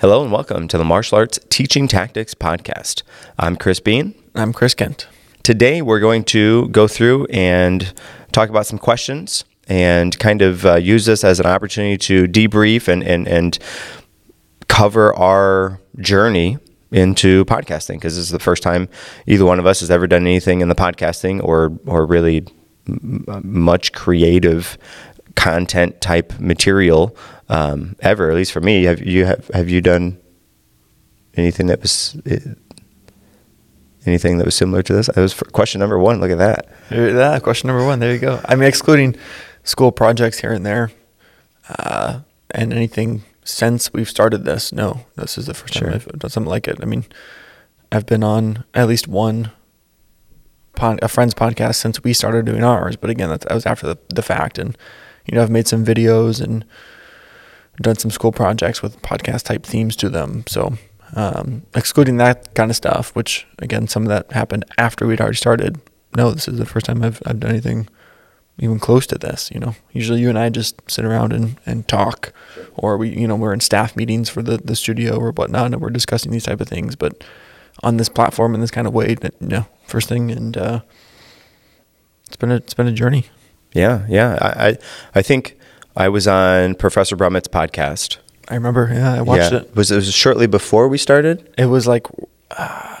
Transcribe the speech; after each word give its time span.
Hello 0.00 0.22
and 0.22 0.32
welcome 0.32 0.66
to 0.68 0.78
the 0.78 0.84
Martial 0.84 1.18
Arts 1.18 1.38
Teaching 1.50 1.86
Tactics 1.86 2.32
Podcast. 2.34 3.02
I'm 3.38 3.54
Chris 3.54 3.80
Bean. 3.80 4.14
I'm 4.34 4.50
Chris 4.50 4.72
Kent. 4.72 5.06
Today 5.42 5.82
we're 5.82 6.00
going 6.00 6.24
to 6.24 6.70
go 6.70 6.88
through 6.88 7.26
and 7.26 7.92
talk 8.32 8.48
about 8.48 8.64
some 8.64 8.78
questions 8.78 9.44
and 9.68 10.18
kind 10.18 10.40
of 10.40 10.64
uh, 10.64 10.76
use 10.76 11.04
this 11.04 11.22
as 11.22 11.38
an 11.38 11.44
opportunity 11.44 11.98
to 11.98 12.26
debrief 12.26 12.88
and, 12.88 13.02
and, 13.02 13.28
and 13.28 13.58
cover 14.68 15.14
our 15.16 15.78
journey 15.98 16.56
into 16.90 17.44
podcasting 17.44 17.96
because 17.96 18.16
this 18.16 18.24
is 18.24 18.30
the 18.30 18.38
first 18.38 18.62
time 18.62 18.88
either 19.26 19.44
one 19.44 19.58
of 19.58 19.66
us 19.66 19.80
has 19.80 19.90
ever 19.90 20.06
done 20.06 20.22
anything 20.22 20.62
in 20.62 20.70
the 20.70 20.74
podcasting 20.74 21.44
or 21.44 21.78
or 21.84 22.06
really 22.06 22.46
m- 22.88 23.42
much 23.44 23.92
creative 23.92 24.78
content 25.36 26.00
type 26.00 26.32
material 26.40 27.14
um, 27.50 27.96
ever. 28.00 28.30
At 28.30 28.36
least 28.36 28.52
for 28.52 28.60
me, 28.60 28.84
have 28.84 29.00
you 29.02 29.26
have 29.26 29.48
have 29.52 29.68
you 29.68 29.80
done 29.82 30.16
anything 31.34 31.66
that 31.66 31.82
was 31.82 32.16
anything 34.06 34.38
that 34.38 34.44
was 34.46 34.54
similar 34.54 34.82
to 34.82 34.92
this? 34.92 35.06
That 35.06 35.16
was 35.20 35.34
question 35.34 35.78
number 35.80 35.98
one. 35.98 36.20
Look 36.20 36.30
at 36.30 36.38
that. 36.38 36.68
Yeah, 36.90 37.38
question 37.40 37.68
number 37.68 37.84
one. 37.84 37.98
There 37.98 38.12
you 38.12 38.18
go. 38.18 38.40
I 38.44 38.54
mean, 38.54 38.68
excluding 38.68 39.16
school 39.64 39.92
projects 39.92 40.38
here 40.40 40.52
and 40.52 40.64
there, 40.64 40.90
uh, 41.78 42.20
and 42.52 42.72
anything 42.72 43.22
since 43.44 43.92
we've 43.92 44.08
started 44.08 44.44
this. 44.44 44.72
No, 44.72 45.02
this 45.16 45.36
is 45.36 45.46
the 45.46 45.54
first 45.54 45.74
Sure. 45.74 45.90
time 45.90 46.00
I've 46.12 46.18
done 46.18 46.30
something 46.30 46.50
like 46.50 46.68
it. 46.68 46.78
I 46.80 46.84
mean, 46.86 47.04
I've 47.92 48.06
been 48.06 48.22
on 48.22 48.64
at 48.74 48.88
least 48.88 49.08
one 49.08 49.50
pod, 50.76 50.98
a 51.02 51.08
friend's 51.08 51.34
podcast 51.34 51.76
since 51.76 52.02
we 52.04 52.12
started 52.12 52.44
doing 52.46 52.62
ours. 52.62 52.96
But 52.96 53.10
again, 53.10 53.28
that, 53.28 53.40
that 53.42 53.54
was 53.54 53.66
after 53.66 53.86
the, 53.86 53.98
the 54.08 54.22
fact. 54.22 54.58
And, 54.58 54.76
you 55.26 55.34
know, 55.34 55.42
I've 55.42 55.50
made 55.50 55.66
some 55.68 55.84
videos 55.84 56.40
and 56.40 56.64
done 57.80 57.96
some 57.96 58.10
school 58.10 58.32
projects 58.32 58.82
with 58.82 59.00
podcast 59.02 59.44
type 59.44 59.64
themes 59.64 59.96
to 59.96 60.08
them. 60.08 60.44
So, 60.46 60.74
um, 61.16 61.62
excluding 61.74 62.18
that 62.18 62.54
kind 62.54 62.70
of 62.70 62.76
stuff, 62.76 63.14
which 63.14 63.46
again, 63.58 63.88
some 63.88 64.02
of 64.02 64.08
that 64.08 64.32
happened 64.32 64.64
after 64.78 65.06
we'd 65.06 65.20
already 65.20 65.36
started. 65.36 65.80
No, 66.16 66.30
this 66.32 66.48
is 66.48 66.58
the 66.58 66.66
first 66.66 66.86
time 66.86 67.02
I've, 67.02 67.22
I've 67.24 67.40
done 67.40 67.50
anything 67.50 67.88
even 68.58 68.78
close 68.78 69.06
to 69.08 69.18
this. 69.18 69.50
You 69.52 69.60
know, 69.60 69.74
usually 69.92 70.20
you 70.20 70.28
and 70.28 70.38
I 70.38 70.50
just 70.50 70.80
sit 70.88 71.04
around 71.04 71.32
and, 71.32 71.58
and 71.66 71.86
talk, 71.88 72.32
or 72.76 72.96
we, 72.96 73.08
you 73.08 73.26
know, 73.26 73.36
we're 73.36 73.52
in 73.52 73.60
staff 73.60 73.96
meetings 73.96 74.28
for 74.28 74.42
the, 74.42 74.58
the 74.58 74.76
studio 74.76 75.16
or 75.16 75.32
whatnot, 75.32 75.66
and 75.66 75.80
we're 75.80 75.90
discussing 75.90 76.30
these 76.30 76.44
type 76.44 76.60
of 76.60 76.68
things. 76.68 76.96
But 76.96 77.24
on 77.82 77.96
this 77.96 78.08
platform 78.08 78.54
in 78.54 78.60
this 78.60 78.70
kind 78.70 78.86
of 78.86 78.92
way, 78.92 79.16
you 79.22 79.30
know, 79.40 79.66
first 79.86 80.08
thing, 80.08 80.30
and 80.30 80.56
uh, 80.56 80.80
it's 82.26 82.36
been 82.36 82.52
a 82.52 82.56
it's 82.56 82.74
been 82.74 82.88
a 82.88 82.92
journey. 82.92 83.26
Yeah, 83.72 84.04
yeah. 84.08 84.38
I 84.40 84.68
I, 84.68 84.78
I 85.16 85.22
think 85.22 85.56
I 85.96 86.08
was 86.08 86.26
on 86.28 86.74
Professor 86.76 87.16
Brummett's 87.16 87.48
podcast. 87.48 88.18
I 88.48 88.54
remember, 88.54 88.90
yeah, 88.92 89.14
I 89.14 89.22
watched 89.22 89.52
yeah. 89.52 89.58
it. 89.60 89.76
Was 89.76 89.90
it 89.90 89.96
was 89.96 90.12
shortly 90.12 90.46
before 90.46 90.88
we 90.88 90.98
started? 90.98 91.52
It 91.58 91.66
was 91.66 91.86
like 91.86 92.06
uh, 92.56 92.96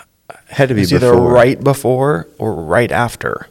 Had 0.46 0.68
to 0.68 0.74
it 0.74 0.76
be 0.76 0.80
was 0.82 0.92
either 0.92 1.12
right 1.12 1.62
before 1.62 2.28
or 2.38 2.54
right 2.54 2.90
after 2.92 3.48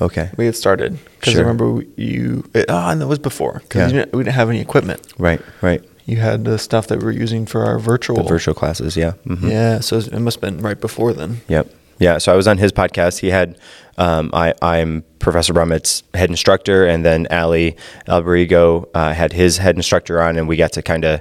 Okay. 0.00 0.30
we 0.36 0.46
had 0.46 0.56
started. 0.56 0.98
Because 1.18 1.34
Sure. 1.34 1.42
I 1.42 1.46
remember 1.48 1.84
you. 1.96 2.48
It, 2.54 2.66
oh, 2.68 2.90
and 2.90 3.00
that 3.00 3.06
was 3.06 3.18
before 3.18 3.60
because 3.62 3.92
Yeah. 3.92 4.06
we 4.12 4.24
didn't 4.24 4.34
have 4.34 4.48
any 4.50 4.60
equipment. 4.60 5.00
Right. 5.18 5.40
Right. 5.62 5.82
You 6.06 6.16
had 6.16 6.44
the 6.44 6.58
stuff 6.58 6.88
that 6.88 6.98
we 6.98 7.04
were 7.04 7.12
using 7.12 7.46
for 7.46 7.64
our 7.64 7.78
virtual. 7.78 8.16
The 8.16 8.22
virtual 8.28 8.54
classes. 8.54 8.96
Yeah. 8.96 9.12
Mhm. 9.26 9.50
Yeah, 9.50 9.80
so 9.80 9.98
it 9.98 10.12
must 10.18 10.40
have 10.40 10.42
been 10.42 10.62
right 10.62 10.78
before 10.80 11.12
then. 11.12 11.40
Yep. 11.48 11.68
Yeah. 11.98 12.18
So 12.18 12.32
I 12.32 12.36
was 12.36 12.48
on 12.48 12.58
his 12.58 12.72
podcast. 12.72 13.20
He 13.20 13.28
had, 13.28 13.58
um, 13.98 14.30
I, 14.32 14.54
I'm 14.62 15.04
Professor 15.18 15.52
Brummett's 15.52 16.02
head 16.12 16.28
instructor, 16.30 16.86
and 16.86 17.04
then 17.04 17.26
Ali 17.30 17.76
Alberigo 18.08 18.88
uh, 18.94 19.12
had 19.12 19.32
his 19.32 19.58
head 19.58 19.76
instructor 19.76 20.20
on, 20.20 20.36
and 20.36 20.48
we 20.48 20.56
got 20.56 20.72
to 20.72 20.82
kind 20.82 21.04
of 21.04 21.20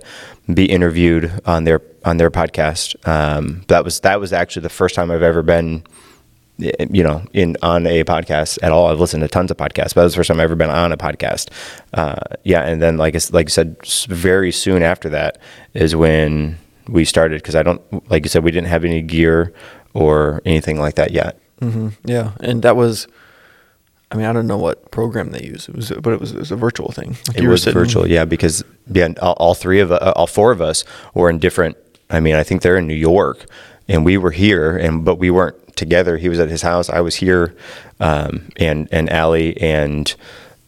be 0.53 0.65
interviewed 0.65 1.41
on 1.45 1.63
their 1.63 1.81
on 2.03 2.17
their 2.17 2.31
podcast. 2.31 2.95
Um, 3.07 3.63
that 3.67 3.83
was 3.85 3.99
that 4.01 4.19
was 4.19 4.33
actually 4.33 4.63
the 4.63 4.69
first 4.69 4.95
time 4.95 5.11
I've 5.11 5.21
ever 5.21 5.43
been, 5.43 5.83
you 6.57 7.03
know, 7.03 7.23
in 7.33 7.55
on 7.61 7.85
a 7.87 8.03
podcast 8.03 8.57
at 8.61 8.71
all. 8.71 8.87
I've 8.87 8.99
listened 8.99 9.21
to 9.21 9.27
tons 9.27 9.51
of 9.51 9.57
podcasts, 9.57 9.93
but 9.93 10.01
that 10.01 10.03
was 10.03 10.13
the 10.13 10.17
first 10.17 10.27
time 10.29 10.39
I've 10.39 10.45
ever 10.45 10.55
been 10.55 10.69
on 10.69 10.91
a 10.91 10.97
podcast. 10.97 11.49
Uh, 11.93 12.15
yeah, 12.43 12.63
and 12.63 12.81
then 12.81 12.97
like 12.97 13.15
like 13.31 13.47
I 13.47 13.49
said, 13.49 13.77
very 14.07 14.51
soon 14.51 14.81
after 14.81 15.09
that 15.09 15.37
is 15.73 15.95
when 15.95 16.57
we 16.87 17.05
started 17.05 17.41
because 17.41 17.55
I 17.55 17.63
don't 17.63 18.09
like 18.09 18.25
you 18.25 18.29
said 18.29 18.43
we 18.43 18.51
didn't 18.51 18.67
have 18.67 18.83
any 18.83 19.01
gear 19.01 19.53
or 19.93 20.41
anything 20.45 20.79
like 20.79 20.95
that 20.95 21.11
yet. 21.11 21.37
hmm 21.59 21.89
Yeah, 22.05 22.31
and 22.39 22.61
that 22.63 22.75
was. 22.75 23.07
I 24.11 24.15
mean, 24.15 24.27
I 24.27 24.33
don't 24.33 24.45
know 24.45 24.59
what 24.59 24.91
program 24.91 25.31
they 25.31 25.41
use. 25.43 25.67
It 25.67 25.75
was, 25.75 25.89
but 25.89 26.13
it 26.13 26.19
was, 26.19 26.33
it 26.33 26.37
was 26.39 26.51
a 26.51 26.55
virtual 26.55 26.91
thing. 26.91 27.17
Like 27.27 27.37
It 27.39 27.47
was 27.47 27.63
sitting- 27.63 27.79
virtual, 27.79 28.07
yeah, 28.07 28.25
because 28.25 28.63
yeah, 28.91 29.09
all, 29.19 29.33
all 29.39 29.55
three 29.55 29.79
of 29.79 29.91
uh, 29.91 30.13
all 30.15 30.27
four 30.27 30.51
of 30.51 30.61
us 30.61 30.83
were 31.15 31.29
in 31.31 31.39
different. 31.39 31.77
I 32.11 32.19
mean, 32.19 32.35
I 32.35 32.43
think 32.43 32.61
they're 32.61 32.77
in 32.77 32.85
New 32.85 32.93
York, 32.93 33.45
and 33.87 34.05
we 34.05 34.17
were 34.17 34.29
here, 34.31 34.77
and 34.77 35.03
but 35.03 35.15
we 35.15 35.31
weren't 35.31 35.75
together. 35.75 36.17
He 36.17 36.29
was 36.29 36.39
at 36.39 36.49
his 36.49 36.61
house, 36.61 36.89
I 36.91 37.01
was 37.01 37.15
here, 37.15 37.55
um, 37.99 38.49
and 38.57 38.87
and 38.91 39.09
Ali 39.09 39.59
and 39.59 40.13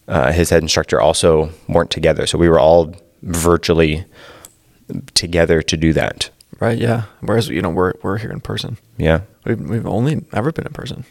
uh, 0.08 0.32
his 0.32 0.50
head 0.50 0.64
instructor 0.64 1.00
also 1.00 1.52
weren't 1.68 1.92
together, 1.92 2.26
so 2.26 2.40
we 2.40 2.50
were 2.50 2.60
all 2.60 2.96
virtually 3.22 4.06
together 5.14 5.62
to 5.62 5.78
do 5.78 5.94
that. 5.94 6.30
Right. 6.60 6.78
Yeah. 6.78 7.04
Whereas 7.22 7.50
you 7.50 7.62
know 7.62 7.70
we're 7.70 7.94
we're 8.02 8.18
here 8.18 8.32
in 8.32 8.40
person. 8.40 8.78
Yeah. 8.98 9.22
We've 9.46 9.60
we've 9.60 9.86
only 9.86 10.26
ever 10.34 10.52
been 10.52 10.66
in 10.66 10.74
person. 10.74 11.06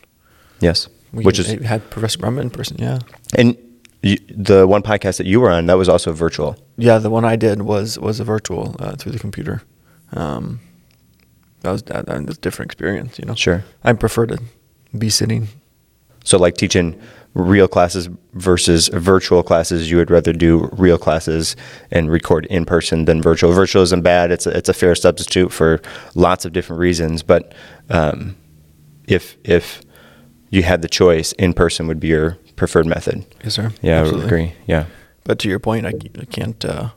Yes. 0.61 0.89
We 1.13 1.25
Which 1.25 1.39
is 1.39 1.47
had 1.63 1.89
Professor 1.91 2.19
Brummett 2.19 2.43
in 2.43 2.51
person. 2.51 2.77
Yeah. 2.79 2.99
and 3.37 3.57
you, 4.03 4.17
the 4.29 4.67
one 4.67 4.83
podcast 4.83 5.19
that 5.19 5.27
you 5.27 5.41
were 5.41 5.51
on 5.51 5.67
that 5.67 5.75
was 5.79 5.89
also 5.89 6.13
virtual. 6.13 6.57
Yeah. 6.77 6.99
The 6.99 7.11
one 7.11 7.25
I 7.25 7.37
did 7.37 7.63
was 7.63 7.99
was 7.99 8.21
a 8.21 8.25
virtual 8.25 8.77
uh, 8.79 8.97
through 8.97 9.13
the 9.13 9.19
computer. 9.19 9.63
Um, 10.13 10.61
that 11.61 11.71
was 11.71 11.83
that, 11.85 12.07
that 12.07 12.27
was 12.27 12.37
a 12.37 12.41
different 12.41 12.73
experience. 12.73 13.19
You 13.19 13.27
know. 13.27 13.35
Sure. 13.35 13.65
I 13.83 13.93
prefer 13.93 14.27
to 14.27 14.39
be 14.97 15.11
sitting. 15.11 15.49
So, 16.25 16.39
like 16.39 16.57
teaching 16.57 16.99
real 17.35 17.69
classes 17.69 18.09
versus 18.33 18.89
virtual 18.89 19.43
classes, 19.43 19.91
you 19.91 19.97
would 19.97 20.11
rather 20.11 20.33
do 20.33 20.69
real 20.73 20.99
classes 20.99 21.57
and 21.91 22.11
record 22.11 22.47
in 22.47 22.65
person 22.65 23.05
than 23.05 23.21
virtual. 23.21 23.53
Virtual 23.53 23.83
isn't 23.83 24.03
bad; 24.03 24.31
it's 24.31 24.47
a, 24.47 24.57
it's 24.57 24.69
a 24.69 24.75
fair 24.75 24.95
substitute 24.95 25.53
for 25.53 25.81
lots 26.15 26.45
of 26.45 26.53
different 26.53 26.81
reasons. 26.81 27.23
But 27.23 27.55
um, 27.91 28.37
if 29.07 29.37
if 29.45 29.83
you 30.51 30.63
had 30.63 30.83
the 30.83 30.89
choice, 30.89 31.33
in 31.33 31.53
person 31.53 31.87
would 31.89 32.01
be 32.01 32.09
your 32.09 32.39
preferred 32.57 32.87
method. 32.87 33.25
Yes, 33.43 33.55
sir. 33.55 33.73
Yeah, 33.83 34.01
I 34.01 34.03
would 34.05 34.25
agree. 34.25 34.53
Yeah, 34.67 34.87
But 35.25 35.39
to 35.41 35.49
your 35.49 35.59
point, 35.59 35.87
I, 35.87 35.93
I 36.21 36.25
can't. 36.27 36.65
Uh, 36.65 36.91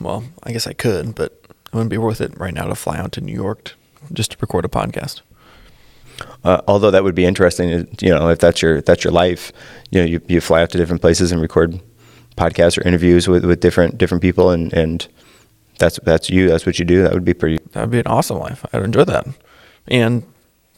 well, 0.00 0.24
I 0.42 0.50
guess 0.52 0.66
I 0.66 0.72
could, 0.72 1.14
but 1.14 1.32
it 1.44 1.72
wouldn't 1.72 1.90
be 1.90 1.98
worth 1.98 2.20
it 2.20 2.36
right 2.38 2.52
now 2.52 2.66
to 2.66 2.74
fly 2.74 2.98
out 2.98 3.12
to 3.12 3.20
New 3.20 3.34
York 3.34 3.64
t- 3.64 3.72
just 4.12 4.32
to 4.32 4.36
record 4.40 4.64
a 4.64 4.68
podcast. 4.68 5.20
Uh, 6.44 6.60
although 6.66 6.90
that 6.90 7.04
would 7.04 7.14
be 7.14 7.24
interesting. 7.24 7.86
You 8.00 8.10
know, 8.10 8.28
if 8.28 8.38
that's 8.38 8.62
your 8.62 8.80
that's 8.82 9.04
your 9.04 9.12
life, 9.12 9.52
you 9.90 10.00
know, 10.00 10.06
you, 10.06 10.20
you 10.28 10.40
fly 10.40 10.62
out 10.62 10.70
to 10.70 10.78
different 10.78 11.00
places 11.00 11.32
and 11.32 11.40
record 11.40 11.80
podcasts 12.36 12.78
or 12.78 12.86
interviews 12.86 13.28
with, 13.28 13.44
with 13.44 13.60
different 13.60 13.98
different 13.98 14.22
people, 14.22 14.50
and 14.50 14.72
and 14.72 15.06
that's 15.78 15.98
that's 16.04 16.30
you. 16.30 16.48
That's 16.48 16.66
what 16.66 16.78
you 16.78 16.84
do. 16.84 17.02
That 17.02 17.12
would 17.12 17.24
be 17.24 17.34
pretty 17.34 17.58
That 17.72 17.82
would 17.82 17.90
be 17.90 17.98
an 18.00 18.06
awesome 18.06 18.38
life. 18.38 18.64
I'd 18.72 18.82
enjoy 18.82 19.04
that. 19.04 19.26
And 19.88 20.22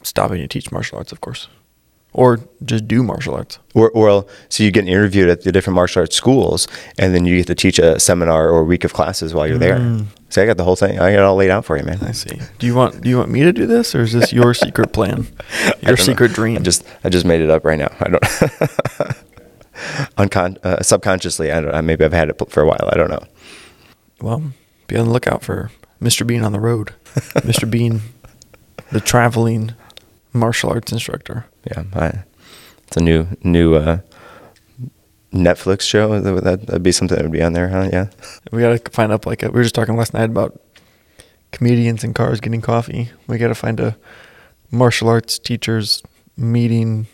stopping 0.03 0.37
to 0.37 0.47
teach 0.47 0.71
martial 0.71 0.97
arts, 0.97 1.11
of 1.11 1.21
course, 1.21 1.47
or 2.13 2.39
just 2.63 2.87
do 2.87 3.03
martial 3.03 3.35
arts. 3.35 3.59
Or, 3.73 3.91
or 3.91 4.25
so 4.49 4.63
you 4.63 4.71
get 4.71 4.87
interviewed 4.87 5.29
at 5.29 5.43
the 5.43 5.51
different 5.51 5.75
martial 5.75 6.01
arts 6.01 6.15
schools, 6.15 6.67
and 6.97 7.13
then 7.13 7.25
you 7.25 7.37
get 7.37 7.47
to 7.47 7.55
teach 7.55 7.79
a 7.79 7.99
seminar 7.99 8.49
or 8.49 8.61
a 8.61 8.63
week 8.63 8.83
of 8.83 8.93
classes 8.93 9.33
while 9.33 9.47
you're 9.47 9.57
there. 9.57 9.77
So 10.35 10.43
I 10.43 10.45
got 10.47 10.57
the 10.57 10.65
whole 10.65 10.75
thing. 10.75 10.99
I 10.99 11.11
got 11.13 11.19
it 11.19 11.23
all 11.23 11.37
laid 11.37 11.49
out 11.49 11.63
for 11.63 11.77
you, 11.77 11.83
man. 11.85 11.97
I 12.01 12.11
see. 12.11 12.37
Do 12.59 12.67
you 12.67 12.75
want 12.75 12.99
Do 12.99 13.07
you 13.07 13.17
want 13.17 13.29
me 13.31 13.43
to 13.43 13.53
do 13.53 13.65
this, 13.65 13.95
or 13.95 14.01
is 14.01 14.11
this 14.11 14.33
your 14.33 14.53
secret 14.65 14.91
plan? 14.91 15.27
Know. 15.63 15.73
Your 15.87 15.95
secret 15.95 16.33
dream? 16.33 16.57
I 16.57 16.59
just 16.59 16.83
I 17.05 17.09
just 17.09 17.25
made 17.25 17.39
it 17.39 17.49
up 17.49 17.63
right 17.63 17.79
now. 17.79 17.87
I 18.01 18.09
don't. 18.09 18.21
Uncon- 20.17 20.57
uh, 20.65 20.81
subconsciously, 20.83 21.53
I 21.53 21.61
don't. 21.61 21.73
uh, 21.73 21.81
Maybe 21.81 22.03
I've 22.03 22.11
had 22.11 22.27
it 22.27 22.41
for 22.49 22.61
a 22.61 22.65
while. 22.67 22.89
I 22.91 22.97
don't 22.97 23.09
know. 23.09 23.23
well, 24.19 24.43
be 24.87 24.97
on 24.97 25.05
the 25.05 25.11
lookout 25.13 25.41
for 25.41 25.71
Mr. 26.01 26.27
Bean 26.27 26.43
on 26.43 26.51
the 26.51 26.59
road. 26.59 26.91
Mr. 27.15 27.69
Bean, 27.71 28.01
the 28.91 28.99
traveling 28.99 29.73
martial 30.33 30.69
arts 30.69 30.91
instructor. 30.91 31.45
Yeah, 31.71 31.83
I, 31.93 32.23
it's 32.87 32.97
a 32.97 33.01
new 33.01 33.27
new 33.41 33.75
uh, 33.75 33.99
Netflix 35.33 35.81
show. 35.81 36.19
That 36.19 36.43
that- 36.43 36.65
that'd 36.67 36.83
be 36.83 36.91
something 36.91 37.15
that 37.17 37.23
would 37.23 37.31
be 37.31 37.41
on 37.43 37.53
there, 37.53 37.69
huh? 37.69 37.89
Yeah. 37.91 38.07
We 38.51 38.61
got 38.61 38.83
to 38.85 38.91
find 38.91 39.11
up 39.11 39.25
like 39.25 39.43
a, 39.43 39.47
we 39.47 39.53
were 39.57 39.63
just 39.63 39.75
talking 39.75 39.95
last 39.97 40.13
night 40.13 40.29
about 40.29 40.59
comedians 41.51 42.03
in 42.03 42.13
cars 42.13 42.39
getting 42.39 42.61
coffee. 42.61 43.09
We 43.27 43.37
got 43.37 43.47
to 43.49 43.55
find 43.55 43.79
a 43.79 43.97
martial 44.71 45.07
arts 45.09 45.37
teachers 45.39 46.01
meeting 46.37 47.07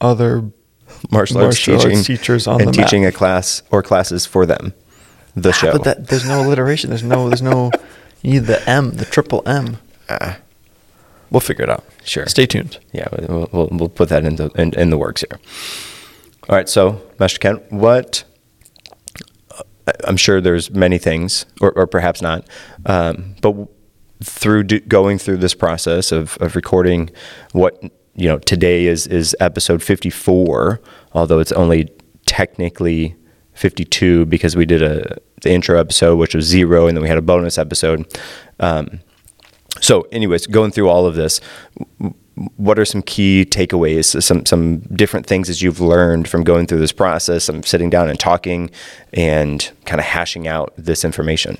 other 0.00 0.50
Martial 1.10 1.38
arts 1.38 1.66
Martial 1.66 1.74
arts 1.74 1.84
teaching 1.84 2.04
teachers 2.04 2.46
on 2.46 2.60
and 2.60 2.72
the 2.72 2.76
map. 2.76 2.86
teaching 2.86 3.06
a 3.06 3.12
class 3.12 3.62
or 3.70 3.82
classes 3.82 4.26
for 4.26 4.44
them. 4.46 4.74
The 5.34 5.48
Ah, 5.48 5.52
show. 5.52 5.72
But 5.72 5.84
that 5.84 6.08
there's 6.08 6.26
no 6.26 6.44
alliteration. 6.46 6.90
There's 6.90 7.02
no 7.02 7.28
there's 7.28 7.42
no 7.42 7.70
you 8.22 8.32
need 8.34 8.44
the 8.44 8.68
M, 8.68 8.90
the 8.92 9.04
triple 9.04 9.42
M. 9.46 9.78
Ah. 10.10 10.38
We'll 11.32 11.40
figure 11.40 11.64
it 11.64 11.70
out. 11.70 11.84
Sure. 12.04 12.26
Stay 12.26 12.46
tuned. 12.46 12.78
Yeah, 12.92 13.08
we'll, 13.28 13.48
we'll, 13.52 13.68
we'll 13.72 13.88
put 13.88 14.08
that 14.10 14.24
into 14.24 14.50
in, 14.54 14.72
in 14.74 14.90
the 14.90 14.98
works 14.98 15.24
here. 15.28 15.40
All 16.48 16.54
right, 16.56 16.68
so 16.68 17.00
Master 17.18 17.38
Kent, 17.38 17.62
what 17.72 18.24
I- 19.88 19.92
I'm 20.04 20.16
sure 20.16 20.40
there's 20.40 20.70
many 20.70 20.98
things, 20.98 21.46
or, 21.60 21.72
or 21.72 21.86
perhaps 21.86 22.20
not, 22.22 22.46
um, 22.86 23.34
but 23.40 23.54
through 24.22 24.64
do, 24.64 24.80
going 24.80 25.18
through 25.18 25.38
this 25.38 25.54
process 25.54 26.12
of, 26.12 26.36
of 26.40 26.54
recording 26.54 27.10
what 27.52 27.82
you 28.14 28.28
know 28.28 28.38
today 28.38 28.86
is 28.86 29.06
is 29.06 29.34
episode 29.40 29.82
54, 29.82 30.80
although 31.12 31.38
it's 31.40 31.52
only 31.52 31.90
technically 32.26 33.16
52 33.54 34.26
because 34.26 34.54
we 34.54 34.64
did 34.66 34.82
a 34.82 35.18
the 35.42 35.50
intro 35.50 35.78
episode 35.78 36.16
which 36.16 36.34
was 36.34 36.44
zero, 36.44 36.86
and 36.86 36.96
then 36.96 37.02
we 37.02 37.08
had 37.08 37.18
a 37.18 37.22
bonus 37.22 37.56
episode. 37.58 38.06
Um, 38.60 39.00
so, 39.82 40.02
anyways, 40.12 40.46
going 40.46 40.70
through 40.70 40.88
all 40.88 41.06
of 41.06 41.16
this, 41.16 41.40
what 42.56 42.78
are 42.78 42.84
some 42.84 43.02
key 43.02 43.44
takeaways? 43.44 44.22
Some 44.22 44.46
some 44.46 44.78
different 44.80 45.26
things 45.26 45.48
that 45.48 45.60
you've 45.60 45.80
learned 45.80 46.28
from 46.28 46.44
going 46.44 46.66
through 46.66 46.78
this 46.78 46.92
process, 46.92 47.48
and 47.48 47.64
sitting 47.64 47.90
down 47.90 48.08
and 48.08 48.18
talking, 48.18 48.70
and 49.12 49.70
kind 49.84 50.00
of 50.00 50.06
hashing 50.06 50.48
out 50.48 50.72
this 50.78 51.04
information. 51.04 51.58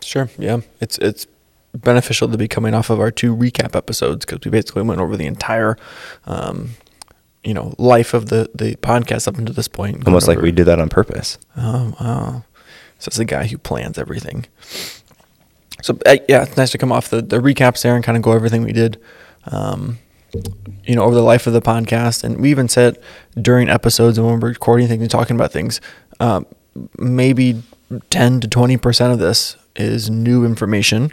Sure. 0.00 0.30
Yeah. 0.38 0.60
It's 0.80 0.98
it's 0.98 1.26
beneficial 1.74 2.28
to 2.28 2.38
be 2.38 2.46
coming 2.46 2.74
off 2.74 2.90
of 2.90 3.00
our 3.00 3.10
two 3.10 3.34
recap 3.34 3.74
episodes 3.74 4.24
because 4.24 4.44
we 4.44 4.50
basically 4.50 4.82
went 4.82 5.00
over 5.00 5.16
the 5.16 5.26
entire, 5.26 5.76
um, 6.26 6.70
you 7.42 7.52
know, 7.52 7.74
life 7.78 8.14
of 8.14 8.26
the 8.28 8.50
the 8.54 8.76
podcast 8.76 9.26
up 9.26 9.36
until 9.36 9.54
this 9.54 9.68
point. 9.68 10.06
Almost 10.06 10.28
like 10.28 10.38
we 10.38 10.52
did 10.52 10.64
that 10.66 10.78
on 10.78 10.88
purpose. 10.88 11.38
Oh 11.56 11.94
wow! 12.00 12.44
So 12.98 13.08
it's 13.08 13.16
the 13.16 13.24
guy 13.24 13.46
who 13.46 13.58
plans 13.58 13.98
everything. 13.98 14.46
So 15.84 15.98
uh, 16.06 16.16
yeah, 16.30 16.44
it's 16.44 16.56
nice 16.56 16.70
to 16.70 16.78
come 16.78 16.90
off 16.90 17.10
the 17.10 17.20
the 17.20 17.40
recaps 17.40 17.82
there 17.82 17.94
and 17.94 18.02
kind 18.02 18.16
of 18.16 18.22
go 18.22 18.32
everything 18.32 18.62
we 18.62 18.72
did. 18.72 18.98
Um, 19.44 19.98
you 20.84 20.96
know, 20.96 21.02
over 21.02 21.14
the 21.14 21.20
life 21.22 21.46
of 21.46 21.52
the 21.52 21.60
podcast, 21.60 22.24
and 22.24 22.40
we 22.40 22.50
even 22.50 22.70
said 22.70 22.98
during 23.40 23.68
episodes 23.68 24.16
and 24.16 24.26
when 24.26 24.40
we're 24.40 24.48
recording 24.48 24.88
things 24.88 25.02
and 25.02 25.10
talking 25.10 25.36
about 25.36 25.52
things, 25.52 25.82
um, 26.20 26.46
maybe 26.98 27.62
ten 28.08 28.40
to 28.40 28.48
twenty 28.48 28.78
percent 28.78 29.12
of 29.12 29.18
this 29.18 29.58
is 29.76 30.08
new 30.08 30.46
information, 30.46 31.12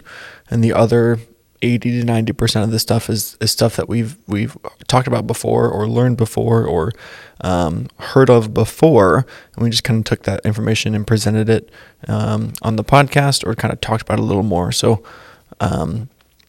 and 0.50 0.64
the 0.64 0.72
other 0.72 1.18
eighty 1.62 1.90
to 1.98 2.04
ninety 2.04 2.32
percent 2.32 2.64
of 2.64 2.70
this 2.70 2.82
stuff 2.82 3.08
is, 3.08 3.36
is 3.40 3.50
stuff 3.50 3.76
that 3.76 3.88
we've 3.88 4.16
we've 4.26 4.56
talked 4.88 5.06
about 5.06 5.26
before 5.26 5.68
or 5.68 5.88
learned 5.88 6.16
before 6.16 6.66
or 6.66 6.92
um, 7.40 7.88
heard 7.98 8.28
of 8.28 8.52
before, 8.52 9.26
and 9.54 9.64
we 9.64 9.70
just 9.70 9.84
kind 9.84 9.98
of 9.98 10.04
took 10.04 10.24
that 10.24 10.44
information 10.44 10.94
and 10.94 11.06
presented 11.06 11.48
it 11.48 11.70
um, 12.08 12.52
on 12.62 12.76
the 12.76 12.84
podcast 12.84 13.46
or 13.46 13.54
kind 13.54 13.72
of 13.72 13.80
talked 13.80 14.02
about 14.02 14.18
it 14.18 14.22
a 14.22 14.26
little 14.26 14.42
more. 14.42 14.72
So. 14.72 15.02
Um, 15.60 16.08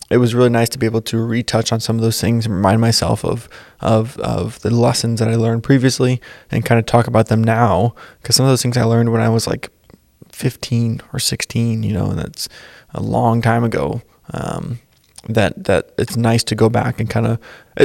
it 0.09 0.17
was 0.17 0.35
really 0.35 0.49
nice 0.49 0.69
to 0.69 0.77
be 0.77 0.85
able 0.85 1.01
to 1.01 1.17
retouch 1.17 1.71
on 1.71 1.79
some 1.79 1.95
of 1.95 2.03
those 2.03 2.21
things 2.21 2.45
and 2.45 2.53
remind 2.53 2.79
myself 2.79 3.25
of 3.25 3.49
of 3.81 4.19
of 4.19 4.59
the 4.61 4.69
lessons 4.69 5.19
that 5.19 5.27
I 5.27 5.35
learned 5.35 5.63
previously 5.63 6.21
and 6.51 6.63
kind 6.63 6.77
of 6.77 6.85
talk 6.85 7.07
about 7.07 7.27
them 7.29 7.43
now 7.43 7.95
because 8.21 8.35
some 8.35 8.45
of 8.45 8.51
those 8.51 8.61
things 8.61 8.77
I 8.77 8.83
learned 8.83 9.11
when 9.11 9.21
I 9.21 9.29
was 9.29 9.47
like 9.47 9.69
15 10.31 11.01
or 11.13 11.19
16 11.19 11.83
you 11.83 11.93
know 11.93 12.11
and 12.11 12.19
that's 12.19 12.47
a 12.93 13.01
long 13.01 13.41
time 13.41 13.63
ago 13.63 14.03
um, 14.31 14.79
that 15.29 15.63
that 15.65 15.91
it's 15.97 16.17
nice 16.17 16.43
to 16.43 16.55
go 16.55 16.69
back 16.69 16.99
and 16.99 17.09
kind 17.09 17.27
of 17.27 17.39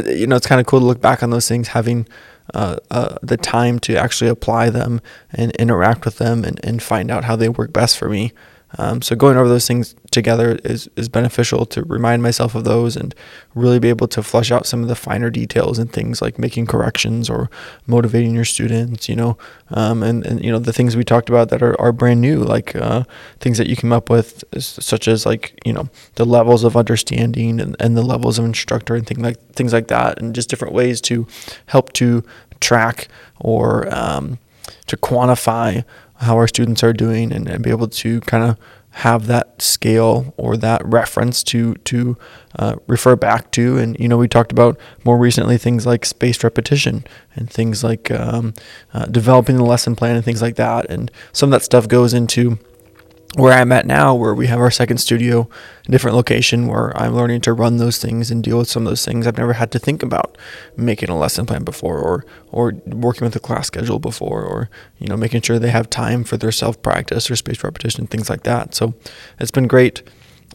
you 0.07 0.27
know 0.27 0.37
it's 0.37 0.47
kind 0.47 0.61
of 0.61 0.67
cool 0.67 0.81
to 0.81 0.87
look 0.87 1.01
back 1.01 1.23
on 1.23 1.31
those 1.31 1.49
things 1.49 1.69
having 1.69 2.07
uh, 2.55 2.77
uh, 2.91 3.17
the 3.23 3.37
time 3.37 3.79
to 3.79 3.97
actually 3.97 4.31
apply 4.31 4.71
them 4.71 5.01
and 5.33 5.53
interact 5.57 6.05
with 6.05 6.17
them 6.19 6.45
and, 6.45 6.59
and 6.65 6.83
find 6.83 7.11
out 7.11 7.25
how 7.25 7.37
they 7.37 7.49
work 7.49 7.73
best 7.73 7.99
for 7.99 8.09
me 8.09 8.33
um, 8.77 9.01
so 9.01 9.17
going 9.17 9.39
over 9.39 9.49
those 9.49 9.67
things 9.67 9.95
together 10.11 10.59
is, 10.63 10.91
is 10.95 11.09
beneficial 11.09 11.65
to 11.67 11.83
remind 11.85 12.23
myself 12.23 12.55
of 12.55 12.65
those 12.65 12.97
and 12.97 13.15
really 13.55 13.79
be 13.79 13.89
able 13.89 14.09
to 14.09 14.23
flush 14.23 14.51
out 14.51 14.67
some 14.67 14.83
of 14.83 14.89
the 14.89 14.95
finer 14.95 15.31
details 15.31 15.79
and 15.79 15.91
things 15.91 16.21
like 16.21 16.39
making 16.39 16.67
corrections 16.67 17.31
or 17.31 17.51
motivating 17.87 18.35
your 18.35 18.45
students, 18.45 19.09
you 19.09 19.17
know, 19.17 19.39
um, 19.71 20.03
and, 20.03 20.27
and, 20.27 20.45
you 20.45 20.53
know, 20.53 20.59
the 20.59 20.73
things 20.73 20.97
we 20.97 21.05
talked 21.05 21.31
about 21.31 21.49
that 21.49 21.63
are, 21.63 21.81
are 21.81 21.93
brand 21.93 22.21
new, 22.21 22.41
like 22.41 22.77
uh, 22.77 23.05
things 23.41 23.57
that 23.57 23.69
you 23.69 23.77
came 23.77 23.93
up 23.93 24.11
with, 24.11 24.45
such 24.59 25.09
as 25.09 25.25
like, 25.25 25.59
you 25.65 25.73
know, 25.73 25.89
the 26.17 26.27
levels 26.27 26.63
of 26.63 26.77
understanding 26.77 27.61
and, 27.61 27.75
and 27.81 27.97
the 27.97 28.03
levels 28.03 28.39
of 28.39 28.45
instructor 28.45 28.95
and 28.95 29.07
things 29.07 29.21
like, 29.21 29.39
things 29.53 29.73
like 29.73 29.89
that, 29.89 30.21
and 30.21 30.35
just 30.35 30.51
different 30.51 30.75
ways 30.75 31.01
to 31.01 31.27
help 31.67 31.93
to 31.95 32.23
track 32.61 33.09
or 33.41 33.93
um, 33.95 34.39
to 34.87 34.97
quantify 34.97 35.85
how 36.19 36.37
our 36.37 36.49
students 36.49 36.83
are 36.83 36.93
doing 36.93 37.33
and, 37.33 37.49
and 37.49 37.63
be 37.63 37.71
able 37.71 37.89
to 37.89 38.21
kind 38.23 38.45
of 38.45 38.59
have 38.91 39.27
that 39.27 39.61
scale 39.63 40.35
or 40.37 40.57
that 40.57 40.85
reference 40.85 41.45
to 41.45 41.75
to 41.77 42.17
uh, 42.59 42.77
refer 42.87 43.15
back 43.15 43.51
to. 43.53 43.79
And 43.79 43.99
you 44.01 44.09
know 44.09 44.17
we 44.17 44.29
talked 44.29 44.51
about 44.51 44.79
more 45.05 45.19
recently 45.19 45.59
things 45.59 45.87
like 45.87 46.05
spaced 46.05 46.43
repetition 46.43 47.05
and 47.35 47.49
things 47.49 47.85
like 47.85 48.11
um, 48.11 48.55
uh, 48.93 49.07
developing 49.07 49.57
the 49.57 49.65
lesson 49.65 49.95
plan 49.95 50.17
and 50.17 50.25
things 50.25 50.43
like 50.43 50.57
that. 50.57 50.91
And 50.91 51.11
some 51.33 51.49
of 51.49 51.51
that 51.53 51.65
stuff 51.65 51.87
goes 51.87 52.13
into 52.13 52.59
where 53.35 53.53
I'm 53.53 53.73
at 53.73 53.87
now, 53.87 54.15
where 54.15 54.35
we 54.35 54.47
have 54.47 54.59
our 54.59 54.71
second 54.71 54.99
studio, 54.99 55.49
a 55.87 55.91
different 55.91 56.17
location, 56.17 56.67
where 56.67 56.97
I'm 56.97 57.15
learning 57.15 57.43
to 57.43 57.53
run 57.53 57.77
those 57.77 57.99
things 57.99 58.31
and 58.31 58.43
deal 58.43 58.59
with 58.59 58.71
some 58.71 58.87
of 58.87 58.91
those 58.91 59.05
things 59.05 59.27
I've 59.27 59.37
never 59.37 59.53
had 59.53 59.71
to 59.73 59.79
think 59.79 60.03
about 60.03 60.39
making 60.77 61.11
a 61.11 61.19
lesson 61.19 61.45
plan 61.45 61.63
before, 61.63 61.99
or 61.99 62.25
or 62.51 62.73
working 62.87 63.27
with 63.27 63.37
a 63.37 63.41
class 63.41 63.67
schedule 63.67 63.99
before, 63.99 64.43
or 64.43 64.71
you 64.99 65.09
know 65.09 65.17
making 65.17 65.43
sure 65.43 65.59
they 65.59 65.71
have 65.71 65.91
time 65.91 66.25
for 66.25 66.37
their 66.37 66.53
self 66.53 66.81
practice 66.81 67.31
or 67.31 67.37
spaced 67.37 67.65
repetition, 67.65 68.07
things 68.07 68.31
like 68.31 68.45
that. 68.45 68.75
So 68.75 68.95
it's 69.39 69.51
been 69.51 69.67
great. 69.67 70.03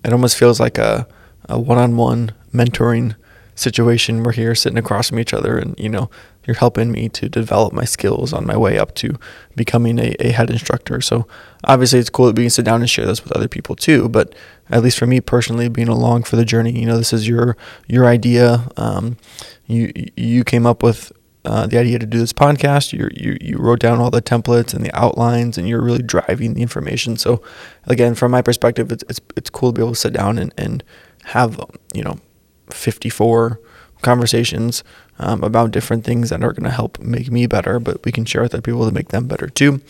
It 0.04 0.12
almost 0.12 0.38
feels 0.38 0.60
like 0.60 0.78
a 0.78 1.08
a 1.48 1.60
one 1.60 1.78
on 1.78 1.96
one 1.96 2.32
mentoring 2.54 3.16
situation. 3.56 4.24
We're 4.24 4.34
here 4.34 4.56
sitting 4.56 4.78
across 4.78 5.10
from 5.10 5.20
each 5.20 5.34
other, 5.34 5.58
and 5.58 5.78
you 5.78 5.90
know, 5.90 6.10
you're 6.46 6.56
helping 6.56 6.92
me 6.92 7.10
to 7.10 7.30
develop 7.30 7.74
my 7.74 7.86
skills 7.86 8.34
on 8.34 8.46
my 8.46 8.58
way 8.58 8.78
up 8.78 8.94
to 8.96 9.18
becoming 9.56 10.00
a, 10.00 10.16
a 10.20 10.32
head 10.32 10.50
instructor. 10.50 11.02
So 11.02 11.28
obviously, 11.64 12.00
it's 12.00 12.10
cool 12.10 12.28
that 12.28 12.36
we 12.36 12.44
can 12.44 12.50
sit 12.50 12.66
down 12.66 12.82
and 12.82 12.90
share 12.90 13.06
this 13.06 13.24
with 13.24 13.34
other 13.34 13.48
people 13.48 13.76
too. 13.76 14.10
But 14.10 14.36
at 14.70 14.84
least 14.84 14.98
for 14.98 15.06
me 15.06 15.22
personally, 15.22 15.70
being 15.70 15.88
along 15.88 16.24
for 16.24 16.36
the 16.36 16.46
journey, 16.46 16.78
you 16.78 16.86
know, 16.86 16.98
this 16.98 17.14
is 17.14 17.28
your 17.28 17.58
your 17.88 18.06
idea. 18.06 18.68
Um, 18.78 19.18
you 19.68 19.92
you 20.16 20.44
came 20.44 20.66
up 20.66 20.84
with. 20.84 21.12
Uh, 21.46 21.68
the 21.68 21.78
idea 21.78 22.00
to 22.00 22.06
do 22.06 22.20
this 22.20 22.32
podcast, 22.32 22.94
you 22.94 23.10
you 23.12 23.38
you 23.42 23.58
wrote 23.58 23.80
down 23.80 24.00
all 24.00 24.10
the 24.10 24.22
templates 24.22 24.74
and 24.74 24.86
the 24.86 24.98
outlines, 24.98 25.58
and 25.58 25.68
you're 25.68 25.82
really 25.82 26.02
driving 26.02 26.54
the 26.54 26.62
information. 26.62 27.18
So, 27.18 27.44
again, 27.84 28.16
from 28.16 28.32
my 28.32 28.42
perspective, 28.42 28.94
it's 28.94 29.04
it's, 29.10 29.20
it's 29.36 29.50
cool 29.50 29.74
to 29.74 29.76
be 29.76 29.82
able 29.82 29.92
to 29.92 30.00
sit 30.00 30.14
down 30.14 30.38
and, 30.38 30.54
and 30.58 30.86
have 31.26 31.60
you 31.94 32.02
know 32.02 32.18
54 32.70 33.60
conversations 34.02 34.84
um, 35.20 35.44
about 35.44 35.72
different 35.72 36.04
things 36.04 36.30
that 36.30 36.44
are 36.44 36.54
going 36.54 36.64
to 36.64 36.70
help 36.70 37.00
make 37.00 37.32
me 37.32 37.48
better, 37.48 37.80
but 37.80 38.04
we 38.06 38.12
can 38.12 38.26
share 38.26 38.42
with 38.42 38.54
other 38.54 38.62
people 38.62 38.86
to 38.86 38.94
make 38.94 39.10
them 39.10 39.28
better 39.28 39.48
too. 39.48 39.82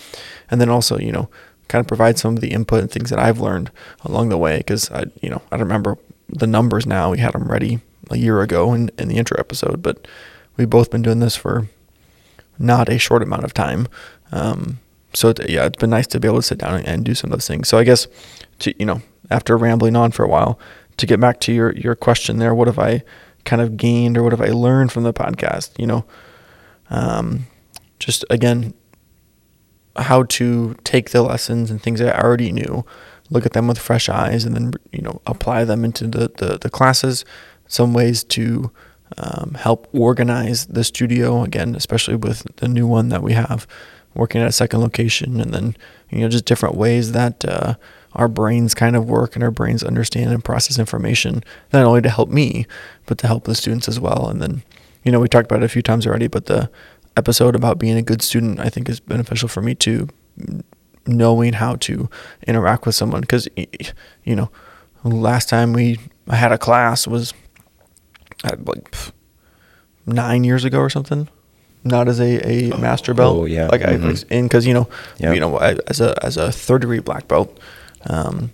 And 0.49 0.61
then 0.61 0.69
also, 0.69 0.97
you 0.97 1.11
know, 1.11 1.29
kind 1.67 1.81
of 1.81 1.87
provide 1.87 2.19
some 2.19 2.35
of 2.35 2.41
the 2.41 2.51
input 2.51 2.81
and 2.81 2.91
things 2.91 3.09
that 3.09 3.19
I've 3.19 3.39
learned 3.39 3.71
along 4.03 4.29
the 4.29 4.37
way 4.37 4.57
because 4.57 4.91
I, 4.91 5.05
you 5.21 5.29
know, 5.29 5.41
I 5.51 5.57
don't 5.57 5.67
remember 5.67 5.97
the 6.29 6.47
numbers 6.47 6.85
now. 6.85 7.11
We 7.11 7.19
had 7.19 7.33
them 7.33 7.51
ready 7.51 7.79
a 8.11 8.17
year 8.17 8.41
ago 8.41 8.73
in, 8.73 8.91
in 8.97 9.07
the 9.07 9.17
intro 9.17 9.37
episode, 9.39 9.81
but 9.81 10.07
we've 10.57 10.69
both 10.69 10.91
been 10.91 11.01
doing 11.01 11.19
this 11.19 11.35
for 11.35 11.67
not 12.59 12.89
a 12.89 12.99
short 12.99 13.23
amount 13.23 13.43
of 13.43 13.53
time. 13.53 13.87
Um, 14.31 14.79
so 15.13 15.33
yeah, 15.47 15.65
it's 15.65 15.77
been 15.77 15.89
nice 15.89 16.07
to 16.07 16.19
be 16.19 16.27
able 16.27 16.39
to 16.39 16.43
sit 16.43 16.57
down 16.57 16.75
and, 16.75 16.87
and 16.87 17.05
do 17.05 17.15
some 17.15 17.31
of 17.31 17.37
those 17.37 17.47
things. 17.47 17.67
So 17.67 17.77
I 17.77 17.83
guess 17.83 18.07
to 18.59 18.73
you 18.77 18.85
know, 18.85 19.01
after 19.31 19.57
rambling 19.57 19.95
on 19.95 20.11
for 20.11 20.23
a 20.23 20.27
while, 20.27 20.59
to 20.97 21.05
get 21.05 21.19
back 21.19 21.39
to 21.41 21.53
your 21.53 21.73
your 21.73 21.95
question 21.95 22.37
there, 22.37 22.53
what 22.53 22.67
have 22.67 22.79
I 22.79 23.03
kind 23.45 23.61
of 23.61 23.77
gained 23.77 24.17
or 24.17 24.23
what 24.23 24.31
have 24.33 24.41
I 24.41 24.51
learned 24.51 24.91
from 24.91 25.03
the 25.03 25.13
podcast? 25.13 25.77
You 25.77 25.87
know, 25.87 26.05
um, 26.89 27.47
just 27.99 28.25
again, 28.29 28.73
how 29.95 30.23
to 30.23 30.75
take 30.83 31.11
the 31.11 31.21
lessons 31.21 31.71
and 31.71 31.81
things 31.81 32.01
I 32.01 32.11
already 32.11 32.51
knew, 32.51 32.85
look 33.29 33.45
at 33.45 33.53
them 33.53 33.67
with 33.67 33.79
fresh 33.79 34.09
eyes, 34.09 34.45
and 34.45 34.55
then 34.55 34.73
you 34.91 35.01
know 35.01 35.21
apply 35.25 35.63
them 35.65 35.83
into 35.83 36.07
the 36.07 36.31
the, 36.37 36.57
the 36.59 36.69
classes. 36.69 37.25
Some 37.67 37.93
ways 37.93 38.23
to 38.25 38.71
um, 39.17 39.55
help 39.59 39.87
organize 39.93 40.65
the 40.67 40.83
studio 40.83 41.43
again, 41.43 41.75
especially 41.75 42.15
with 42.15 42.43
the 42.57 42.67
new 42.67 42.85
one 42.85 43.09
that 43.09 43.23
we 43.23 43.33
have, 43.33 43.67
working 44.13 44.41
at 44.41 44.47
a 44.47 44.51
second 44.51 44.81
location, 44.81 45.39
and 45.39 45.53
then 45.53 45.75
you 46.09 46.21
know 46.21 46.29
just 46.29 46.45
different 46.45 46.75
ways 46.75 47.11
that 47.13 47.43
uh, 47.45 47.75
our 48.15 48.27
brains 48.27 48.73
kind 48.75 48.95
of 48.95 49.09
work 49.09 49.35
and 49.35 49.43
our 49.43 49.51
brains 49.51 49.83
understand 49.83 50.31
and 50.31 50.43
process 50.43 50.77
information, 50.79 51.43
not 51.71 51.85
only 51.85 52.01
to 52.01 52.09
help 52.09 52.29
me, 52.29 52.65
but 53.05 53.17
to 53.19 53.27
help 53.27 53.45
the 53.45 53.55
students 53.55 53.87
as 53.87 53.99
well. 53.99 54.27
And 54.29 54.41
then, 54.41 54.63
you 55.03 55.11
know, 55.11 55.19
we 55.19 55.27
talked 55.27 55.45
about 55.51 55.63
it 55.63 55.65
a 55.65 55.69
few 55.69 55.81
times 55.81 56.05
already, 56.05 56.27
but 56.27 56.45
the 56.45 56.69
episode 57.17 57.55
about 57.55 57.79
being 57.79 57.97
a 57.97 58.01
good 58.01 58.21
student, 58.21 58.59
I 58.59 58.69
think, 58.69 58.87
is 58.89 58.99
beneficial 58.99 59.47
for 59.49 59.61
me 59.61 59.73
too, 59.75 60.09
knowing 61.05 61.53
how 61.53 61.75
to 61.77 62.09
interact 62.47 62.85
with 62.85 62.95
someone. 62.95 63.21
Because, 63.21 63.47
you 64.23 64.35
know, 64.35 64.49
last 65.03 65.49
time 65.49 65.73
we 65.73 65.99
had 66.29 66.51
a 66.51 66.57
class 66.57 67.07
was 67.07 67.33
like 68.43 68.95
nine 70.05 70.43
years 70.43 70.65
ago 70.65 70.79
or 70.79 70.89
something. 70.89 71.27
Not 71.85 72.07
as 72.07 72.19
a, 72.21 72.39
a 72.71 72.77
master 72.77 73.13
belt. 73.13 73.37
Oh, 73.37 73.45
yeah. 73.45 73.67
Like 73.67 73.81
I 73.81 73.95
Mhm. 73.97 74.05
was 74.07 74.23
in 74.23 74.45
because 74.45 74.65
you 74.65 74.73
know, 74.73 74.87
Yep. 75.17 75.33
you 75.33 75.39
know, 75.41 75.57
I, 75.59 75.75
as 75.87 75.99
a 75.99 76.15
as 76.23 76.37
a 76.37 76.49
third 76.49 76.79
degree 76.81 76.99
black 76.99 77.27
belt, 77.27 77.59
um, 78.07 78.51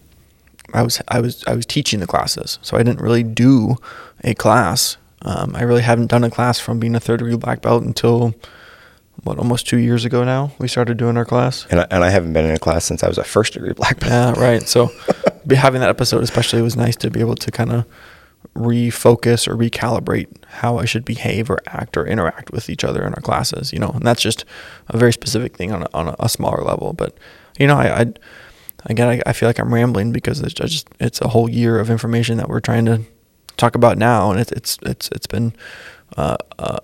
I 0.73 0.83
was 0.83 1.01
I 1.07 1.19
was 1.19 1.43
I 1.45 1.55
was 1.55 1.65
teaching 1.65 1.99
the 1.99 2.07
classes, 2.07 2.59
so 2.61 2.77
I 2.77 2.83
didn't 2.83 3.01
really 3.01 3.23
do 3.23 3.75
a 4.23 4.33
class. 4.33 4.97
Um, 5.21 5.55
I 5.55 5.63
really 5.63 5.81
haven't 5.81 6.07
done 6.07 6.23
a 6.23 6.29
class 6.29 6.59
from 6.59 6.79
being 6.79 6.95
a 6.95 6.99
third 6.99 7.17
degree 7.19 7.35
black 7.35 7.61
belt 7.61 7.83
until 7.83 8.33
what 9.23 9.37
almost 9.37 9.67
two 9.67 9.77
years 9.77 10.05
ago 10.05 10.23
now. 10.23 10.51
We 10.59 10.67
started 10.67 10.97
doing 10.97 11.17
our 11.17 11.25
class. 11.25 11.65
And 11.69 11.81
I, 11.81 11.87
and 11.91 12.03
I 12.03 12.09
haven't 12.09 12.33
been 12.33 12.45
in 12.45 12.51
a 12.51 12.59
class 12.59 12.85
since 12.85 13.03
I 13.03 13.07
was 13.07 13.17
a 13.17 13.23
first 13.23 13.53
degree 13.53 13.73
black 13.73 13.99
belt. 13.99 14.37
Yeah, 14.37 14.41
right. 14.41 14.67
So 14.67 14.91
be 15.47 15.55
having 15.55 15.81
that 15.81 15.89
episode 15.89 16.23
especially 16.23 16.61
was 16.61 16.75
nice 16.75 16.95
to 16.97 17.09
be 17.09 17.19
able 17.19 17.35
to 17.35 17.51
kind 17.51 17.71
of 17.71 17.85
refocus 18.55 19.47
or 19.47 19.55
recalibrate 19.55 20.27
how 20.45 20.77
I 20.77 20.85
should 20.85 21.05
behave 21.05 21.49
or 21.49 21.59
act 21.67 21.97
or 21.97 22.05
interact 22.07 22.51
with 22.51 22.69
each 22.69 22.83
other 22.83 23.05
in 23.05 23.13
our 23.13 23.21
classes, 23.21 23.73
you 23.73 23.79
know, 23.79 23.89
and 23.89 24.05
that's 24.05 24.21
just 24.21 24.45
a 24.87 24.97
very 24.97 25.13
specific 25.13 25.55
thing 25.55 25.71
on 25.71 25.83
a, 25.83 25.89
on 25.93 26.07
a, 26.09 26.15
a 26.19 26.29
smaller 26.29 26.63
level. 26.63 26.93
But, 26.93 27.17
you 27.57 27.67
know, 27.67 27.77
I, 27.77 28.01
I 28.01 28.13
again, 28.85 29.07
I, 29.07 29.21
I 29.25 29.33
feel 29.33 29.49
like 29.49 29.59
I'm 29.59 29.73
rambling 29.73 30.11
because 30.11 30.41
it's 30.41 30.53
just, 30.53 30.87
it's 30.99 31.21
a 31.21 31.29
whole 31.29 31.49
year 31.49 31.79
of 31.79 31.89
information 31.89 32.37
that 32.37 32.49
we're 32.49 32.59
trying 32.59 32.85
to 32.85 33.01
talk 33.57 33.75
about 33.75 33.97
now. 33.97 34.31
And 34.31 34.39
it's, 34.39 34.51
it's, 34.51 34.77
it's, 34.83 35.09
it's 35.09 35.27
been 35.27 35.53
uh, 36.17 36.37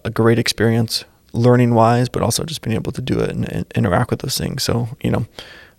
a 0.04 0.10
great 0.10 0.40
experience 0.40 1.06
learning 1.34 1.74
wise, 1.74 2.10
but 2.10 2.22
also 2.22 2.44
just 2.44 2.62
being 2.62 2.76
able 2.76 2.92
to 2.92 3.02
do 3.02 3.20
it 3.20 3.30
and, 3.30 3.52
and 3.52 3.66
interact 3.76 4.10
with 4.10 4.20
those 4.20 4.38
things. 4.38 4.64
So, 4.64 4.90
you 5.02 5.12
know, 5.12 5.26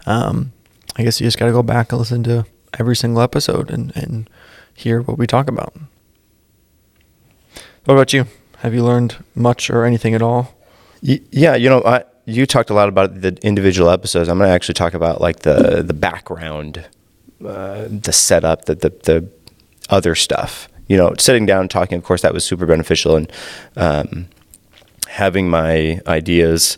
um, 0.06 0.52
I 0.96 1.02
guess 1.02 1.20
you 1.20 1.26
just 1.26 1.38
got 1.38 1.46
to 1.46 1.52
go 1.52 1.62
back 1.62 1.92
and 1.92 1.99
listen 1.99 2.23
to 2.25 2.46
every 2.78 2.96
single 2.96 3.23
episode 3.23 3.70
and, 3.70 3.94
and 3.96 4.28
hear 4.75 5.00
what 5.00 5.18
we 5.18 5.26
talk 5.26 5.49
about. 5.49 5.75
What 7.85 7.94
about 7.94 8.12
you? 8.12 8.26
Have 8.58 8.75
you 8.75 8.85
learned 8.85 9.23
much 9.35 9.70
or 9.70 9.85
anything 9.85 10.14
at 10.14 10.23
all? 10.23 10.54
Yeah, 11.00 11.54
you 11.54 11.68
know, 11.68 11.82
I, 11.85 12.04
you 12.26 12.45
talked 12.45 12.71
a 12.71 12.75
lot 12.75 12.88
about 12.88 13.21
the 13.21 13.38
individual 13.42 13.88
episodes. 13.88 14.28
I'm 14.28 14.37
going 14.38 14.49
to 14.49 14.54
actually 14.54 14.75
talk 14.75 14.95
about 14.95 15.21
like 15.21 15.40
the 15.40 15.83
the 15.83 15.95
background, 15.95 16.85
uh, 17.45 17.87
the 17.88 18.12
setup, 18.12 18.66
the, 18.66 18.75
the 18.75 18.90
the 18.90 19.28
other 19.88 20.14
stuff. 20.14 20.68
You 20.88 20.97
know, 20.97 21.14
sitting 21.18 21.47
down 21.47 21.68
talking. 21.68 21.97
Of 21.99 22.04
course, 22.04 22.23
that 22.23 22.35
was 22.35 22.45
super 22.45 22.66
beneficial, 22.66 23.16
and 23.16 23.33
um, 23.76 24.26
having 25.09 25.49
my 25.49 26.00
ideas, 26.06 26.76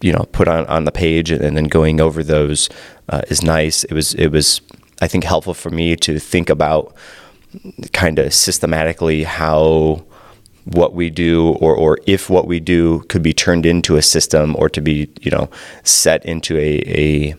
you 0.00 0.12
know, 0.12 0.24
put 0.32 0.48
on 0.48 0.66
on 0.66 0.84
the 0.84 0.92
page 0.92 1.30
and, 1.30 1.42
and 1.42 1.56
then 1.56 1.64
going 1.64 2.00
over 2.00 2.22
those 2.22 2.68
uh, 3.10 3.22
is 3.28 3.42
nice. 3.42 3.84
It 3.84 3.92
was 3.92 4.14
it 4.14 4.28
was 4.28 4.62
I 5.02 5.06
think 5.06 5.24
helpful 5.24 5.54
for 5.54 5.70
me 5.70 5.96
to 5.96 6.18
think 6.18 6.48
about 6.48 6.94
kind 7.92 8.18
of 8.18 8.32
systematically 8.32 9.24
how 9.24 10.04
what 10.72 10.94
we 10.94 11.10
do 11.10 11.50
or, 11.60 11.74
or 11.74 11.98
if 12.06 12.28
what 12.28 12.46
we 12.46 12.60
do 12.60 13.00
could 13.08 13.22
be 13.22 13.32
turned 13.32 13.64
into 13.64 13.96
a 13.96 14.02
system 14.02 14.54
or 14.58 14.68
to 14.68 14.80
be 14.80 15.08
you 15.20 15.30
know 15.30 15.48
set 15.82 16.24
into 16.24 16.56
a 16.58 16.78
a, 16.86 17.34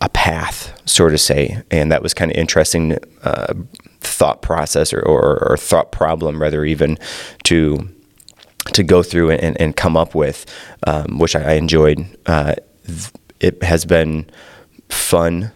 a 0.00 0.08
path 0.08 0.72
sort 0.88 1.12
of 1.12 1.20
say. 1.20 1.62
And 1.70 1.92
that 1.92 2.02
was 2.02 2.14
kind 2.14 2.30
of 2.30 2.36
interesting 2.36 2.98
uh, 3.22 3.54
thought 4.00 4.42
process 4.42 4.92
or, 4.92 5.00
or, 5.00 5.50
or, 5.50 5.56
thought 5.56 5.92
problem 5.92 6.40
rather 6.40 6.64
even 6.64 6.98
to 7.44 7.88
to 8.72 8.82
go 8.82 9.02
through 9.02 9.30
and, 9.30 9.60
and 9.60 9.76
come 9.76 9.96
up 9.96 10.14
with 10.14 10.46
um, 10.86 11.18
which 11.18 11.34
I, 11.34 11.52
I 11.52 11.52
enjoyed. 11.54 12.06
Uh, 12.26 12.54
it 13.40 13.62
has 13.62 13.84
been 13.84 14.28
fun 14.88 15.52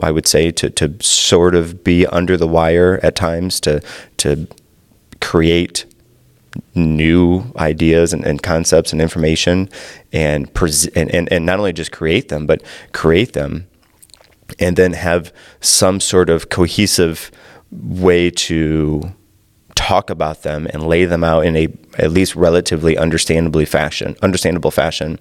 I 0.00 0.10
would 0.10 0.26
say 0.26 0.50
to 0.52 0.70
to 0.70 0.94
sort 1.02 1.54
of 1.54 1.82
be 1.82 2.06
under 2.06 2.36
the 2.36 2.46
wire 2.46 3.00
at 3.02 3.16
times 3.16 3.60
to 3.60 3.82
to 4.18 4.46
create 5.20 5.84
new 6.74 7.44
ideas 7.56 8.12
and, 8.12 8.24
and 8.24 8.42
concepts 8.42 8.92
and 8.92 9.02
information 9.02 9.68
and, 10.12 10.52
pres- 10.54 10.86
and, 10.88 11.10
and 11.14 11.30
and 11.32 11.44
not 11.44 11.58
only 11.58 11.72
just 11.72 11.92
create 11.92 12.28
them 12.28 12.46
but 12.46 12.62
create 12.92 13.32
them 13.32 13.66
and 14.58 14.76
then 14.76 14.92
have 14.92 15.32
some 15.60 16.00
sort 16.00 16.30
of 16.30 16.48
cohesive 16.48 17.30
way 17.70 18.30
to 18.30 19.12
talk 19.74 20.10
about 20.10 20.42
them 20.42 20.66
and 20.72 20.86
lay 20.86 21.04
them 21.04 21.22
out 21.22 21.44
in 21.44 21.56
a 21.56 21.68
at 21.98 22.10
least 22.10 22.34
relatively 22.34 22.96
understandably 22.96 23.64
fashion 23.64 24.16
understandable 24.22 24.70
fashion 24.70 25.18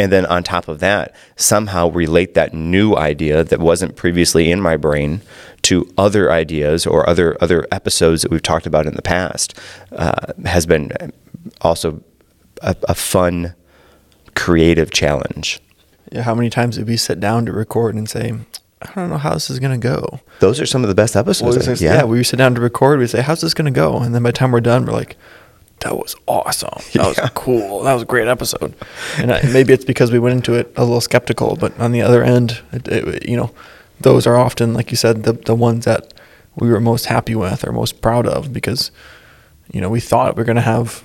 and 0.00 0.10
then 0.10 0.24
on 0.26 0.42
top 0.42 0.66
of 0.66 0.80
that, 0.80 1.14
somehow 1.36 1.90
relate 1.90 2.32
that 2.32 2.54
new 2.54 2.96
idea 2.96 3.44
that 3.44 3.60
wasn't 3.60 3.96
previously 3.96 4.50
in 4.50 4.58
my 4.60 4.78
brain 4.78 5.20
to 5.62 5.92
other 5.98 6.32
ideas 6.32 6.86
or 6.86 7.06
other 7.08 7.36
other 7.42 7.66
episodes 7.70 8.22
that 8.22 8.30
we've 8.30 8.42
talked 8.42 8.66
about 8.66 8.86
in 8.86 8.94
the 8.94 9.02
past 9.02 9.58
uh, 9.92 10.32
has 10.46 10.64
been 10.64 10.90
also 11.60 12.02
a, 12.62 12.74
a, 12.88 12.94
fun, 12.94 13.54
creative 14.34 14.90
challenge. 14.90 15.60
Yeah, 16.10 16.22
how 16.22 16.34
many 16.34 16.48
times 16.48 16.76
did 16.76 16.88
we 16.88 16.96
sit 16.96 17.20
down 17.20 17.44
to 17.46 17.52
record 17.52 17.94
and 17.94 18.08
say, 18.08 18.32
I 18.82 18.92
don't 18.94 19.10
know 19.10 19.18
how 19.18 19.34
this 19.34 19.50
is 19.50 19.58
going 19.58 19.78
to 19.78 19.88
go? 19.88 20.20
Those 20.38 20.60
are 20.60 20.66
some 20.66 20.82
of 20.82 20.88
the 20.88 20.94
best 20.94 21.14
episodes. 21.14 21.66
Well, 21.66 21.76
yeah. 21.76 21.98
yeah, 21.98 22.04
we 22.04 22.24
sit 22.24 22.36
down 22.36 22.54
to 22.54 22.60
record. 22.62 23.00
We 23.00 23.06
say, 23.06 23.20
"How's 23.20 23.42
this 23.42 23.52
going 23.52 23.72
to 23.72 23.78
go?" 23.78 23.98
And 23.98 24.14
then 24.14 24.22
by 24.22 24.30
the 24.30 24.36
time 24.38 24.52
we're 24.52 24.62
done, 24.62 24.86
we're 24.86 24.92
like, 24.94 25.16
that 25.80 25.96
was 25.96 26.16
awesome. 26.26 26.70
That 26.92 26.94
yeah. 26.94 27.06
was 27.06 27.30
cool. 27.34 27.82
That 27.82 27.94
was 27.94 28.02
a 28.02 28.06
great 28.06 28.28
episode. 28.28 28.74
And 29.18 29.32
I, 29.32 29.42
maybe 29.52 29.72
it's 29.72 29.84
because 29.84 30.12
we 30.12 30.18
went 30.18 30.34
into 30.34 30.54
it 30.54 30.72
a 30.76 30.84
little 30.84 31.00
skeptical, 31.00 31.56
but 31.56 31.78
on 31.78 31.92
the 31.92 32.02
other 32.02 32.22
end, 32.22 32.60
it, 32.72 32.88
it, 32.88 33.28
you 33.28 33.36
know, 33.36 33.50
those 34.00 34.26
are 34.26 34.36
often, 34.36 34.74
like 34.74 34.90
you 34.90 34.96
said, 34.96 35.24
the 35.24 35.32
the 35.32 35.54
ones 35.54 35.84
that 35.84 36.14
we 36.56 36.68
were 36.68 36.80
most 36.80 37.06
happy 37.06 37.34
with 37.34 37.66
or 37.66 37.72
most 37.72 38.00
proud 38.00 38.26
of 38.26 38.52
because, 38.52 38.90
you 39.72 39.80
know, 39.80 39.88
we 39.88 40.00
thought 40.00 40.36
we 40.36 40.42
are 40.42 40.44
going 40.44 40.56
to 40.56 40.62
have 40.62 41.04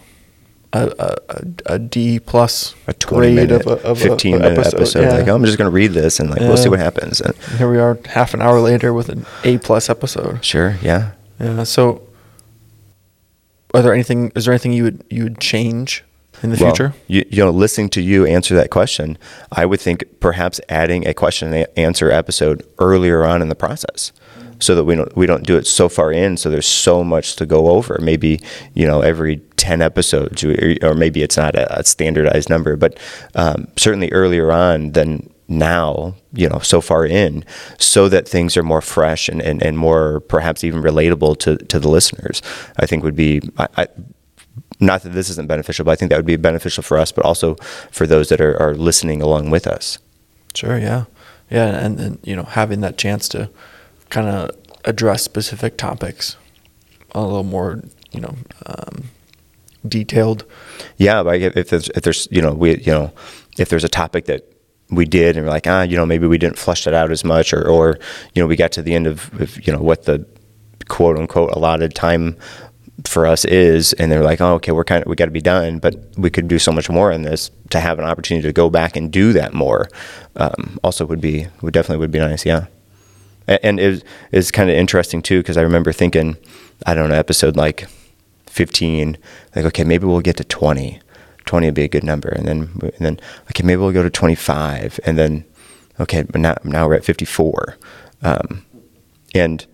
a, 0.74 1.16
a, 1.30 1.74
a 1.74 1.80
D 1.80 2.20
plus 2.20 2.76
a 2.88 2.94
twenty 2.94 3.34
minute, 3.34 3.66
of 3.66 3.68
a, 3.68 3.88
of 3.88 4.00
15 4.00 4.40
minute 4.40 4.58
episode. 4.58 4.76
episode. 4.76 5.02
Yeah. 5.02 5.14
Like, 5.14 5.28
I'm 5.28 5.44
just 5.46 5.58
going 5.58 5.70
to 5.70 5.74
read 5.74 5.92
this 5.92 6.20
and 6.20 6.30
like 6.30 6.42
yeah. 6.42 6.48
we'll 6.48 6.58
see 6.58 6.70
what 6.70 6.80
happens. 6.80 7.22
And 7.22 7.36
here 7.58 7.70
we 7.70 7.78
are, 7.78 7.98
half 8.06 8.34
an 8.34 8.42
hour 8.42 8.60
later 8.60 8.94
with 8.94 9.10
an 9.10 9.26
A 9.44 9.58
plus 9.58 9.90
episode. 9.90 10.44
Sure. 10.44 10.78
Yeah. 10.82 11.12
Yeah. 11.40 11.64
So 11.64 12.02
are 13.76 13.82
there 13.82 13.94
anything? 13.94 14.32
Is 14.36 14.46
there 14.46 14.54
anything 14.54 14.74
you 14.74 14.84
would 14.84 15.04
you 15.10 15.24
would 15.24 15.40
change 15.40 16.04
in 16.42 16.52
the 16.52 16.58
well, 16.60 16.72
future? 16.72 16.94
You, 17.08 17.26
you 17.30 17.44
know, 17.44 17.52
listening 17.52 17.90
to 17.90 18.02
you 18.02 18.26
answer 18.26 18.56
that 18.56 18.70
question, 18.70 19.18
I 19.52 19.66
would 19.66 19.82
think 19.82 20.06
perhaps 20.20 20.62
adding 20.70 21.08
a 21.08 21.14
question 21.14 21.54
and 21.54 21.68
answer 21.76 22.12
episode 22.12 22.66
earlier 22.80 23.26
on 23.26 23.42
in 23.42 23.50
the 23.50 23.56
process, 23.56 24.12
so 24.60 24.76
that 24.76 24.86
we 24.86 24.96
don't 24.96 25.16
we 25.16 25.26
don't 25.26 25.46
do 25.46 25.58
it 25.58 25.68
so 25.68 25.90
far 25.90 26.12
in. 26.12 26.38
So 26.38 26.50
there's 26.50 26.68
so 26.68 27.04
much 27.04 27.36
to 27.36 27.46
go 27.46 27.70
over. 27.70 28.00
Maybe 28.02 28.42
you 28.74 28.88
know 28.88 29.02
every 29.02 29.38
ten 29.58 29.82
episodes, 29.82 30.44
or 30.44 30.94
maybe 30.96 31.22
it's 31.22 31.38
not 31.38 31.56
a, 31.56 31.84
standardized 31.84 32.50
number, 32.50 32.76
but 32.76 32.98
um, 33.36 33.68
certainly 33.76 34.12
earlier 34.12 34.52
on 34.52 34.92
than 34.94 35.30
now, 35.48 36.16
you 36.34 36.50
know, 36.50 36.60
so 36.60 36.82
far 36.82 37.06
in, 37.06 37.46
so 37.78 38.10
that 38.10 38.28
things 38.28 38.58
are 38.58 38.64
more 38.64 38.82
fresh 38.82 39.30
and, 39.30 39.42
and, 39.42 39.62
and 39.62 39.78
more 39.78 40.22
perhaps 40.22 40.64
even 40.64 40.82
relatable 40.82 41.38
to, 41.40 41.58
to 41.58 41.80
the 41.80 41.90
listeners, 41.90 42.42
I 42.78 42.86
think 42.86 43.04
would 43.04 43.16
be, 43.16 43.42
I, 43.58 43.68
I, 43.78 43.88
not 44.80 45.04
that 45.04 45.10
this 45.10 45.30
isn't 45.30 45.48
beneficial, 45.48 45.86
but 45.86 45.92
I 45.92 45.96
think 45.96 46.10
that 46.10 46.18
would 46.18 46.26
be 46.26 46.36
beneficial 46.36 46.84
for 46.84 46.98
us, 46.98 47.12
but 47.12 47.24
also 47.26 47.56
for 47.92 48.08
those 48.08 48.30
that 48.30 48.42
are, 48.42 48.60
are 48.62 48.74
listening 48.74 49.22
along 49.22 49.52
with 49.52 49.68
us. 49.68 50.00
Sure, 50.54 50.80
yeah. 50.80 51.06
Yeah, 51.50 51.68
and, 51.68 52.00
and 52.00 52.20
you 52.24 52.36
know, 52.36 52.44
having 52.44 52.82
that 52.82 52.98
chance 52.98 53.30
to 53.30 53.50
kind 54.10 54.28
of 54.28 54.50
address 54.84 55.24
specific 55.24 55.78
topics 55.78 56.38
a 57.12 57.22
little 57.22 57.44
more, 57.44 57.82
you 58.12 58.20
know, 58.20 58.36
um, 58.66 59.06
detailed. 59.88 60.44
Yeah, 60.98 61.20
like 61.20 61.42
if 61.42 61.70
there's, 61.70 61.90
if 61.90 62.02
there's, 62.02 62.28
you 62.32 62.42
know, 62.42 62.54
we, 62.54 62.78
you 62.80 62.92
know, 62.92 63.14
if 63.60 63.70
there's 63.70 63.84
a 63.84 63.90
topic 63.90 64.26
that 64.26 64.55
we 64.90 65.06
did 65.06 65.36
and 65.36 65.46
we're 65.46 65.52
like 65.52 65.68
ah 65.68 65.82
you 65.82 65.98
know 65.98 66.06
maybe 66.06 66.28
we 66.28 66.38
didn't 66.38 66.58
flush 66.58 66.84
that 66.84 66.94
out 66.94 67.12
as 67.12 67.24
much 67.24 67.54
or 67.54 67.68
or 67.68 67.98
you 68.34 68.42
know 68.42 68.48
we 68.48 68.56
got 68.56 68.72
to 68.72 68.82
the 68.82 68.94
end 68.94 69.08
of, 69.08 69.30
of 69.42 69.66
you 69.66 69.74
know 69.74 69.82
what 69.82 70.04
the 70.04 70.26
quote 70.88 71.18
unquote 71.18 71.52
allotted 71.52 71.96
time 71.96 72.38
for 73.04 73.26
us 73.26 73.46
is 73.46 73.94
and 73.94 74.12
they're 74.12 74.24
like 74.24 74.42
oh 74.42 74.54
okay 74.54 74.72
we're 74.72 74.84
kind 74.84 75.02
of 75.02 75.08
we 75.08 75.16
got 75.16 75.26
to 75.26 75.32
be 75.32 75.42
done 75.42 75.80
but 75.80 75.96
we 76.18 76.30
could 76.30 76.48
do 76.48 76.60
so 76.60 76.72
much 76.72 76.90
more 76.90 77.12
in 77.12 77.24
this. 77.24 77.52
To 77.72 77.80
have 77.80 78.00
an 78.00 78.06
opportunity 78.06 78.48
to 78.48 78.54
go 78.54 78.70
back 78.70 78.96
and 78.96 79.12
do 79.12 79.34
that 79.34 79.54
more 79.54 79.90
um, 80.36 80.80
also 80.84 81.06
would 81.06 81.20
be 81.20 81.48
would 81.62 81.74
definitely 81.74 81.98
would 81.98 82.12
be 82.12 82.20
nice 82.20 82.46
yeah. 82.46 82.68
And, 83.48 83.60
and 83.64 83.80
it 83.80 84.04
is 84.32 84.52
kind 84.52 84.70
of 84.70 84.78
interesting 84.78 85.22
too 85.22 85.40
because 85.40 85.58
i 85.58 85.62
remember 85.62 85.92
thinking 85.92 86.38
i 86.86 86.94
don't 86.94 87.10
know 87.10 87.16
episode 87.16 87.58
like 87.58 87.88
15 88.46 89.18
like 89.56 89.66
okay 89.66 89.84
maybe 89.84 90.06
we'll 90.06 90.22
get 90.22 90.38
to 90.38 90.44
20 90.44 91.02
20 91.46 91.68
would 91.68 91.74
be 91.74 91.84
a 91.84 91.88
good 91.88 92.04
number. 92.04 92.30
And 92.30 92.48
then, 92.48 92.60
and 92.82 93.00
then, 93.00 93.20
okay, 93.52 93.64
maybe 93.64 93.78
we'll 93.78 93.92
go 93.92 94.04
to 94.04 94.10
25. 94.10 95.00
And 95.06 95.18
then, 95.18 95.46
okay, 96.00 96.24
but 96.24 96.42
now, 96.42 96.56
now 96.64 96.88
we're 96.88 96.96
at 96.96 97.06
54. 97.06 97.78
Um, 98.24 98.66
and 99.34 99.66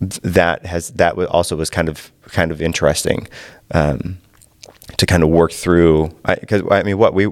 that 0.00 0.66
has, 0.66 0.90
that 0.90 1.16
also 1.18 1.56
was 1.56 1.70
kind 1.70 1.88
of, 1.88 2.12
kind 2.24 2.50
of 2.50 2.60
interesting. 2.60 3.28
Um, 3.70 4.18
to 4.96 5.06
kind 5.06 5.22
of 5.22 5.28
work 5.28 5.52
through 5.52 6.08
because 6.40 6.62
I, 6.70 6.80
I, 6.80 6.82
mean 6.82 6.98
what 6.98 7.14
we 7.14 7.26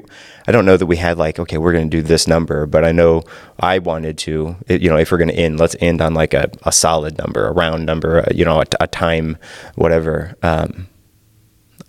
I 0.47 0.53
don't 0.53 0.65
know 0.65 0.77
that 0.77 0.87
we 0.87 0.97
had 0.97 1.19
like 1.19 1.39
okay 1.39 1.59
we're 1.59 1.73
going 1.73 1.91
to 1.91 1.97
do 1.97 2.03
this 2.03 2.27
number 2.27 2.65
but 2.67 2.85
I 2.85 2.93
know 2.93 3.23
I 3.59 3.79
wanted 3.79 4.19
to 4.19 4.57
you 4.69 4.89
know 4.89 4.97
if 4.97 5.13
we're 5.13 5.19
going 5.19 5.29
to 5.29 5.35
end 5.35 5.59
let's 5.59 5.77
end 5.81 6.01
on 6.01 6.15
like 6.15 6.33
a, 6.33 6.51
a 6.63 6.73
solid 6.73 7.19
number 7.19 7.47
a 7.47 7.53
round 7.53 7.87
number 7.87 8.27
you 8.35 8.45
know 8.45 8.61
a, 8.61 8.65
a 8.81 8.87
time 8.87 9.37
whatever 9.75 10.37
um, 10.43 10.89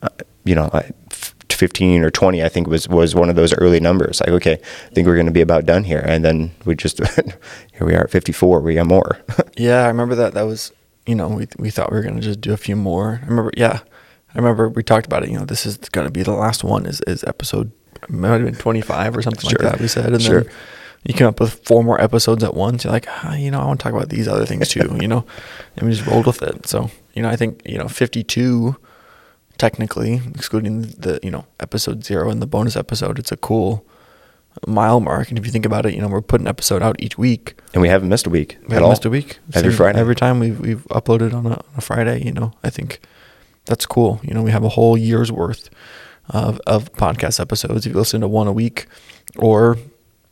uh, 0.02 0.10
you 0.44 0.56
know 0.56 0.70
I, 0.74 0.92
15 1.62 2.03
or 2.03 2.10
20 2.10 2.44
i 2.44 2.50
think 2.50 2.65
was 2.68 2.89
was 2.89 3.13
one 3.13 3.30
of 3.30 3.36
those 3.36 3.53
early 3.53 3.80
numbers 3.80 4.20
like 4.22 4.30
okay 4.32 4.53
i 4.89 4.94
think 4.94 5.06
we're 5.08 5.20
going 5.22 5.27
to 5.34 5.39
be 5.41 5.41
about 5.41 5.63
done 5.65 5.84
here 5.84 6.03
and 6.08 6.25
then 6.25 6.50
we 6.65 6.74
just 6.75 6.98
here 7.75 7.86
we 7.86 7.94
are 7.94 8.06
at 8.06 8.10
54 8.10 8.62
we 8.62 8.74
got 8.74 8.88
more 8.88 9.20
yeah 9.58 9.84
i 9.84 9.88
remember 9.88 10.15
that 10.15 10.34
that 10.34 10.48
was 10.51 10.72
you 11.06 11.13
know 11.13 11.27
we, 11.30 11.46
we 11.60 11.70
thought 11.70 11.91
we 11.91 11.98
were 11.98 12.03
going 12.03 12.15
to 12.15 12.22
just 12.22 12.41
do 12.41 12.51
a 12.51 12.58
few 12.58 12.75
more 12.75 13.20
i 13.24 13.27
remember 13.27 13.51
yeah 13.56 13.80
I 14.34 14.38
remember 14.38 14.70
we 14.70 14.82
talked 14.82 15.06
about 15.06 15.24
it. 15.24 15.30
You 15.30 15.39
know, 15.39 15.44
this 15.46 15.65
is 15.65 15.75
going 15.77 16.08
to 16.08 16.12
be 16.20 16.24
the 16.24 16.32
last 16.32 16.63
one. 16.63 16.86
Is 16.86 17.01
is 17.01 17.22
episode 17.25 17.70
might 18.08 18.30
have 18.39 18.46
been 18.46 18.56
twenty 18.56 18.80
five 18.80 19.12
or 19.18 19.22
something 19.22 19.50
Sure. 19.50 19.60
like 19.60 19.74
that. 19.74 19.82
We 19.82 19.89
said, 19.89 20.13
and 20.13 20.22
Sure. 20.22 20.44
then 20.44 20.53
you 21.03 21.13
came 21.13 21.27
up 21.27 21.41
with 21.41 21.60
four 21.68 21.84
more 21.84 22.00
episodes 22.00 22.41
at 22.41 22.53
once. 22.53 22.86
You're 22.86 22.94
like, 22.94 23.08
ah, 23.10 23.36
you 23.36 23.51
know, 23.51 23.60
I 23.60 23.65
want 23.65 23.82
to 23.82 23.84
talk 23.84 23.94
about 23.94 24.08
these 24.08 24.30
other 24.30 24.46
things 24.46 24.70
too. 24.70 24.88
you 25.01 25.10
know, 25.10 25.25
and 25.75 25.86
we 25.86 25.94
just 25.94 26.08
rolled 26.08 26.27
with 26.27 26.41
it. 26.44 26.65
So 26.65 26.89
you 27.13 27.22
know, 27.24 27.27
I 27.30 27.36
think 27.36 27.62
you 27.65 27.77
know, 27.77 27.89
fifty 27.89 28.24
two, 28.24 28.77
technically 29.62 30.20
excluding 30.36 30.82
the 31.06 31.20
you 31.22 31.30
know 31.30 31.46
episode 31.60 32.03
zero 32.03 32.30
and 32.32 32.41
the 32.41 32.48
bonus 32.48 32.75
episode, 32.75 33.20
it's 33.20 33.32
a 33.32 33.38
cool 33.38 33.86
mile 34.68 35.00
mark. 35.00 35.30
And 35.30 35.38
if 35.39 35.46
you 35.46 35.51
think 35.51 35.65
about 35.65 35.86
it, 35.86 35.94
you 35.94 36.01
know, 36.01 36.08
we're 36.08 36.22
putting 36.32 36.48
an 36.48 36.50
episode 36.50 36.82
out 36.82 36.96
each 37.00 37.15
week. 37.18 37.46
And 37.74 37.82
we 37.82 37.88
haven't 37.88 38.10
missed 38.10 38.27
a 38.27 38.30
week 38.30 38.58
We 38.62 38.65
at 38.65 38.72
haven't 38.72 38.84
all. 38.84 38.89
missed 38.89 39.06
a 39.06 39.10
week. 39.10 39.39
Every 39.53 39.72
Friday. 39.72 40.00
Every 40.00 40.15
time 40.15 40.39
we've 40.39 40.60
we've 40.60 40.86
uploaded 41.00 41.32
on 41.34 41.46
a, 41.46 41.50
on 41.51 41.63
a 41.77 41.82
Friday, 41.82 42.18
you 42.25 42.34
know, 42.34 42.51
I 42.63 42.70
think 42.72 43.00
that's 43.65 43.86
cool. 43.86 44.20
You 44.24 44.34
know, 44.34 44.41
we 44.44 44.51
have 44.51 44.63
a 44.63 44.70
whole 44.70 44.98
year's 44.98 45.32
worth 45.32 45.70
of 46.30 46.60
of 46.65 46.91
podcast 46.94 47.39
episodes. 47.39 47.86
If 47.86 47.94
you 47.94 48.00
listen 48.00 48.22
to 48.22 48.27
one 48.27 48.48
a 48.48 48.51
week, 48.63 48.88
or 49.38 49.77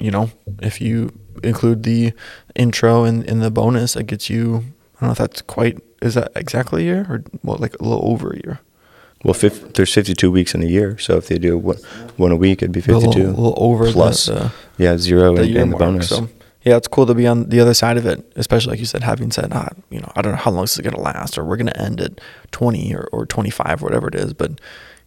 you 0.01 0.12
know, 0.12 0.31
if 0.62 0.81
you 0.81 1.12
include 1.43 1.83
the 1.83 2.13
intro 2.55 3.03
and, 3.03 3.24
in 3.31 3.39
the 3.39 3.51
bonus, 3.51 3.95
it 3.95 4.07
gets 4.07 4.29
you. 4.29 4.63
I 4.98 5.01
don't 5.01 5.07
know 5.09 5.12
if 5.12 5.17
that's 5.19 5.41
quite. 5.43 5.77
Is 6.01 6.15
that 6.15 6.31
exactly 6.36 6.81
a 6.81 6.86
year 6.86 7.01
or 7.09 7.24
well, 7.43 7.57
like 7.57 7.75
a 7.79 7.83
little 7.83 8.05
over 8.12 8.31
a 8.31 8.38
year? 8.43 8.59
Well, 9.23 9.33
fif- 9.33 9.73
there's 9.73 9.93
52 9.93 10.31
weeks 10.31 10.55
in 10.55 10.63
a 10.63 10.65
year, 10.65 10.97
so 10.97 11.17
if 11.17 11.27
they 11.27 11.38
do 11.38 11.57
one, 11.57 11.77
one 12.15 12.31
a 12.31 12.38
week, 12.38 12.61
it'd 12.61 12.71
be 12.71 12.79
A 12.79 12.83
52. 12.83 13.07
little, 13.07 13.23
little 13.25 13.53
over 13.57 13.91
plus, 13.91 14.27
the, 14.27 14.51
yeah, 14.77 14.97
zero 14.97 15.35
the 15.35 15.41
and, 15.41 15.55
and 15.57 15.71
the 15.73 15.77
mark. 15.77 15.79
bonus. 15.79 16.09
So 16.09 16.29
yeah, 16.63 16.77
it's 16.77 16.88
cool 16.88 17.05
to 17.05 17.13
be 17.13 17.27
on 17.27 17.49
the 17.49 17.59
other 17.59 17.73
side 17.73 17.97
of 17.97 18.05
it, 18.05 18.31
especially 18.38 18.71
like 18.71 18.79
you 18.79 18.85
said, 18.85 19.03
having 19.03 19.31
said, 19.31 19.49
ah, 19.53 19.69
you 19.89 19.99
know, 19.99 20.11
I 20.15 20.21
don't 20.21 20.33
know 20.33 20.38
how 20.38 20.51
long 20.51 20.63
this 20.63 20.73
is 20.75 20.81
going 20.81 20.95
to 20.95 21.01
last, 21.01 21.38
or 21.38 21.43
we're 21.43 21.57
going 21.57 21.67
to 21.67 21.81
end 21.81 21.99
at 21.99 22.19
20 22.51 22.93
or, 22.95 23.09
or 23.11 23.25
25, 23.25 23.81
or 23.81 23.85
whatever 23.85 24.07
it 24.07 24.15
is. 24.15 24.33
But 24.33 24.59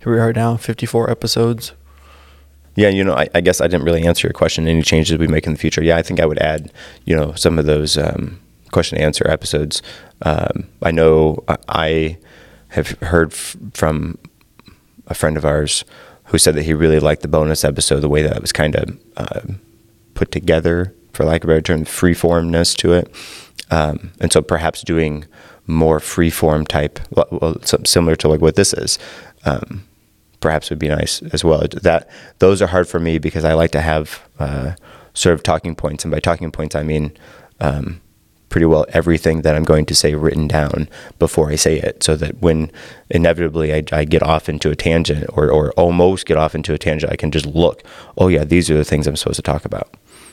here 0.02 0.12
we 0.12 0.18
are 0.20 0.32
now, 0.32 0.56
54 0.56 1.10
episodes. 1.10 1.72
Yeah, 2.74 2.88
you 2.88 3.04
know, 3.04 3.14
I, 3.14 3.28
I 3.34 3.40
guess 3.42 3.60
I 3.60 3.66
didn't 3.66 3.84
really 3.84 4.06
answer 4.06 4.26
your 4.26 4.32
question. 4.32 4.66
Any 4.66 4.82
changes 4.82 5.18
we 5.18 5.26
make 5.26 5.46
in 5.46 5.52
the 5.52 5.58
future? 5.58 5.82
Yeah, 5.82 5.96
I 5.96 6.02
think 6.02 6.20
I 6.20 6.26
would 6.26 6.38
add, 6.38 6.72
you 7.04 7.14
know, 7.14 7.32
some 7.34 7.58
of 7.58 7.66
those 7.66 7.98
um, 7.98 8.40
question 8.72 8.96
and 8.96 9.04
answer 9.04 9.28
episodes. 9.30 9.82
Um, 10.22 10.68
I 10.82 10.90
know 10.90 11.44
I 11.68 12.16
have 12.72 12.90
heard 13.00 13.32
f- 13.32 13.56
from 13.74 14.18
a 15.06 15.14
friend 15.14 15.36
of 15.36 15.44
ours 15.44 15.84
who 16.26 16.38
said 16.38 16.54
that 16.54 16.64
he 16.64 16.74
really 16.74 17.00
liked 17.00 17.22
the 17.22 17.28
bonus 17.28 17.64
episode, 17.64 18.00
the 18.00 18.08
way 18.08 18.22
that 18.22 18.36
it 18.36 18.42
was 18.42 18.52
kind 18.52 18.76
of 18.76 18.98
uh, 19.16 19.40
put 20.14 20.30
together, 20.30 20.94
for 21.12 21.24
lack 21.24 21.44
of 21.44 21.50
a 21.50 21.52
better 21.52 21.62
term, 21.62 21.84
freeformness 21.84 22.76
to 22.76 22.92
it. 22.92 23.14
Um, 23.70 24.12
and 24.20 24.32
so 24.32 24.42
perhaps 24.42 24.82
doing 24.82 25.24
more 25.66 25.98
freeform 25.98 26.66
type, 26.66 27.00
well, 27.10 27.28
well, 27.30 27.56
similar 27.62 28.16
to 28.16 28.28
like 28.28 28.40
what 28.40 28.56
this 28.56 28.74
is, 28.74 28.98
um, 29.44 29.86
perhaps 30.40 30.68
would 30.70 30.78
be 30.78 30.88
nice 30.88 31.22
as 31.32 31.44
well. 31.44 31.62
That 31.82 32.08
those 32.38 32.60
are 32.60 32.66
hard 32.66 32.88
for 32.88 33.00
me 33.00 33.18
because 33.18 33.44
I 33.44 33.54
like 33.54 33.70
to 33.72 33.80
have 33.80 34.20
uh, 34.38 34.72
sort 35.14 35.34
of 35.34 35.42
talking 35.42 35.74
points, 35.74 36.04
and 36.04 36.12
by 36.12 36.20
talking 36.20 36.50
points 36.50 36.74
I 36.74 36.82
mean 36.82 37.16
um, 37.60 38.01
pretty 38.52 38.66
well 38.66 38.84
everything 38.90 39.42
that 39.42 39.56
I'm 39.56 39.64
going 39.64 39.86
to 39.86 39.94
say 39.94 40.14
written 40.14 40.46
down 40.46 40.88
before 41.18 41.50
I 41.50 41.56
say 41.56 41.78
it, 41.80 42.02
so 42.04 42.14
that 42.16 42.40
when 42.40 42.70
inevitably 43.10 43.72
I, 43.74 43.82
I 43.90 44.04
get 44.04 44.22
off 44.22 44.48
into 44.48 44.70
a 44.70 44.76
tangent 44.76 45.24
or 45.32 45.50
or 45.50 45.72
almost 45.72 46.26
get 46.26 46.36
off 46.36 46.54
into 46.54 46.72
a 46.74 46.78
tangent, 46.78 47.10
I 47.10 47.16
can 47.16 47.30
just 47.32 47.46
look. 47.46 47.82
Oh 48.16 48.28
yeah, 48.28 48.44
these 48.44 48.70
are 48.70 48.76
the 48.76 48.84
things 48.84 49.06
I'm 49.08 49.16
supposed 49.16 49.36
to 49.36 49.42
talk 49.42 49.64
about. 49.64 49.88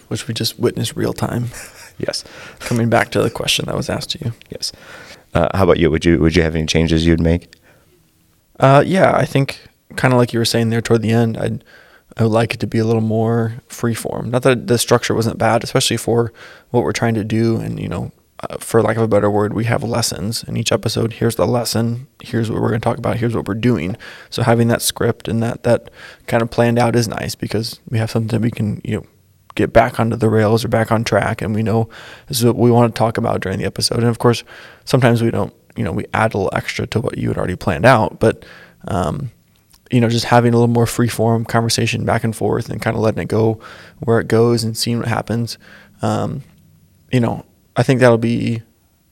which 0.09 0.27
we 0.27 0.33
just 0.33 0.59
witnessed 0.59 0.95
real 0.95 1.13
time. 1.13 1.45
Yes, 2.07 2.23
Coming 2.59 2.89
back 2.89 3.09
to 3.11 3.21
the 3.21 3.29
question 3.29 3.65
that 3.65 3.75
was 3.75 3.89
asked 3.89 4.11
to 4.11 4.19
you. 4.23 4.31
yes. 4.49 4.71
Uh, 5.33 5.49
how 5.53 5.65
about 5.65 5.79
you? 5.79 5.91
Would 5.91 6.05
you 6.05 6.17
would 6.19 6.33
you 6.33 6.43
have 6.43 6.55
any 6.55 6.65
changes 6.65 7.05
you'd 7.05 7.19
make? 7.19 7.51
Uh, 8.57 8.81
yeah, 8.85 9.11
I 9.15 9.25
think 9.25 9.59
kind 9.97 10.13
of 10.13 10.17
like 10.17 10.31
you 10.31 10.39
were 10.39 10.45
saying 10.45 10.69
there 10.69 10.81
toward 10.81 11.01
the 11.01 11.11
end, 11.11 11.37
I'd 11.37 11.61
I 12.19 12.23
would 12.23 12.33
like 12.33 12.53
it 12.53 12.59
to 12.59 12.67
be 12.67 12.79
a 12.79 12.85
little 12.85 13.01
more 13.01 13.53
freeform. 13.69 14.25
Not 14.25 14.43
that 14.43 14.67
the 14.67 14.77
structure 14.77 15.15
wasn't 15.15 15.37
bad, 15.37 15.63
especially 15.63 15.95
for 15.95 16.33
what 16.69 16.83
we're 16.83 16.91
trying 16.91 17.15
to 17.15 17.23
do. 17.23 17.57
And 17.57 17.79
you 17.79 17.87
know, 17.87 18.11
uh, 18.41 18.57
for 18.57 18.81
lack 18.81 18.97
of 18.97 19.03
a 19.03 19.07
better 19.07 19.31
word, 19.31 19.53
we 19.53 19.63
have 19.65 19.83
lessons 19.83 20.43
in 20.43 20.57
each 20.57 20.73
episode. 20.73 21.13
Here's 21.13 21.35
the 21.35 21.47
lesson. 21.47 22.07
Here's 22.21 22.51
what 22.51 22.61
we're 22.61 22.69
going 22.69 22.81
to 22.81 22.85
talk 22.85 22.97
about. 22.97 23.17
Here's 23.17 23.33
what 23.33 23.47
we're 23.47 23.53
doing. 23.53 23.95
So 24.29 24.43
having 24.43 24.67
that 24.67 24.81
script 24.81 25.29
and 25.29 25.41
that 25.41 25.63
that 25.63 25.89
kind 26.27 26.43
of 26.43 26.51
planned 26.51 26.77
out 26.77 26.95
is 26.95 27.07
nice 27.07 27.35
because 27.35 27.79
we 27.89 27.97
have 27.99 28.11
something 28.11 28.37
that 28.37 28.43
we 28.43 28.51
can 28.51 28.81
you 28.83 28.97
know 28.97 29.05
get 29.55 29.71
back 29.71 29.97
onto 29.97 30.17
the 30.17 30.29
rails 30.29 30.65
or 30.65 30.67
back 30.67 30.91
on 30.91 31.05
track, 31.05 31.41
and 31.41 31.55
we 31.55 31.63
know 31.63 31.87
this 32.27 32.39
is 32.39 32.45
what 32.45 32.57
we 32.57 32.69
want 32.69 32.93
to 32.93 32.99
talk 32.99 33.17
about 33.17 33.39
during 33.39 33.59
the 33.59 33.65
episode. 33.65 33.99
And 33.99 34.07
of 34.07 34.19
course, 34.19 34.43
sometimes 34.83 35.21
we 35.21 35.31
don't. 35.31 35.53
You 35.77 35.85
know, 35.85 35.93
we 35.93 36.05
add 36.13 36.33
a 36.33 36.37
little 36.37 36.51
extra 36.53 36.85
to 36.87 36.99
what 36.99 37.17
you 37.17 37.29
had 37.29 37.37
already 37.37 37.55
planned 37.55 37.85
out, 37.85 38.19
but 38.19 38.43
um, 38.89 39.31
you 39.91 39.99
know, 39.99 40.09
just 40.09 40.25
having 40.25 40.53
a 40.53 40.57
little 40.57 40.73
more 40.73 40.85
free 40.85 41.07
form 41.07 41.45
conversation 41.45 42.05
back 42.05 42.23
and 42.23 42.35
forth 42.35 42.69
and 42.69 42.81
kind 42.81 42.95
of 42.95 43.01
letting 43.01 43.21
it 43.21 43.27
go 43.27 43.59
where 43.99 44.19
it 44.19 44.27
goes 44.27 44.63
and 44.63 44.77
seeing 44.77 44.99
what 44.99 45.07
happens. 45.07 45.57
Um, 46.01 46.43
you 47.11 47.19
know, 47.19 47.45
I 47.75 47.83
think 47.83 47.99
that'll 47.99 48.17
be, 48.17 48.61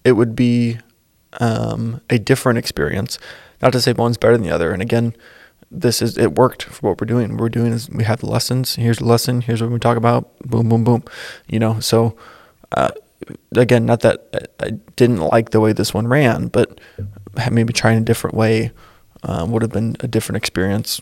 it 0.03 0.13
would 0.13 0.35
be 0.35 0.77
um, 1.39 2.01
a 2.09 2.19
different 2.19 2.59
experience. 2.59 3.17
Not 3.61 3.73
to 3.73 3.81
say 3.81 3.93
one's 3.93 4.17
better 4.17 4.33
than 4.33 4.43
the 4.43 4.53
other. 4.53 4.71
And 4.71 4.81
again, 4.81 5.15
this 5.71 6.01
is, 6.01 6.17
it 6.17 6.35
worked 6.35 6.63
for 6.63 6.89
what 6.89 7.01
we're 7.01 7.07
doing. 7.07 7.31
What 7.31 7.41
we're 7.41 7.49
doing 7.49 7.73
is 7.73 7.89
we 7.89 8.03
have 8.03 8.19
the 8.19 8.29
lessons. 8.29 8.75
Here's 8.75 8.99
the 8.99 9.05
lesson. 9.05 9.41
Here's 9.41 9.61
what 9.61 9.71
we 9.71 9.79
talk 9.79 9.97
about. 9.97 10.37
Boom, 10.39 10.69
boom, 10.69 10.83
boom. 10.83 11.03
You 11.47 11.59
know, 11.59 11.79
so, 11.79 12.15
uh, 12.71 12.91
again, 13.53 13.85
not 13.85 14.01
that 14.01 14.53
I 14.59 14.71
didn't 14.95 15.17
like 15.17 15.49
the 15.49 15.59
way 15.59 15.73
this 15.73 15.93
one 15.93 16.07
ran, 16.07 16.47
but 16.47 16.79
maybe 17.51 17.73
trying 17.73 17.97
a 17.97 18.01
different 18.01 18.35
way 18.35 18.71
um, 19.23 19.51
would 19.51 19.61
have 19.61 19.71
been 19.71 19.95
a 20.01 20.07
different 20.07 20.37
experience. 20.37 21.01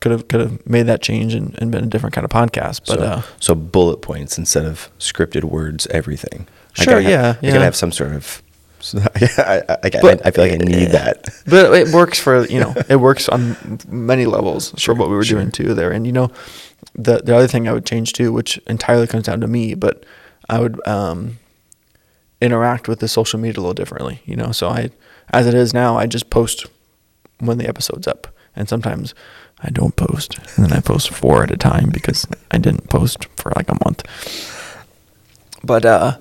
Could 0.00 0.12
have 0.12 0.28
could 0.28 0.40
have 0.40 0.66
made 0.68 0.82
that 0.84 1.00
change 1.02 1.34
and, 1.34 1.54
and 1.58 1.70
been 1.70 1.84
a 1.84 1.86
different 1.86 2.14
kind 2.14 2.24
of 2.24 2.30
podcast. 2.30 2.80
But 2.86 2.98
so, 2.98 3.04
uh, 3.04 3.22
so 3.40 3.54
bullet 3.54 3.98
points 4.02 4.36
instead 4.36 4.64
of 4.66 4.90
scripted 4.98 5.44
words, 5.44 5.86
everything. 5.88 6.46
I 6.78 6.82
Sure, 6.82 6.94
gotta 6.94 7.02
have- 7.04 7.10
yeah, 7.10 7.30
I 7.42 7.46
yeah. 7.46 7.52
gotta 7.52 7.64
have 7.64 7.76
some 7.76 7.92
sort 7.92 8.12
of. 8.12 8.42
yeah, 8.92 9.28
I, 9.38 9.62
I, 9.72 9.78
I, 9.84 9.90
But- 10.02 10.26
I 10.26 10.30
feel 10.30 10.44
like 10.44 10.52
I 10.52 10.56
need 10.56 10.88
that. 10.90 11.28
but 11.46 11.72
it 11.72 11.88
works 11.94 12.18
for 12.20 12.44
you 12.46 12.60
know 12.60 12.74
it 12.90 12.96
works 12.96 13.30
on 13.30 13.56
many 13.88 14.26
levels 14.26 14.74
Sure, 14.76 14.94
for 14.94 15.00
what 15.00 15.08
we 15.08 15.14
were 15.16 15.24
sure. 15.24 15.38
doing 15.38 15.50
too 15.52 15.72
there. 15.72 15.90
And 15.90 16.04
you 16.06 16.12
know, 16.12 16.30
the 16.94 17.18
the 17.18 17.34
other 17.34 17.46
thing 17.46 17.66
I 17.66 17.72
would 17.72 17.86
change 17.86 18.12
too, 18.12 18.30
which 18.30 18.58
entirely 18.66 19.06
comes 19.06 19.24
down 19.24 19.40
to 19.40 19.46
me, 19.46 19.72
but 19.74 20.04
I 20.50 20.58
would 20.60 20.86
um, 20.86 21.38
interact 22.42 22.88
with 22.88 22.98
the 23.00 23.08
social 23.08 23.38
media 23.40 23.58
a 23.58 23.62
little 23.62 23.74
differently. 23.74 24.20
You 24.26 24.36
know, 24.36 24.52
so 24.52 24.68
I 24.68 24.90
as 25.32 25.46
it 25.46 25.54
is 25.54 25.72
now, 25.72 25.96
I 25.96 26.06
just 26.06 26.28
post 26.28 26.66
when 27.38 27.58
the 27.58 27.68
episode's 27.68 28.06
up, 28.06 28.28
and 28.56 28.68
sometimes 28.68 29.14
I 29.60 29.70
don't 29.70 29.96
post, 29.96 30.38
and 30.56 30.66
then 30.66 30.72
I 30.72 30.80
post 30.80 31.10
four 31.10 31.42
at 31.42 31.50
a 31.50 31.56
time 31.56 31.90
because 31.90 32.26
I 32.50 32.58
didn't 32.58 32.88
post 32.88 33.26
for 33.36 33.52
like 33.56 33.68
a 33.68 33.78
month. 33.84 34.04
But 35.62 35.84
uh, 35.84 36.18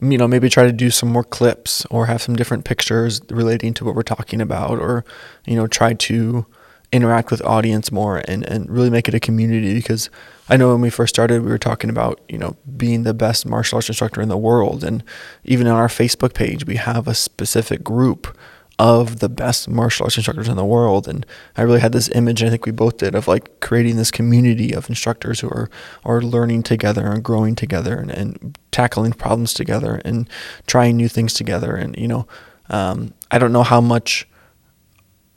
you 0.00 0.18
know, 0.18 0.28
maybe 0.28 0.48
try 0.48 0.64
to 0.64 0.72
do 0.72 0.90
some 0.90 1.10
more 1.10 1.24
clips 1.24 1.86
or 1.86 2.06
have 2.06 2.22
some 2.22 2.36
different 2.36 2.64
pictures 2.64 3.20
relating 3.30 3.72
to 3.74 3.84
what 3.84 3.94
we're 3.94 4.02
talking 4.02 4.40
about, 4.40 4.78
or 4.78 5.04
you 5.46 5.56
know, 5.56 5.66
try 5.66 5.94
to 5.94 6.46
interact 6.92 7.30
with 7.30 7.42
audience 7.42 7.90
more 7.90 8.22
and, 8.28 8.44
and 8.44 8.70
really 8.70 8.90
make 8.90 9.08
it 9.08 9.14
a 9.14 9.20
community 9.20 9.74
because 9.74 10.10
I 10.50 10.58
know 10.58 10.72
when 10.72 10.82
we 10.82 10.90
first 10.90 11.14
started 11.14 11.42
we 11.42 11.50
were 11.50 11.58
talking 11.58 11.88
about 11.88 12.20
you 12.28 12.36
know 12.36 12.54
being 12.76 13.04
the 13.04 13.14
best 13.14 13.46
martial 13.46 13.76
arts 13.76 13.88
instructor 13.88 14.20
in 14.20 14.28
the 14.28 14.36
world 14.36 14.84
and 14.84 15.02
even 15.42 15.66
on 15.66 15.76
our 15.76 15.88
Facebook 15.88 16.34
page 16.34 16.66
we 16.66 16.76
have 16.76 17.08
a 17.08 17.14
specific 17.14 17.82
group 17.82 18.36
of 18.82 19.20
the 19.20 19.28
best 19.28 19.68
martial 19.68 20.04
arts 20.04 20.16
instructors 20.16 20.48
in 20.48 20.56
the 20.56 20.64
world. 20.64 21.06
And 21.06 21.24
I 21.56 21.62
really 21.62 21.78
had 21.78 21.92
this 21.92 22.08
image 22.16 22.42
I 22.42 22.50
think 22.50 22.66
we 22.66 22.72
both 22.72 22.96
did 22.96 23.14
of 23.14 23.28
like 23.28 23.60
creating 23.60 23.94
this 23.96 24.10
community 24.10 24.74
of 24.74 24.88
instructors 24.88 25.38
who 25.38 25.48
are 25.50 25.70
are 26.04 26.20
learning 26.20 26.64
together 26.64 27.06
and 27.06 27.22
growing 27.22 27.54
together 27.54 27.96
and, 27.96 28.10
and 28.10 28.58
tackling 28.72 29.12
problems 29.12 29.54
together 29.54 30.02
and 30.04 30.28
trying 30.66 30.96
new 30.96 31.08
things 31.08 31.32
together. 31.32 31.76
And 31.76 31.96
you 31.96 32.08
know 32.08 32.26
um, 32.70 33.14
I 33.30 33.38
don't 33.38 33.52
know 33.52 33.62
how 33.62 33.80
much 33.80 34.26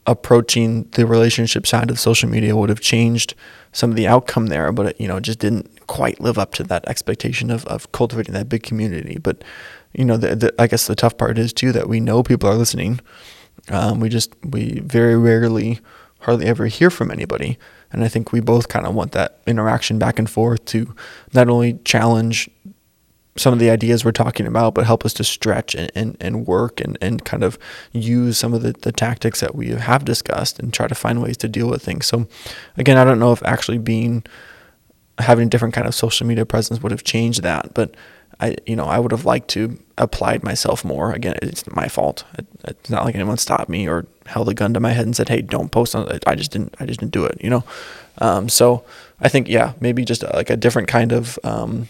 approaching 0.08 0.90
the 0.92 1.06
relationship 1.06 1.68
side 1.68 1.92
of 1.92 2.00
social 2.00 2.30
media 2.30 2.56
would 2.56 2.70
have 2.70 2.82
changed 2.82 3.36
some 3.72 3.92
of 3.92 3.96
the 3.96 4.08
outcome 4.08 4.48
there, 4.48 4.72
but 4.72 4.88
it, 4.88 5.02
you 5.02 5.08
know, 5.08 5.20
just 5.20 5.40
didn't 5.40 5.70
quite 5.96 6.20
live 6.20 6.38
up 6.38 6.54
to 6.54 6.62
that 6.62 6.86
expectation 6.90 7.50
of, 7.50 7.66
of 7.68 7.90
cultivating 7.94 8.34
that 8.34 8.50
big 8.50 8.64
community. 8.64 9.18
But 9.18 9.46
you 9.94 10.04
know, 10.04 10.18
the, 10.18 10.36
the, 10.36 10.54
I 10.60 10.68
guess 10.68 10.88
the 10.88 10.96
tough 10.96 11.18
part 11.18 11.38
is 11.38 11.54
too 11.54 11.72
that 11.72 11.88
we 11.88 12.02
know 12.02 12.22
people 12.22 12.50
are 12.50 12.56
listening. 12.56 13.00
Um, 13.70 14.02
we 14.02 14.10
just 14.10 14.36
we 14.44 14.82
very 14.82 15.18
rarely, 15.18 15.80
hardly 16.20 16.48
ever 16.48 16.66
hear 16.66 16.90
from 16.90 17.12
anybody, 17.12 17.58
and 17.94 18.04
I 18.04 18.10
think 18.10 18.34
we 18.34 18.42
both 18.42 18.68
kind 18.68 18.86
of 18.86 18.94
want 18.94 19.14
that 19.14 19.40
interaction 19.48 19.98
back 19.98 20.20
and 20.20 20.30
forth 20.30 20.66
to 20.66 20.94
not 21.34 21.48
only 21.48 21.80
challenge 21.86 22.50
some 23.38 23.54
of 23.54 23.60
the 23.60 23.70
ideas 23.70 24.04
we're 24.04 24.12
talking 24.12 24.48
about, 24.48 24.74
but 24.74 24.86
help 24.86 25.06
us 25.06 25.14
to 25.14 25.24
stretch 25.24 25.76
and, 25.76 25.90
and, 25.96 26.18
and 26.20 26.46
work 26.46 26.82
and, 26.82 26.98
and 27.02 27.24
kind 27.24 27.44
of 27.44 27.58
use 27.94 28.38
some 28.38 28.54
of 28.54 28.64
the, 28.64 28.74
the 28.74 28.92
tactics 28.92 29.40
that 29.40 29.56
we 29.56 29.70
have 29.70 30.04
discussed 30.04 30.60
and 30.60 30.74
try 30.74 30.88
to 30.88 30.96
find 30.96 31.22
ways 31.22 31.38
to 31.38 31.48
deal 31.48 31.70
with 31.70 31.82
things. 31.82 32.06
So 32.06 32.28
again, 32.78 32.98
I 32.98 33.04
don't 33.04 33.20
know 33.20 33.32
if 33.34 33.44
actually 33.44 33.78
being 33.78 34.24
having 35.20 35.48
a 35.48 35.50
different 35.50 35.74
kind 35.74 35.88
of 35.88 35.96
social 35.96 36.28
media 36.28 36.46
presence 36.46 36.82
would 36.82 36.92
have 36.92 37.04
changed 37.04 37.44
that, 37.44 37.74
but 37.74 37.96
I 38.40 38.56
you 38.66 38.76
know 38.76 38.86
I 38.86 39.00
would 39.00 39.12
have 39.12 39.26
liked 39.26 39.48
to 39.50 39.80
applied 39.98 40.44
myself 40.44 40.84
more. 40.84 41.14
Again, 41.14 41.36
it's 41.42 41.66
my 41.74 41.88
fault. 41.88 42.26
It, 42.38 42.46
it's 42.66 42.90
not 42.90 43.06
like 43.06 43.16
anyone 43.16 43.38
stopped 43.38 43.70
me 43.70 43.88
or 43.88 44.06
held 44.26 44.50
a 44.50 44.54
gun 44.54 44.74
to 44.74 44.80
my 44.80 44.92
head 44.92 45.06
and 45.06 45.16
said, 45.16 45.30
"Hey, 45.30 45.42
don't 45.42 45.72
post 45.72 45.96
on 45.96 46.10
it." 46.12 46.24
I 46.28 46.36
just 46.36 46.52
didn't. 46.52 46.76
I 46.80 46.86
just 46.86 47.00
didn't 47.00 47.14
do 47.14 47.26
it. 47.26 47.38
You 47.42 47.50
know. 47.50 47.64
Um, 48.20 48.50
so 48.50 48.84
I 49.20 49.30
think 49.30 49.48
yeah, 49.48 49.74
maybe 49.80 50.04
just 50.06 50.24
uh, 50.24 50.32
like 50.34 50.50
a 50.50 50.58
different 50.58 50.88
kind 50.88 51.12
of 51.12 51.40
um, 51.44 51.88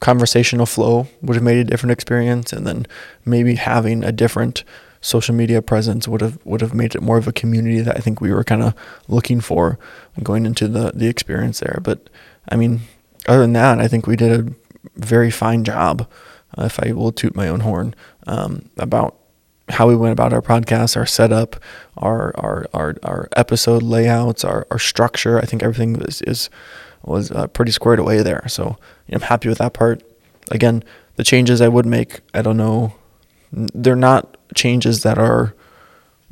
conversational 0.00 0.66
flow 0.66 1.08
would 1.22 1.34
have 1.34 1.44
made 1.44 1.58
a 1.58 1.64
different 1.64 1.92
experience, 1.92 2.52
and 2.52 2.66
then 2.66 2.86
maybe 3.24 3.56
having 3.56 4.04
a 4.04 4.12
different 4.12 4.64
social 5.00 5.34
media 5.34 5.62
presence 5.62 6.08
would 6.08 6.20
have 6.20 6.38
would 6.44 6.60
have 6.60 6.74
made 6.74 6.94
it 6.94 7.02
more 7.02 7.18
of 7.18 7.28
a 7.28 7.32
community 7.32 7.80
that 7.80 7.96
I 7.96 8.00
think 8.00 8.20
we 8.20 8.32
were 8.32 8.44
kind 8.44 8.62
of 8.62 8.74
looking 9.08 9.40
for 9.40 9.78
going 10.22 10.46
into 10.46 10.68
the 10.68 10.92
the 10.94 11.08
experience 11.08 11.60
there. 11.60 11.80
But 11.82 12.08
I 12.48 12.56
mean, 12.56 12.80
other 13.26 13.40
than 13.40 13.52
that, 13.54 13.80
I 13.80 13.88
think 13.88 14.06
we 14.06 14.16
did 14.16 14.32
a 14.40 14.52
very 14.96 15.30
fine 15.30 15.64
job, 15.64 16.08
uh, 16.56 16.64
if 16.64 16.80
I 16.82 16.92
will 16.92 17.12
toot 17.12 17.34
my 17.34 17.48
own 17.48 17.60
horn, 17.60 17.94
um, 18.26 18.70
about 18.76 19.16
how 19.68 19.88
we 19.88 19.96
went 19.96 20.12
about 20.12 20.32
our 20.32 20.42
podcast, 20.42 20.96
our 20.96 21.06
setup, 21.06 21.56
our 21.96 22.32
our 22.38 22.66
our, 22.72 22.94
our 23.02 23.28
episode 23.36 23.82
layouts, 23.82 24.44
our, 24.44 24.66
our 24.70 24.78
structure. 24.78 25.38
I 25.38 25.44
think 25.44 25.62
everything 25.62 25.96
is, 26.02 26.22
is 26.22 26.50
was 27.04 27.30
uh, 27.30 27.46
pretty 27.48 27.72
squared 27.72 27.98
away 27.98 28.22
there. 28.22 28.44
So 28.48 28.76
I'm 29.10 29.22
happy 29.22 29.48
with 29.48 29.58
that 29.58 29.72
part. 29.72 30.02
Again, 30.50 30.84
the 31.16 31.24
changes 31.24 31.60
I 31.60 31.68
would 31.68 31.86
make, 31.86 32.20
I 32.34 32.42
don't 32.42 32.56
know, 32.56 32.94
they're 33.52 33.96
not 33.96 34.36
changes 34.54 35.02
that 35.02 35.18
are. 35.18 35.54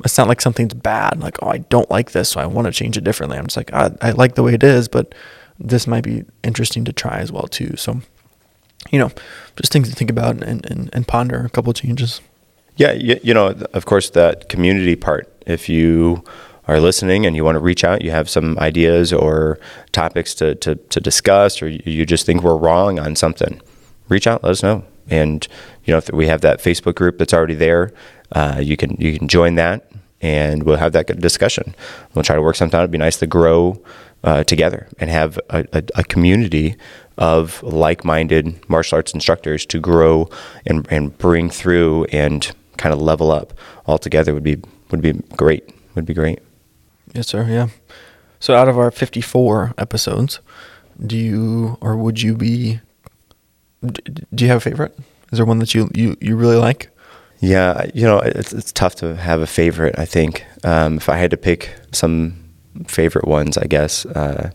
It's 0.03 0.17
not 0.17 0.27
like 0.27 0.41
something's 0.41 0.73
bad. 0.73 1.21
Like 1.21 1.37
oh, 1.41 1.49
I 1.49 1.59
don't 1.59 1.89
like 1.89 2.11
this, 2.11 2.29
so 2.29 2.41
I 2.41 2.45
want 2.45 2.65
to 2.65 2.71
change 2.71 2.97
it 2.97 3.03
differently. 3.03 3.37
I'm 3.37 3.47
just 3.47 3.57
like 3.57 3.73
I, 3.73 3.91
I 4.01 4.11
like 4.11 4.35
the 4.35 4.43
way 4.43 4.53
it 4.53 4.63
is, 4.63 4.87
but 4.87 5.15
this 5.59 5.87
might 5.87 6.03
be 6.03 6.25
interesting 6.43 6.85
to 6.85 6.93
try 6.93 7.19
as 7.19 7.31
well 7.31 7.47
too. 7.47 7.75
So 7.77 8.01
you 8.91 8.99
know, 8.99 9.11
just 9.55 9.71
things 9.71 9.89
to 9.89 9.95
think 9.95 10.09
about 10.09 10.43
and, 10.43 10.65
and, 10.69 10.89
and 10.93 11.07
ponder 11.07 11.43
a 11.43 11.49
couple 11.49 11.73
changes. 11.73 12.21
Yeah, 12.77 12.91
you, 12.91 13.19
you 13.23 13.33
know, 13.33 13.47
of 13.73 13.85
course, 13.85 14.09
that 14.11 14.49
community 14.49 14.95
part. 14.95 15.31
If 15.47 15.69
you 15.69 16.23
are 16.67 16.79
listening 16.79 17.25
and 17.25 17.35
you 17.35 17.45
want 17.45 17.55
to 17.55 17.59
reach 17.59 17.83
out, 17.83 18.01
you 18.01 18.11
have 18.11 18.29
some 18.29 18.57
ideas 18.59 19.13
or 19.13 19.59
topics 19.91 20.33
to, 20.35 20.55
to, 20.55 20.75
to 20.75 20.99
discuss, 20.99 21.61
or 21.61 21.69
you 21.69 22.05
just 22.05 22.25
think 22.25 22.43
we're 22.43 22.57
wrong 22.57 22.99
on 22.99 23.15
something, 23.15 23.61
reach 24.09 24.27
out, 24.27 24.43
let 24.43 24.51
us 24.51 24.63
know. 24.63 24.83
And 25.09 25.47
you 25.85 25.91
know, 25.91 25.99
if 25.99 26.11
we 26.11 26.27
have 26.27 26.41
that 26.41 26.59
Facebook 26.59 26.95
group 26.95 27.19
that's 27.19 27.33
already 27.33 27.53
there, 27.53 27.93
uh, 28.31 28.59
you 28.61 28.75
can 28.75 28.95
you 28.99 29.17
can 29.17 29.27
join 29.27 29.53
that, 29.55 29.91
and 30.19 30.63
we'll 30.63 30.77
have 30.77 30.93
that 30.93 31.05
discussion. 31.19 31.75
We'll 32.13 32.23
try 32.23 32.35
to 32.35 32.41
work 32.41 32.55
something 32.55 32.77
out. 32.77 32.81
It'd 32.81 32.91
be 32.91 32.97
nice 32.97 33.17
to 33.17 33.27
grow 33.27 33.81
uh, 34.25 34.43
together 34.43 34.87
and 34.99 35.09
have 35.09 35.39
a, 35.49 35.65
a, 35.71 35.83
a 35.95 36.03
community 36.03 36.75
of 37.17 37.63
like-minded 37.63 38.67
martial 38.69 38.97
arts 38.97 39.13
instructors 39.13 39.65
to 39.67 39.79
grow 39.79 40.29
and, 40.65 40.85
and 40.91 41.17
bring 41.17 41.49
through 41.49 42.03
and 42.05 42.51
kind 42.77 42.93
of 42.93 43.01
level 43.01 43.31
up 43.31 43.53
all 43.85 43.97
together 43.97 44.33
would 44.33 44.43
be 44.43 44.57
would 44.91 45.01
be 45.01 45.13
great. 45.37 45.69
Would 45.95 46.05
be 46.05 46.13
great. 46.13 46.39
Yes, 47.13 47.27
sir. 47.27 47.45
Yeah. 47.47 47.69
So 48.39 48.53
out 48.53 48.67
of 48.67 48.77
our 48.77 48.91
54 48.91 49.73
episodes, 49.77 50.39
do 51.05 51.17
you 51.17 51.77
or 51.79 51.95
would 51.95 52.21
you 52.21 52.35
be 52.35 52.81
do 54.33 54.43
you 54.43 54.47
have 54.47 54.57
a 54.57 54.61
favorite? 54.61 54.97
Is 55.31 55.37
there 55.37 55.45
one 55.45 55.59
that 55.59 55.73
you 55.73 55.89
you, 55.93 56.17
you 56.19 56.35
really 56.35 56.57
like? 56.57 56.89
Yeah, 57.39 57.85
you 57.93 58.03
know, 58.03 58.19
it's 58.19 58.53
it's 58.53 58.71
tough 58.71 58.95
to 58.95 59.15
have 59.15 59.39
a 59.39 59.47
favorite. 59.47 59.97
I 59.97 60.05
think 60.05 60.45
um, 60.63 60.97
if 60.97 61.09
I 61.09 61.17
had 61.17 61.31
to 61.31 61.37
pick 61.37 61.75
some 61.91 62.44
favorite 62.87 63.27
ones, 63.27 63.57
I 63.57 63.65
guess 63.65 64.05
uh, 64.05 64.51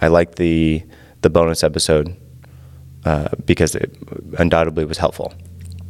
I 0.00 0.08
like 0.08 0.36
the 0.36 0.82
the 1.22 1.30
bonus 1.30 1.64
episode 1.64 2.16
uh, 3.04 3.28
because 3.44 3.74
it 3.74 3.96
undoubtedly 4.38 4.84
was 4.84 4.98
helpful. 4.98 5.34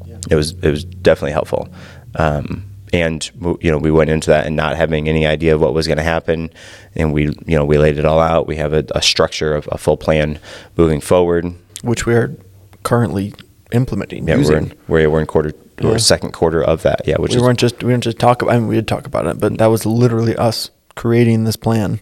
Yeah. 0.05 0.19
It 0.31 0.37
was 0.37 0.53
it 0.53 0.71
was 0.71 0.85
definitely 0.85 1.33
helpful. 1.33 1.69
Um, 2.17 2.75
and 2.95 3.31
you 3.61 3.71
know 3.71 3.79
we 3.79 3.91
went 3.91 4.09
into 4.09 4.31
that 4.31 4.47
and 4.47 4.55
not 4.55 4.77
having 4.77 5.09
any 5.09 5.27
idea 5.27 5.55
of 5.55 5.61
what 5.61 5.75
was 5.75 5.87
going 5.87 5.99
to 5.99 6.05
happen 6.05 6.49
and 6.95 7.13
we 7.13 7.25
you 7.25 7.57
know 7.57 7.65
we 7.65 7.77
laid 7.77 7.99
it 7.99 8.05
all 8.05 8.21
out 8.21 8.47
we 8.47 8.57
have 8.57 8.73
a, 8.73 8.85
a 8.95 9.03
structure 9.03 9.55
of 9.55 9.69
a 9.73 9.79
full 9.79 9.97
plan 9.97 10.39
moving 10.77 11.01
forward 11.01 11.53
which 11.83 12.07
we 12.07 12.15
are 12.15 12.37
currently 12.85 13.35
implementing 13.73 14.29
yeah 14.29 14.37
using. 14.37 14.73
we're 14.87 15.01
in, 15.01 15.11
we're 15.11 15.21
in 15.21 15.27
quarter 15.27 15.53
yeah. 15.81 15.89
or 15.89 15.99
second 15.99 16.33
quarter 16.33 16.63
of 16.63 16.83
that 16.83 17.01
yeah 17.05 17.17
which 17.17 17.33
we 17.33 17.39
is, 17.39 17.43
weren't 17.43 17.59
just 17.59 17.83
we 17.83 17.93
didn't 17.93 18.05
just 18.05 18.19
talk 18.19 18.43
about 18.43 18.55
I 18.55 18.59
mean 18.59 18.69
we 18.69 18.77
did 18.77 18.87
talk 18.87 19.07
about 19.07 19.27
it 19.27 19.41
but 19.41 19.59
that 19.59 19.67
was 19.67 19.85
literally 19.85 20.37
us 20.37 20.71
creating 20.95 21.45
this 21.45 21.57
plan 21.57 22.01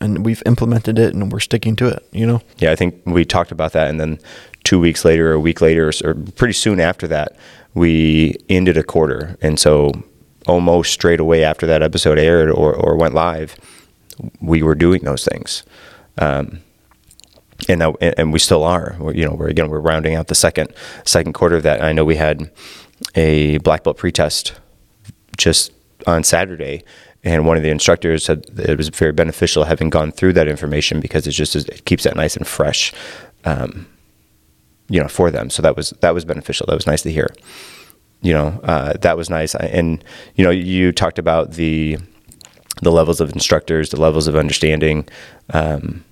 and 0.00 0.24
we've 0.24 0.42
implemented 0.46 0.98
it 0.98 1.14
and 1.14 1.30
we're 1.30 1.40
sticking 1.40 1.76
to 1.76 1.88
it, 1.88 2.06
you 2.12 2.26
know? 2.26 2.40
Yeah, 2.58 2.72
I 2.72 2.76
think 2.76 3.02
we 3.04 3.24
talked 3.24 3.52
about 3.52 3.72
that. 3.72 3.88
And 3.88 4.00
then 4.00 4.18
two 4.64 4.80
weeks 4.80 5.04
later, 5.04 5.32
a 5.32 5.40
week 5.40 5.60
later, 5.60 5.92
or 6.04 6.14
pretty 6.14 6.54
soon 6.54 6.80
after 6.80 7.06
that, 7.08 7.36
we 7.74 8.36
ended 8.48 8.76
a 8.76 8.82
quarter. 8.82 9.36
And 9.42 9.58
so 9.58 9.92
almost 10.46 10.92
straight 10.92 11.20
away 11.20 11.44
after 11.44 11.66
that 11.66 11.82
episode 11.82 12.18
aired 12.18 12.50
or, 12.50 12.74
or 12.74 12.96
went 12.96 13.14
live, 13.14 13.56
we 14.40 14.62
were 14.62 14.74
doing 14.74 15.02
those 15.02 15.24
things. 15.24 15.62
Um, 16.18 16.60
and 17.68 17.78
now, 17.78 17.94
and 18.00 18.32
we 18.32 18.38
still 18.38 18.64
are. 18.64 18.96
We're, 18.98 19.14
you 19.14 19.24
know, 19.26 19.34
we're 19.34 19.48
again 19.48 19.68
we're 19.68 19.80
rounding 19.80 20.14
out 20.14 20.28
the 20.28 20.34
second 20.34 20.72
second 21.04 21.34
quarter 21.34 21.56
of 21.56 21.62
that. 21.64 21.82
I 21.82 21.92
know 21.92 22.06
we 22.06 22.16
had 22.16 22.50
a 23.14 23.58
black 23.58 23.84
belt 23.84 23.98
pretest 23.98 24.54
just 25.36 25.70
on 26.06 26.24
Saturday, 26.24 26.82
and 27.22 27.46
one 27.46 27.56
of 27.56 27.62
the 27.62 27.70
instructors 27.70 28.24
said 28.24 28.46
it 28.58 28.78
was 28.78 28.88
very 28.88 29.12
beneficial 29.12 29.64
having 29.64 29.90
gone 29.90 30.10
through 30.10 30.32
that 30.34 30.48
information 30.48 31.00
because 31.00 31.26
it 31.26 31.32
just 31.32 31.54
it 31.54 31.84
keeps 31.84 32.04
that 32.04 32.16
nice 32.16 32.36
and 32.36 32.46
fresh, 32.46 32.92
um, 33.44 33.86
you 34.88 35.00
know, 35.00 35.08
for 35.08 35.30
them. 35.30 35.50
So 35.50 35.60
that 35.62 35.76
was 35.76 35.90
that 36.00 36.14
was 36.14 36.24
beneficial. 36.24 36.66
That 36.66 36.74
was 36.74 36.86
nice 36.86 37.02
to 37.02 37.12
hear. 37.12 37.28
You 38.22 38.32
know, 38.32 38.60
uh, 38.64 38.94
that 39.00 39.16
was 39.16 39.28
nice. 39.28 39.54
And 39.54 40.02
you 40.34 40.44
know, 40.44 40.50
you 40.50 40.92
talked 40.92 41.18
about 41.18 41.52
the 41.52 41.98
the 42.82 42.92
levels 42.92 43.20
of 43.20 43.32
instructors, 43.32 43.90
the 43.90 44.00
levels 44.00 44.26
of 44.26 44.36
understanding, 44.36 45.06
um, 45.50 46.04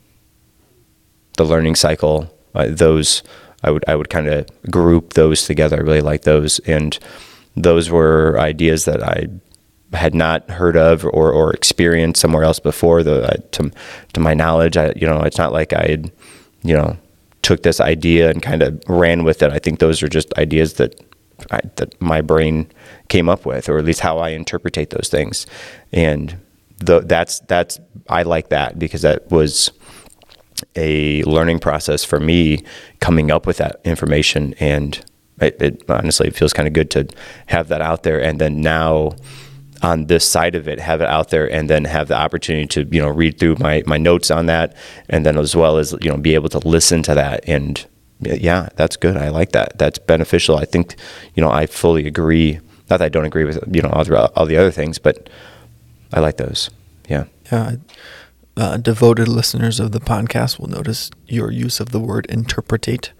the 1.36 1.44
learning 1.44 1.74
cycle. 1.74 2.30
Uh, 2.54 2.66
those 2.68 3.22
I 3.62 3.70
would 3.70 3.84
I 3.88 3.94
would 3.94 4.10
kind 4.10 4.28
of 4.28 4.46
group 4.70 5.14
those 5.14 5.46
together. 5.46 5.78
I 5.78 5.80
really 5.80 6.00
like 6.00 6.22
those, 6.22 6.58
and 6.60 6.98
those 7.56 7.90
were 7.90 8.38
ideas 8.38 8.84
that 8.84 9.02
I 9.02 9.28
had 9.92 10.14
not 10.14 10.48
heard 10.50 10.76
of 10.76 11.04
or, 11.04 11.32
or 11.32 11.52
experienced 11.52 12.20
somewhere 12.20 12.44
else 12.44 12.58
before. 12.58 13.02
The 13.02 13.32
uh, 13.32 13.36
to 13.52 13.70
to 14.12 14.20
my 14.20 14.34
knowledge, 14.34 14.76
I 14.76 14.92
you 14.96 15.06
know 15.06 15.20
it's 15.22 15.38
not 15.38 15.52
like 15.52 15.72
I 15.72 15.86
had 15.86 16.12
you 16.62 16.74
know 16.74 16.96
took 17.42 17.62
this 17.62 17.80
idea 17.80 18.30
and 18.30 18.42
kind 18.42 18.62
of 18.62 18.82
ran 18.88 19.24
with 19.24 19.42
it. 19.42 19.50
I 19.52 19.58
think 19.58 19.78
those 19.78 20.02
are 20.02 20.08
just 20.08 20.36
ideas 20.36 20.74
that 20.74 21.00
I, 21.50 21.60
that 21.76 22.00
my 22.00 22.20
brain 22.20 22.70
came 23.08 23.28
up 23.28 23.46
with, 23.46 23.68
or 23.68 23.78
at 23.78 23.84
least 23.84 24.00
how 24.00 24.18
I 24.18 24.30
interpretate 24.30 24.90
those 24.90 25.08
things, 25.08 25.46
and 25.92 26.36
the, 26.78 27.00
that's 27.00 27.40
that's 27.40 27.80
I 28.08 28.22
like 28.22 28.50
that 28.50 28.78
because 28.78 29.02
that 29.02 29.30
was 29.30 29.70
a 30.76 31.22
learning 31.24 31.60
process 31.60 32.04
for 32.04 32.20
me 32.20 32.62
coming 33.00 33.30
up 33.30 33.46
with 33.46 33.58
that 33.58 33.80
information 33.84 34.54
and 34.58 35.04
it, 35.40 35.60
it 35.62 35.84
honestly 35.88 36.26
it 36.26 36.34
feels 36.34 36.52
kind 36.52 36.66
of 36.66 36.74
good 36.74 36.90
to 36.90 37.06
have 37.46 37.68
that 37.68 37.80
out 37.80 38.02
there 38.02 38.20
and 38.20 38.40
then 38.40 38.60
now 38.60 39.12
on 39.82 40.06
this 40.06 40.28
side 40.28 40.54
of 40.54 40.66
it, 40.66 40.78
have 40.80 41.00
it 41.00 41.08
out 41.08 41.30
there, 41.30 41.50
and 41.50 41.70
then 41.70 41.84
have 41.84 42.08
the 42.08 42.16
opportunity 42.16 42.66
to 42.66 42.88
you 42.90 43.00
know 43.00 43.08
read 43.08 43.38
through 43.38 43.56
my 43.58 43.82
my 43.86 43.98
notes 43.98 44.30
on 44.30 44.46
that, 44.46 44.76
and 45.08 45.24
then 45.24 45.36
as 45.38 45.54
well 45.54 45.78
as 45.78 45.94
you 46.00 46.10
know 46.10 46.16
be 46.16 46.34
able 46.34 46.48
to 46.48 46.58
listen 46.66 47.02
to 47.04 47.14
that 47.14 47.44
and 47.46 47.86
yeah, 48.20 48.68
that's 48.74 48.96
good. 48.96 49.16
I 49.16 49.28
like 49.28 49.52
that. 49.52 49.78
That's 49.78 49.98
beneficial. 49.98 50.56
I 50.56 50.64
think 50.64 50.96
you 51.34 51.42
know 51.42 51.50
I 51.50 51.66
fully 51.66 52.06
agree. 52.06 52.60
Not 52.90 52.98
that 52.98 53.02
I 53.02 53.08
don't 53.08 53.24
agree 53.24 53.44
with 53.44 53.62
you 53.70 53.82
know 53.82 53.90
all 53.90 54.04
the, 54.04 54.32
all 54.34 54.46
the 54.46 54.56
other 54.56 54.70
things, 54.70 54.98
but 54.98 55.28
I 56.12 56.20
like 56.20 56.36
those. 56.36 56.70
Yeah. 57.08 57.24
Yeah. 57.50 57.76
Uh, 58.56 58.76
devoted 58.76 59.28
listeners 59.28 59.78
of 59.78 59.92
the 59.92 60.00
podcast 60.00 60.58
will 60.58 60.66
notice 60.66 61.10
your 61.28 61.52
use 61.52 61.78
of 61.78 61.90
the 61.90 62.00
word 62.00 62.26
interpretate, 62.28 63.12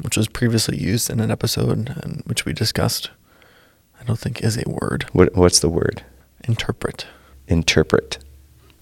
which 0.00 0.16
was 0.16 0.28
previously 0.28 0.78
used 0.78 1.10
in 1.10 1.18
an 1.18 1.30
episode 1.30 1.88
and 2.02 2.22
which 2.26 2.44
we 2.44 2.52
discussed 2.52 3.10
I 4.04 4.06
don't 4.06 4.18
think 4.18 4.42
is 4.42 4.58
a 4.58 4.68
word. 4.68 5.06
What 5.12 5.34
What's 5.34 5.60
the 5.60 5.68
word? 5.70 6.02
Interpret. 6.46 7.06
Interpret. 7.48 8.18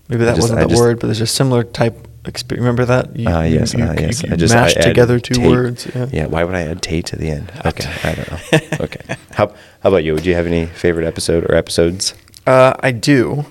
Maybe 0.09 0.25
that 0.25 0.35
just, 0.35 0.43
wasn't 0.43 0.59
I 0.59 0.63
the 0.65 0.71
just, 0.71 0.81
word, 0.81 0.99
but 0.99 1.07
there's 1.07 1.21
a 1.21 1.27
similar 1.27 1.63
type. 1.63 2.09
Experience. 2.25 2.61
Remember 2.61 2.85
that? 2.85 3.17
You, 3.17 3.29
uh, 3.29 3.43
yes, 3.43 3.75
you, 3.75 3.83
uh, 3.83 3.95
yes. 3.99 4.23
You, 4.23 4.33
I 4.33 4.37
just 4.37 4.55
mashed 4.55 4.81
together 4.81 5.19
two 5.19 5.35
tate. 5.35 5.51
words. 5.51 5.89
Yeah. 5.93 6.07
yeah. 6.13 6.27
Why 6.27 6.45
would 6.45 6.55
I 6.55 6.61
add 6.61 6.81
"tate" 6.81 7.07
to 7.07 7.17
the 7.17 7.29
end? 7.31 7.51
Okay, 7.67 7.93
I 8.05 8.15
don't 8.15 8.31
know. 8.31 8.85
Okay. 8.85 9.17
How 9.33 9.49
How 9.81 9.89
about 9.89 10.05
you? 10.05 10.15
Would 10.15 10.25
you 10.25 10.35
have 10.35 10.47
any 10.47 10.67
favorite 10.67 11.05
episode 11.05 11.45
or 11.51 11.57
episodes? 11.57 12.15
Uh, 12.47 12.75
I 12.79 12.93
do, 12.93 13.45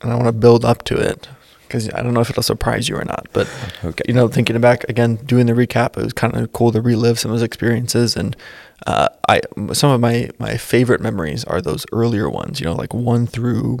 and 0.00 0.10
I 0.12 0.14
want 0.14 0.28
to 0.28 0.32
build 0.32 0.64
up 0.64 0.82
to 0.84 0.96
it 0.96 1.28
because 1.70 1.88
I 1.94 2.02
don't 2.02 2.12
know 2.12 2.20
if 2.20 2.30
it'll 2.30 2.42
surprise 2.42 2.88
you 2.88 2.96
or 2.96 3.04
not. 3.04 3.28
But 3.32 3.48
okay. 3.84 4.02
you 4.08 4.14
know, 4.14 4.26
thinking 4.26 4.60
back 4.60 4.84
again, 4.88 5.16
doing 5.16 5.46
the 5.46 5.52
recap, 5.52 5.96
it 5.96 6.02
was 6.02 6.12
kind 6.12 6.36
of 6.36 6.52
cool 6.52 6.72
to 6.72 6.80
relive 6.80 7.18
some 7.18 7.30
of 7.30 7.38
those 7.38 7.44
experiences 7.44 8.16
and 8.16 8.36
uh, 8.86 9.08
I 9.28 9.40
some 9.72 9.90
of 9.90 10.00
my 10.00 10.30
my 10.38 10.56
favorite 10.56 11.00
memories 11.00 11.44
are 11.44 11.60
those 11.60 11.84
earlier 11.92 12.28
ones. 12.28 12.60
You 12.60 12.66
know, 12.66 12.74
like 12.74 12.94
one 12.94 13.26
through 13.26 13.80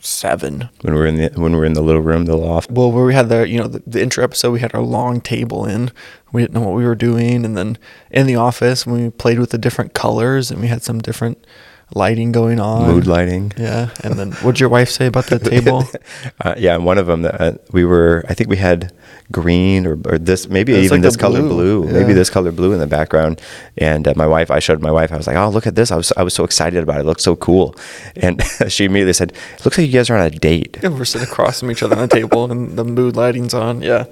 seven. 0.00 0.68
when 0.82 0.94
we're 0.94 1.06
in 1.06 1.16
the 1.16 1.30
when 1.34 1.56
we're 1.56 1.64
in 1.64 1.72
the 1.72 1.82
little 1.82 2.02
room, 2.02 2.26
the 2.26 2.36
loft. 2.36 2.70
Well, 2.70 2.92
where 2.92 3.04
we 3.04 3.14
had 3.14 3.28
the 3.28 3.48
you 3.48 3.58
know 3.58 3.66
the, 3.66 3.82
the 3.86 4.02
intro 4.02 4.22
episode, 4.22 4.52
we 4.52 4.60
had 4.60 4.74
our 4.74 4.82
long 4.82 5.20
table 5.20 5.64
in. 5.64 5.90
We 6.32 6.42
didn't 6.42 6.54
know 6.54 6.60
what 6.60 6.76
we 6.76 6.84
were 6.84 6.94
doing, 6.94 7.44
and 7.44 7.56
then 7.56 7.78
in 8.10 8.26
the 8.26 8.36
office, 8.36 8.86
we 8.86 9.10
played 9.10 9.38
with 9.38 9.50
the 9.50 9.58
different 9.58 9.94
colors, 9.94 10.50
and 10.50 10.60
we 10.60 10.68
had 10.68 10.82
some 10.82 11.00
different 11.00 11.44
lighting 11.94 12.32
going 12.32 12.60
on. 12.60 12.86
Mood 12.86 13.06
lighting. 13.06 13.52
Yeah, 13.56 13.90
and 14.02 14.14
then 14.14 14.32
what'd 14.32 14.60
your 14.60 14.68
wife 14.68 14.90
say 14.90 15.06
about 15.06 15.26
the 15.26 15.38
table? 15.52 15.84
Uh, 16.40 16.54
yeah, 16.56 16.74
and 16.74 16.84
one 16.84 16.98
of 16.98 17.06
them 17.06 17.24
uh, 17.24 17.52
we 17.72 17.84
were. 17.84 18.24
I 18.28 18.34
think 18.34 18.48
we 18.48 18.56
had 18.56 18.92
green 19.30 19.86
or, 19.86 19.98
or 20.06 20.18
this 20.18 20.48
maybe 20.48 20.72
It 20.72 20.76
was 20.76 20.84
even 20.86 20.98
like 20.98 21.02
this 21.02 21.16
color 21.16 21.40
blue, 21.40 21.82
blue, 21.82 21.92
maybe 21.92 22.12
this 22.12 22.30
color 22.30 22.52
blue 22.52 22.72
in 22.72 22.78
the 22.78 22.86
background. 22.86 23.40
And 23.76 24.06
uh, 24.06 24.14
my 24.16 24.26
wife, 24.26 24.50
I 24.50 24.58
showed 24.58 24.80
my 24.80 24.90
wife. 24.90 25.12
I 25.12 25.16
was 25.16 25.26
like, 25.26 25.36
"Oh, 25.36 25.48
look 25.48 25.66
at 25.66 25.74
this!" 25.74 25.90
I 25.90 25.96
was 25.96 26.12
I 26.16 26.22
was 26.22 26.34
so 26.34 26.44
excited 26.44 26.82
about 26.82 26.98
it. 26.98 27.00
It 27.00 27.06
looked 27.06 27.20
so 27.20 27.34
cool. 27.36 27.74
And 28.16 28.42
she 28.68 28.84
immediately 28.84 29.12
said, 29.14 29.32
"It 29.32 29.64
looks 29.64 29.78
like 29.78 29.86
you 29.86 29.92
guys 29.92 30.10
are 30.10 30.16
on 30.16 30.26
a 30.26 30.30
date." 30.30 30.78
Yeah, 30.82 30.90
we're 30.90 31.04
sitting 31.04 31.26
across 31.28 31.60
from 31.60 31.70
each 31.70 31.82
other 31.82 31.96
on 31.96 32.02
the 32.02 32.14
table, 32.14 32.50
and 32.50 32.76
the 32.78 32.84
mood 32.84 33.16
lighting's 33.16 33.54
on. 33.54 33.82
Yeah, 33.82 34.04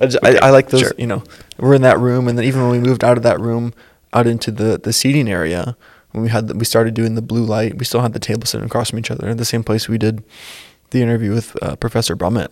I, 0.00 0.06
just, 0.06 0.24
I, 0.24 0.36
I 0.38 0.50
like 0.50 0.68
those. 0.70 0.80
sure. 0.80 0.92
You 0.98 1.06
know, 1.06 1.22
we're 1.58 1.74
in 1.74 1.82
that 1.82 1.98
room, 1.98 2.28
and 2.28 2.38
then 2.38 2.44
even 2.44 2.62
when 2.62 2.70
we 2.70 2.78
moved 2.80 3.04
out 3.04 3.16
of 3.16 3.22
that 3.24 3.40
room, 3.40 3.74
out 4.12 4.26
into 4.26 4.50
the 4.50 4.78
the 4.82 4.92
seating 4.92 5.28
area, 5.28 5.76
when 6.14 6.22
we 6.22 6.30
had 6.30 6.46
the, 6.46 6.54
we 6.54 6.64
started 6.64 6.94
doing 6.94 7.16
the 7.16 7.22
blue 7.22 7.44
light, 7.44 7.76
we 7.76 7.84
still 7.84 8.00
had 8.00 8.12
the 8.12 8.20
table 8.20 8.46
sitting 8.46 8.64
across 8.64 8.90
from 8.90 9.00
each 9.00 9.10
other 9.10 9.28
in 9.28 9.36
the 9.36 9.44
same 9.44 9.64
place 9.64 9.88
we 9.88 9.98
did 9.98 10.22
the 10.90 11.02
interview 11.02 11.34
with 11.34 11.60
uh, 11.60 11.74
Professor 11.74 12.14
Brummett. 12.14 12.48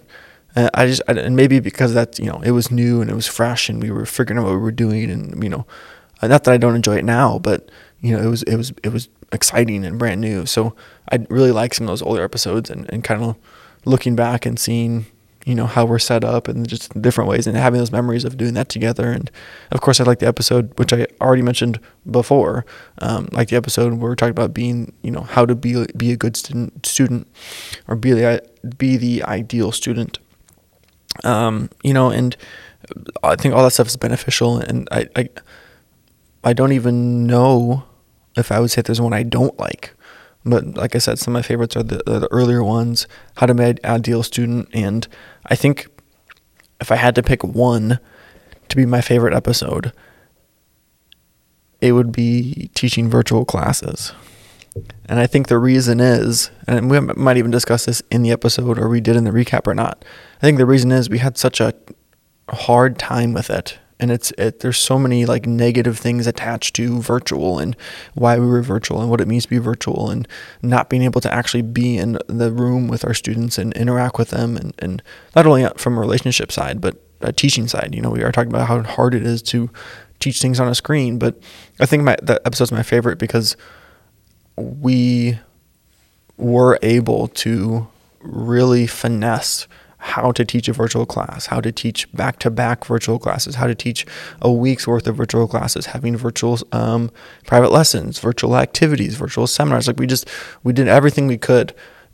And 0.57 0.69
I 0.75 0.87
just 0.87 1.01
I, 1.07 1.13
and 1.13 1.37
maybe 1.37 1.61
because 1.61 1.95
that 1.95 2.19
you 2.19 2.27
know 2.27 2.43
it 2.45 2.51
was 2.51 2.71
new 2.71 3.01
and 3.01 3.09
it 3.09 3.15
was 3.15 3.29
fresh, 3.29 3.69
and 3.69 3.81
we 3.81 3.91
were 3.91 4.05
figuring 4.05 4.39
out 4.39 4.45
what 4.47 4.55
we 4.55 4.59
were 4.59 4.73
doing, 4.73 5.11
and 5.11 5.43
you 5.43 5.49
know, 5.49 5.65
uh, 6.21 6.27
not 6.27 6.45
that 6.45 6.53
I 6.53 6.57
don't 6.57 6.75
enjoy 6.75 6.97
it 6.97 7.05
now, 7.05 7.39
but 7.39 7.71
you 8.01 8.17
know, 8.17 8.23
it 8.23 8.27
was 8.27 8.43
it 8.43 8.57
was 8.57 8.73
it 8.83 8.93
was 8.93 9.09
exciting 9.31 9.85
and 9.85 9.99
brand 9.99 10.21
new. 10.21 10.45
So 10.45 10.75
I 11.11 11.25
really 11.31 11.53
like 11.53 11.73
some 11.73 11.85
of 11.85 11.89
those 11.93 12.03
older 12.03 12.23
episodes 12.23 12.69
and, 12.69 12.93
and 12.93 13.03
kind 13.03 13.23
of 13.23 13.37
looking 13.85 14.15
back 14.15 14.45
and 14.45 14.59
seeing, 14.59 15.07
you 15.45 15.55
know, 15.55 15.67
how 15.67 15.85
we're 15.85 15.99
set 15.99 16.25
up 16.25 16.47
and 16.49 16.69
just 16.69 17.01
different 17.01 17.29
ways 17.29 17.47
and 17.47 17.57
having 17.57 17.79
those 17.79 17.91
memories 17.91 18.25
of 18.25 18.37
doing 18.37 18.55
that 18.55 18.69
together. 18.69 19.11
And 19.11 19.31
of 19.73 19.81
course, 19.81 20.01
I 20.01 20.05
like 20.05 20.21
the 20.21 20.27
episode, 20.27 20.77
which 20.79 20.93
I 20.93 21.07
already 21.21 21.43
mentioned 21.43 21.81
before, 22.09 22.65
um, 22.99 23.29
like 23.33 23.49
the 23.49 23.57
episode 23.57 23.93
where 23.95 24.11
we're 24.11 24.15
talking 24.15 24.31
about 24.31 24.55
being, 24.55 24.93
you 25.03 25.11
know, 25.11 25.23
how 25.23 25.45
to 25.45 25.55
be, 25.55 25.85
be 25.97 26.13
a 26.13 26.17
good 26.17 26.37
student, 26.37 26.87
student 26.87 27.27
or 27.89 27.97
be 27.97 28.13
the, 28.13 28.43
be 28.79 28.97
the 28.97 29.23
ideal 29.25 29.73
student. 29.73 30.19
Um, 31.25 31.71
you 31.83 31.93
know, 31.93 32.11
and 32.11 32.37
I 33.23 33.37
think 33.37 33.55
all 33.55 33.65
that 33.65 33.73
stuff 33.73 33.89
is 33.89 33.97
beneficial. 33.97 34.59
And 34.59 34.89
I, 34.93 35.09
I, 35.17 35.29
I 36.45 36.53
don't 36.53 36.73
even 36.73 37.27
know 37.27 37.85
if 38.37 38.53
I 38.53 38.61
would 38.61 38.71
say 38.71 38.83
there's 38.83 39.01
one 39.01 39.13
I 39.13 39.25
don't 39.25 39.59
like. 39.59 39.95
But 40.45 40.77
like 40.77 40.95
I 40.95 40.99
said, 40.99 41.19
some 41.19 41.35
of 41.35 41.39
my 41.39 41.43
favorites 41.43 41.77
are 41.77 41.83
the, 41.83 42.03
the 42.05 42.29
earlier 42.31 42.65
ones, 42.65 43.07
How 43.37 43.47
to 43.47 43.55
Be 43.55 43.65
an 43.65 43.79
Ideal 43.85 44.23
Student. 44.23 44.69
And 44.73 45.07
I 45.47 45.55
think 45.55 45.87
if 46.81 46.91
I 46.91 46.97
had 46.97 47.15
to 47.15 47.23
pick 47.23 47.45
one 47.45 48.01
to 48.69 48.77
be 48.77 48.87
my 48.87 49.01
favorite 49.01 49.35
episode, 49.35 49.93
it 51.81 51.93
would 51.93 52.13
be 52.13 52.71
teaching 52.75 53.09
virtual 53.09 53.45
classes. 53.45 54.13
And 55.07 55.21
I 55.21 55.27
think 55.27 55.49
the 55.49 55.59
reason 55.59 56.01
is, 56.01 56.51
and 56.67 56.91
we 56.91 56.99
might 57.01 57.37
even 57.37 57.51
discuss 57.51 57.85
this 57.85 58.03
in 58.11 58.23
the 58.23 58.31
episode 58.31 58.79
or 58.79 58.89
we 58.89 59.01
did 59.01 59.17
in 59.17 59.25
the 59.25 59.31
recap 59.31 59.67
or 59.67 59.75
not. 59.75 60.05
I 60.39 60.41
think 60.41 60.59
the 60.59 60.67
reason 60.67 60.91
is 60.91 61.11
we 61.11 61.19
had 61.19 61.37
such 61.37 61.61
a 61.61 61.75
hard 62.49 62.99
time 62.99 63.33
with 63.33 63.51
it. 63.51 63.79
And 64.03 64.11
it's 64.11 64.33
it, 64.37 64.61
there's 64.61 64.79
so 64.79 64.99
many 64.99 65.25
like 65.25 65.47
negative 65.47 65.99
things 65.99 66.27
attached 66.27 66.75
to 66.77 67.01
virtual 67.01 67.59
and 67.59 67.77
why 68.15 68.39
we 68.39 68.47
were 68.47 68.61
virtual 68.61 69.01
and 69.01 69.09
what 69.09 69.21
it 69.21 69.29
means 69.29 69.45
to 69.45 69.49
be 69.49 69.59
virtual 69.59 70.11
and 70.11 70.27
not 70.61 70.91
being 70.91 71.03
able 71.03 71.21
to 71.21 71.33
actually 71.33 71.63
be 71.63 71.97
in 71.97 72.19
the 72.27 72.51
room 72.51 72.89
with 72.89 73.05
our 73.05 73.15
students 73.15 73.59
and 73.59 73.73
interact 73.75 74.19
with 74.19 74.31
them 74.31 74.57
and, 74.57 74.75
and 74.81 75.03
not 75.37 75.47
only 75.47 75.67
from 75.77 75.97
a 75.97 76.01
relationship 76.01 76.51
side 76.51 76.81
but 76.81 77.01
a 77.21 77.33
teaching 77.33 77.69
side. 77.69 77.95
You 77.95 78.03
know, 78.03 78.11
we 78.11 78.23
are 78.23 78.33
talking 78.33 78.51
about 78.51 78.69
how 78.69 78.83
hard 78.83 79.15
it 79.15 79.25
is 79.25 79.43
to 79.43 79.71
teach 80.19 80.41
things 80.41 80.61
on 80.61 80.69
a 80.69 80.75
screen, 80.75 81.19
but 81.19 81.39
I 81.81 81.87
think 81.87 82.03
my 82.03 82.17
that 82.23 82.43
episode's 82.45 82.73
my 82.73 82.83
favorite 82.83 83.19
because 83.19 83.57
we 84.57 85.39
were 86.37 86.79
able 86.83 87.29
to 87.29 87.89
really 88.21 88.87
finesse 88.87 89.67
how 90.03 90.33
to 90.33 90.45
teach 90.45 90.69
a 90.69 90.73
virtual 90.73 91.07
class, 91.07 91.47
how 91.47 91.61
to 91.61 91.71
teach 91.71 92.13
back 92.13 92.41
to 92.41 92.51
back 92.51 92.85
virtual 92.85 93.21
classes, 93.21 93.55
how 93.55 93.69
to 93.69 93.75
teach 93.75 94.05
a 94.41 94.51
week's 94.51 94.85
worth 94.85 95.07
of 95.07 95.17
virtual 95.17 95.47
classes, 95.47 95.87
having 95.87 96.17
virtual 96.17 96.59
um, 96.73 97.09
private 97.47 97.71
lessons, 97.71 98.19
virtual 98.19 98.57
activities, 98.57 99.15
virtual 99.15 99.47
seminars. 99.47 99.87
Like 99.87 100.01
we 100.01 100.09
just, 100.09 100.29
we 100.65 100.73
did 100.73 100.89
everything 100.89 101.29
we 101.29 101.39
could 101.39 101.73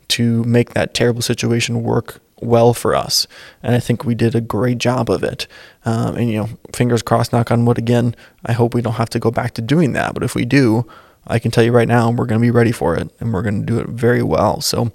to 0.09 0.43
make 0.43 0.75
that 0.75 0.93
terrible 0.93 1.23
situation 1.23 1.81
work 1.81 2.21
well 2.41 2.75
for 2.75 2.95
us. 2.95 3.25
And 3.63 3.73
I 3.73 3.79
think 3.79 4.05
we 4.05 4.13
did 4.13 4.35
a 4.35 4.41
great 4.41 4.77
job 4.77 5.09
of 5.09 5.23
it. 5.23 5.47
Um, 5.83 6.15
and, 6.15 6.29
you 6.29 6.37
know, 6.37 6.49
fingers 6.75 7.01
crossed, 7.01 7.33
knock 7.33 7.49
on 7.49 7.65
wood 7.65 7.79
again. 7.79 8.15
I 8.45 8.53
hope 8.53 8.75
we 8.75 8.83
don't 8.83 8.93
have 8.93 9.09
to 9.09 9.19
go 9.19 9.31
back 9.31 9.55
to 9.55 9.63
doing 9.63 9.93
that. 9.93 10.13
But 10.13 10.21
if 10.21 10.35
we 10.35 10.45
do, 10.45 10.85
I 11.25 11.39
can 11.39 11.49
tell 11.49 11.63
you 11.63 11.71
right 11.71 11.87
now, 11.87 12.11
we're 12.11 12.27
going 12.27 12.39
to 12.39 12.45
be 12.45 12.51
ready 12.51 12.71
for 12.71 12.95
it 12.95 13.11
and 13.19 13.33
we're 13.33 13.41
going 13.41 13.65
to 13.65 13.65
do 13.65 13.79
it 13.79 13.87
very 13.87 14.21
well. 14.21 14.61
So, 14.61 14.91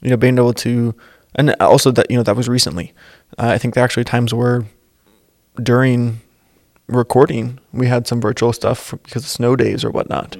you 0.00 0.08
know, 0.08 0.16
being 0.16 0.38
able 0.38 0.54
to, 0.54 0.94
and 1.38 1.54
also 1.60 1.90
that, 1.92 2.10
you 2.10 2.18
know, 2.18 2.22
that 2.22 2.36
was 2.36 2.48
recently. 2.48 2.92
Uh, 3.38 3.46
I 3.54 3.58
think 3.58 3.72
there 3.72 3.84
actually 3.84 4.04
times 4.04 4.34
where 4.34 4.66
during 5.62 6.20
recording, 6.88 7.58
we 7.72 7.86
had 7.86 8.06
some 8.06 8.20
virtual 8.20 8.52
stuff 8.52 8.90
because 9.04 9.22
of 9.22 9.30
snow 9.30 9.56
days 9.56 9.84
or 9.84 9.90
whatnot. 9.90 10.36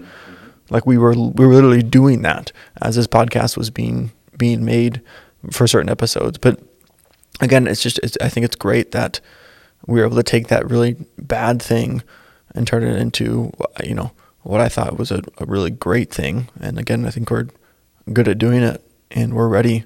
Like 0.68 0.86
we 0.86 0.98
were, 0.98 1.12
we 1.12 1.46
were 1.46 1.54
literally 1.54 1.82
doing 1.82 2.22
that 2.22 2.52
as 2.82 2.96
this 2.96 3.06
podcast 3.06 3.56
was 3.56 3.70
being, 3.70 4.12
being 4.36 4.64
made 4.64 5.00
for 5.50 5.66
certain 5.66 5.88
episodes. 5.88 6.36
But 6.36 6.60
again, 7.40 7.66
it's 7.66 7.82
just, 7.82 7.98
it's, 8.02 8.18
I 8.20 8.28
think 8.28 8.44
it's 8.44 8.56
great 8.56 8.92
that 8.92 9.20
we 9.86 10.00
were 10.00 10.06
able 10.06 10.16
to 10.16 10.22
take 10.22 10.48
that 10.48 10.68
really 10.68 10.96
bad 11.16 11.62
thing 11.62 12.02
and 12.54 12.66
turn 12.66 12.82
it 12.82 12.96
into, 12.96 13.52
you 13.84 13.94
know, 13.94 14.10
what 14.42 14.60
I 14.60 14.68
thought 14.68 14.98
was 14.98 15.10
a, 15.10 15.22
a 15.38 15.44
really 15.44 15.70
great 15.70 16.12
thing. 16.12 16.48
And 16.60 16.78
again, 16.78 17.06
I 17.06 17.10
think 17.10 17.30
we're 17.30 17.48
good 18.12 18.28
at 18.28 18.38
doing 18.38 18.62
it 18.62 18.82
and 19.10 19.34
we're 19.34 19.48
ready, 19.48 19.84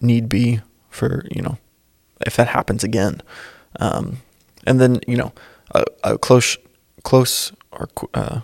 need 0.00 0.28
be 0.28 0.60
for, 0.90 1.24
you 1.30 1.42
know, 1.42 1.58
if 2.26 2.36
that 2.36 2.48
happens 2.48 2.84
again. 2.84 3.22
Um, 3.80 4.18
and 4.66 4.80
then, 4.80 5.00
you 5.06 5.16
know, 5.16 5.32
a, 5.72 5.84
a 6.04 6.18
close, 6.18 6.56
close 7.04 7.52
or 7.72 7.88
uh, 8.14 8.40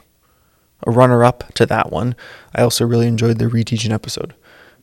a 0.87 0.90
runner 0.90 1.24
up 1.24 1.53
to 1.55 1.66
that 1.66 1.90
one, 1.90 2.14
I 2.55 2.62
also 2.62 2.85
really 2.85 3.07
enjoyed 3.07 3.38
the 3.38 3.46
reteaching 3.46 3.92
episode. 3.92 4.35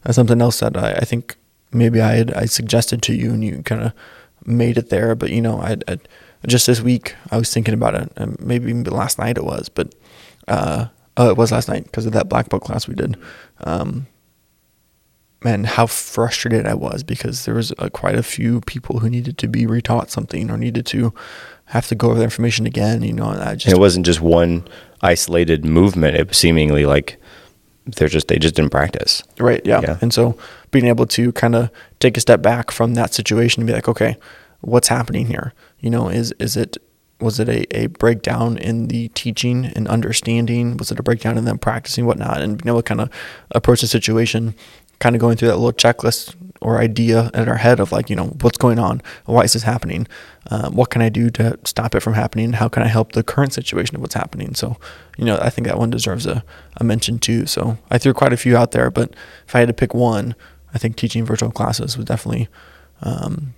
That's 0.03 0.15
something 0.15 0.41
else 0.41 0.59
that 0.59 0.75
I, 0.75 0.93
I 0.93 1.05
think 1.05 1.37
maybe 1.71 2.01
I 2.01 2.15
had 2.15 2.33
I 2.33 2.45
suggested 2.45 3.01
to 3.03 3.13
you 3.13 3.31
and 3.31 3.43
you 3.43 3.61
kind 3.63 3.83
of 3.83 3.93
made 4.45 4.77
it 4.77 4.89
there. 4.89 5.15
But 5.15 5.29
you 5.31 5.41
know, 5.41 5.61
I, 5.61 5.77
just 6.47 6.67
this 6.67 6.81
week 6.81 7.15
I 7.29 7.37
was 7.37 7.53
thinking 7.53 7.73
about 7.73 7.95
it, 7.95 8.11
and 8.15 8.39
maybe 8.39 8.73
last 8.73 9.19
night 9.19 9.37
it 9.37 9.45
was, 9.45 9.69
but 9.69 9.93
uh, 10.47 10.87
oh, 11.17 11.29
it 11.29 11.37
was 11.37 11.51
last 11.51 11.69
night 11.69 11.85
because 11.85 12.05
of 12.05 12.13
that 12.13 12.29
black 12.29 12.49
book 12.49 12.63
class 12.63 12.87
we 12.87 12.95
did. 12.95 13.17
Um, 13.63 14.07
man, 15.43 15.63
how 15.63 15.87
frustrated 15.87 16.67
I 16.67 16.73
was 16.73 17.03
because 17.03 17.45
there 17.45 17.55
was 17.55 17.73
uh, 17.79 17.89
quite 17.89 18.15
a 18.15 18.23
few 18.23 18.61
people 18.61 18.99
who 18.99 19.09
needed 19.09 19.37
to 19.39 19.47
be 19.47 19.65
retaught 19.65 20.09
something 20.09 20.49
or 20.51 20.57
needed 20.57 20.85
to 20.87 21.13
have 21.65 21.87
to 21.87 21.95
go 21.95 22.09
over 22.09 22.19
the 22.19 22.23
information 22.23 22.65
again. 22.65 23.01
You 23.01 23.13
know, 23.13 23.25
I 23.25 23.55
just 23.55 23.67
And 23.67 23.75
it 23.75 23.79
wasn't 23.79 24.05
just 24.05 24.21
one 24.21 24.67
isolated 25.01 25.65
movement. 25.65 26.15
It 26.15 26.27
was 26.27 26.37
seemingly 26.37 26.85
like 26.85 27.17
they're 27.85 28.07
just 28.07 28.27
they 28.27 28.37
just 28.37 28.55
didn't 28.55 28.71
practice. 28.71 29.23
Right. 29.39 29.65
Yeah. 29.65 29.81
Yeah. 29.81 29.97
And 30.01 30.13
so 30.13 30.37
being 30.69 30.85
able 30.85 31.07
to 31.07 31.31
kind 31.31 31.55
of 31.55 31.71
take 31.99 32.17
a 32.17 32.19
step 32.19 32.41
back 32.41 32.71
from 32.71 32.93
that 32.93 33.13
situation 33.13 33.61
and 33.61 33.67
be 33.67 33.73
like, 33.73 33.87
okay, 33.87 34.17
what's 34.61 34.89
happening 34.89 35.27
here? 35.27 35.53
You 35.79 35.89
know, 35.89 36.09
is 36.09 36.33
is 36.33 36.55
it 36.55 36.77
was 37.19 37.39
it 37.39 37.47
a, 37.47 37.77
a 37.77 37.87
breakdown 37.87 38.57
in 38.57 38.87
the 38.87 39.07
teaching 39.09 39.65
and 39.65 39.87
understanding? 39.87 40.77
Was 40.77 40.91
it 40.91 40.99
a 40.99 41.03
breakdown 41.03 41.37
in 41.37 41.45
them 41.45 41.59
practicing 41.59 42.05
whatnot 42.05 42.41
and 42.41 42.57
being 42.57 42.69
able 42.69 42.81
to 42.81 42.87
kind 42.87 43.01
of 43.01 43.09
approach 43.51 43.81
the 43.81 43.87
situation, 43.87 44.55
kind 45.01 45.15
of 45.15 45.19
going 45.19 45.35
through 45.35 45.49
that 45.49 45.57
little 45.57 45.73
checklist 45.73 46.35
or 46.61 46.79
idea 46.79 47.31
in 47.33 47.49
our 47.49 47.57
head 47.57 47.79
of 47.79 47.91
like, 47.91 48.09
you 48.09 48.15
know, 48.15 48.27
what's 48.41 48.57
going 48.57 48.77
on? 48.77 49.01
Why 49.25 49.41
is 49.41 49.53
this 49.53 49.63
happening? 49.63 50.07
Um, 50.51 50.75
what 50.75 50.91
can 50.91 51.01
I 51.01 51.09
do 51.09 51.31
to 51.31 51.57
stop 51.65 51.95
it 51.95 52.01
from 52.01 52.13
happening? 52.13 52.53
How 52.53 52.69
can 52.69 52.83
I 52.83 52.87
help 52.87 53.13
the 53.13 53.23
current 53.23 53.51
situation 53.51 53.95
of 53.95 54.01
what's 54.01 54.13
happening? 54.13 54.53
So, 54.53 54.77
you 55.17 55.25
know, 55.25 55.39
I 55.41 55.49
think 55.49 55.67
that 55.67 55.79
one 55.79 55.89
deserves 55.89 56.27
a, 56.27 56.43
a 56.77 56.83
mention 56.83 57.17
too. 57.17 57.47
So 57.47 57.79
I 57.89 57.97
threw 57.97 58.13
quite 58.13 58.31
a 58.31 58.37
few 58.37 58.55
out 58.55 58.71
there, 58.71 58.91
but 58.91 59.13
if 59.47 59.55
I 59.55 59.59
had 59.59 59.69
to 59.69 59.73
pick 59.73 59.95
one, 59.95 60.35
I 60.73 60.77
think 60.77 60.95
teaching 60.95 61.25
virtual 61.25 61.51
classes 61.51 61.97
was 61.97 62.05
definitely 62.05 62.47
um, 63.01 63.55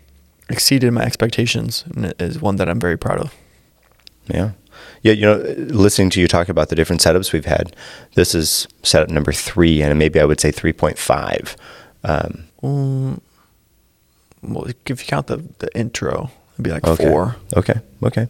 exceeded 0.49 0.93
my 0.93 1.03
expectations 1.03 1.83
and 1.93 2.13
is 2.19 2.41
one 2.41 2.55
that 2.55 2.69
I'm 2.69 2.79
very 2.79 2.97
proud 2.97 3.19
of. 3.19 3.35
Yeah. 4.27 4.51
Yeah, 5.03 5.13
you 5.13 5.21
know, 5.21 5.35
listening 5.57 6.09
to 6.11 6.21
you 6.21 6.27
talk 6.27 6.49
about 6.49 6.69
the 6.69 6.75
different 6.75 7.01
setups 7.01 7.33
we've 7.33 7.45
had, 7.45 7.75
this 8.15 8.33
is 8.33 8.67
setup 8.83 9.09
number 9.09 9.33
three, 9.33 9.81
and 9.81 9.99
maybe 9.99 10.19
I 10.19 10.25
would 10.25 10.39
say 10.39 10.51
3.5. 10.51 11.55
Um, 12.05 12.45
Um, 12.63 13.21
well, 14.41 14.65
if 14.65 14.75
you 14.87 14.95
count 14.95 15.27
the, 15.27 15.43
the 15.59 15.69
intro, 15.77 16.31
it'd 16.53 16.63
be 16.63 16.71
like 16.71 16.87
okay. 16.87 17.05
four. 17.09 17.35
Okay. 17.55 17.75
Okay. 18.01 18.27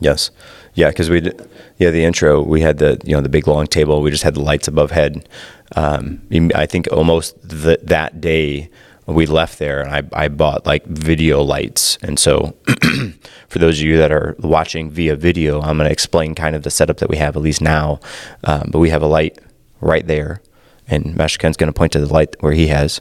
Yes. 0.00 0.30
Yeah, 0.74 0.88
because 0.88 1.10
we 1.10 1.20
did, 1.20 1.48
yeah 1.78 1.90
the 1.90 2.04
intro 2.04 2.42
we 2.42 2.60
had 2.60 2.78
the 2.78 3.00
you 3.04 3.14
know 3.14 3.20
the 3.20 3.28
big 3.28 3.46
long 3.48 3.66
table 3.66 4.02
we 4.02 4.10
just 4.10 4.22
had 4.22 4.34
the 4.34 4.40
lights 4.40 4.68
above 4.68 4.90
head. 4.90 5.28
Um, 5.76 6.20
I 6.54 6.66
think 6.66 6.88
almost 6.92 7.36
the, 7.48 7.78
that 7.82 8.20
day 8.20 8.70
we 9.14 9.26
left 9.26 9.58
there 9.58 9.80
and 9.80 9.90
I, 9.90 10.24
I 10.24 10.28
bought 10.28 10.66
like 10.66 10.84
video 10.86 11.42
lights. 11.42 11.98
And 12.02 12.18
so 12.18 12.56
for 13.48 13.58
those 13.58 13.78
of 13.80 13.86
you 13.86 13.96
that 13.98 14.12
are 14.12 14.36
watching 14.38 14.90
via 14.90 15.16
video 15.16 15.60
I'm 15.60 15.76
going 15.76 15.88
to 15.88 15.92
explain 15.92 16.34
kind 16.34 16.54
of 16.56 16.62
the 16.62 16.70
setup 16.70 16.98
that 16.98 17.08
we 17.10 17.16
have 17.16 17.36
at 17.36 17.42
least 17.42 17.60
now. 17.60 18.00
Um, 18.44 18.68
but 18.72 18.78
we 18.78 18.90
have 18.90 19.02
a 19.02 19.06
light 19.06 19.38
right 19.80 20.06
there 20.06 20.42
and 20.88 21.14
Master 21.16 21.38
Kent's 21.38 21.56
going 21.56 21.72
to 21.72 21.76
point 21.76 21.92
to 21.92 22.00
the 22.00 22.12
light 22.12 22.36
where 22.40 22.52
he 22.52 22.66
has. 22.68 23.00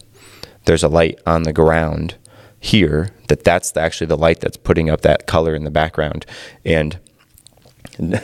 There's 0.66 0.84
a 0.84 0.88
light 0.90 1.20
on 1.26 1.44
the 1.44 1.54
ground 1.54 2.16
here 2.60 3.10
that 3.30 3.44
that's 3.44 3.76
actually 3.78 4.08
the 4.08 4.18
light 4.18 4.40
that's 4.42 4.58
putting 4.58 4.90
up 4.90 5.02
that 5.02 5.26
color 5.28 5.56
in 5.56 5.64
the 5.64 5.72
background. 5.72 6.26
And 6.66 7.00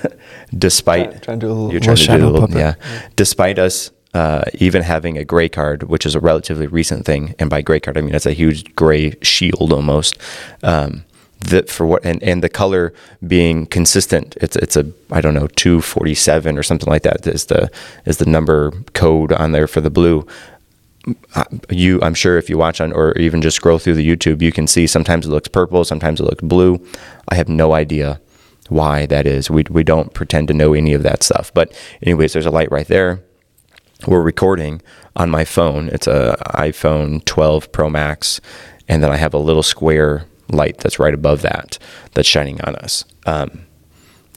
despite 0.57 1.11
Try- 1.11 1.19
trying 1.19 1.39
to 1.39 1.45
do 1.47 1.51
a 1.51 1.53
little- 1.53 1.71
you're 1.71 1.79
trying 1.81 1.95
to 1.97 2.05
do 2.05 2.13
a 2.13 2.29
little, 2.29 2.41
puppet. 2.41 2.57
yeah. 2.57 2.75
Despite 3.15 3.59
us 3.59 3.91
uh, 4.15 4.43
even 4.65 4.81
having 4.81 5.17
a 5.17 5.25
gray 5.33 5.49
card, 5.49 5.83
which 5.83 6.05
is 6.05 6.15
a 6.15 6.19
relatively 6.29 6.67
recent 6.67 7.05
thing, 7.05 7.35
and 7.39 7.49
by 7.49 7.61
gray 7.61 7.79
card 7.79 7.97
I 7.97 8.01
mean 8.01 8.15
it's 8.15 8.31
a 8.33 8.39
huge 8.43 8.59
gray 8.75 9.13
shield 9.21 9.69
almost. 9.73 10.17
Um, 10.63 11.03
that 11.49 11.69
for 11.69 11.85
what 11.85 12.05
and, 12.05 12.23
and 12.23 12.41
the 12.41 12.49
color 12.49 12.93
being 13.27 13.67
consistent, 13.77 14.27
it's 14.43 14.55
it's 14.55 14.77
a 14.77 14.85
I 15.11 15.21
don't 15.21 15.37
know 15.39 15.47
two 15.47 15.81
forty 15.81 16.15
seven 16.15 16.57
or 16.57 16.63
something 16.63 16.89
like 16.93 17.03
that 17.03 17.27
is 17.27 17.45
the 17.45 17.69
is 18.05 18.17
the 18.17 18.25
number 18.25 18.71
code 18.93 19.31
on 19.33 19.51
there 19.51 19.67
for 19.67 19.81
the 19.81 19.89
blue. 19.89 20.25
Uh, 21.35 21.43
You, 21.69 21.99
I'm 22.01 22.15
sure 22.15 22.37
if 22.37 22.49
you 22.49 22.57
watch 22.57 22.81
on 22.81 22.93
or 22.93 23.11
even 23.17 23.41
just 23.41 23.57
scroll 23.57 23.79
through 23.79 23.97
the 24.01 24.09
YouTube, 24.15 24.41
you 24.41 24.51
can 24.51 24.67
see 24.67 24.87
sometimes 24.87 25.25
it 25.25 25.29
looks 25.29 25.49
purple, 25.49 25.83
sometimes 25.83 26.19
it 26.19 26.23
looks 26.23 26.43
blue. 26.43 26.79
I 27.31 27.35
have 27.35 27.49
no 27.49 27.73
idea 27.73 28.19
why 28.69 29.05
that 29.07 29.25
is. 29.27 29.49
We 29.49 29.63
we 29.69 29.83
don't 29.83 30.09
pretend 30.13 30.47
to 30.47 30.53
know 30.53 30.73
any 30.73 30.95
of 30.95 31.03
that 31.03 31.23
stuff. 31.23 31.51
But 31.53 31.67
anyways, 32.01 32.31
there's 32.33 32.47
a 32.47 32.57
light 32.59 32.71
right 32.71 32.87
there 32.87 33.19
we're 34.07 34.21
recording 34.21 34.81
on 35.15 35.29
my 35.29 35.45
phone. 35.45 35.89
It's 35.89 36.07
a 36.07 36.37
iPhone 36.55 37.23
12 37.25 37.71
Pro 37.71 37.89
Max, 37.89 38.41
and 38.87 39.01
then 39.01 39.11
I 39.11 39.17
have 39.17 39.33
a 39.33 39.39
little 39.39 39.63
square 39.63 40.25
light 40.49 40.77
that's 40.79 40.99
right 40.99 41.13
above 41.13 41.41
that 41.41 41.79
that's 42.13 42.27
shining 42.27 42.61
on 42.61 42.75
us. 42.75 43.03
Um, 43.25 43.65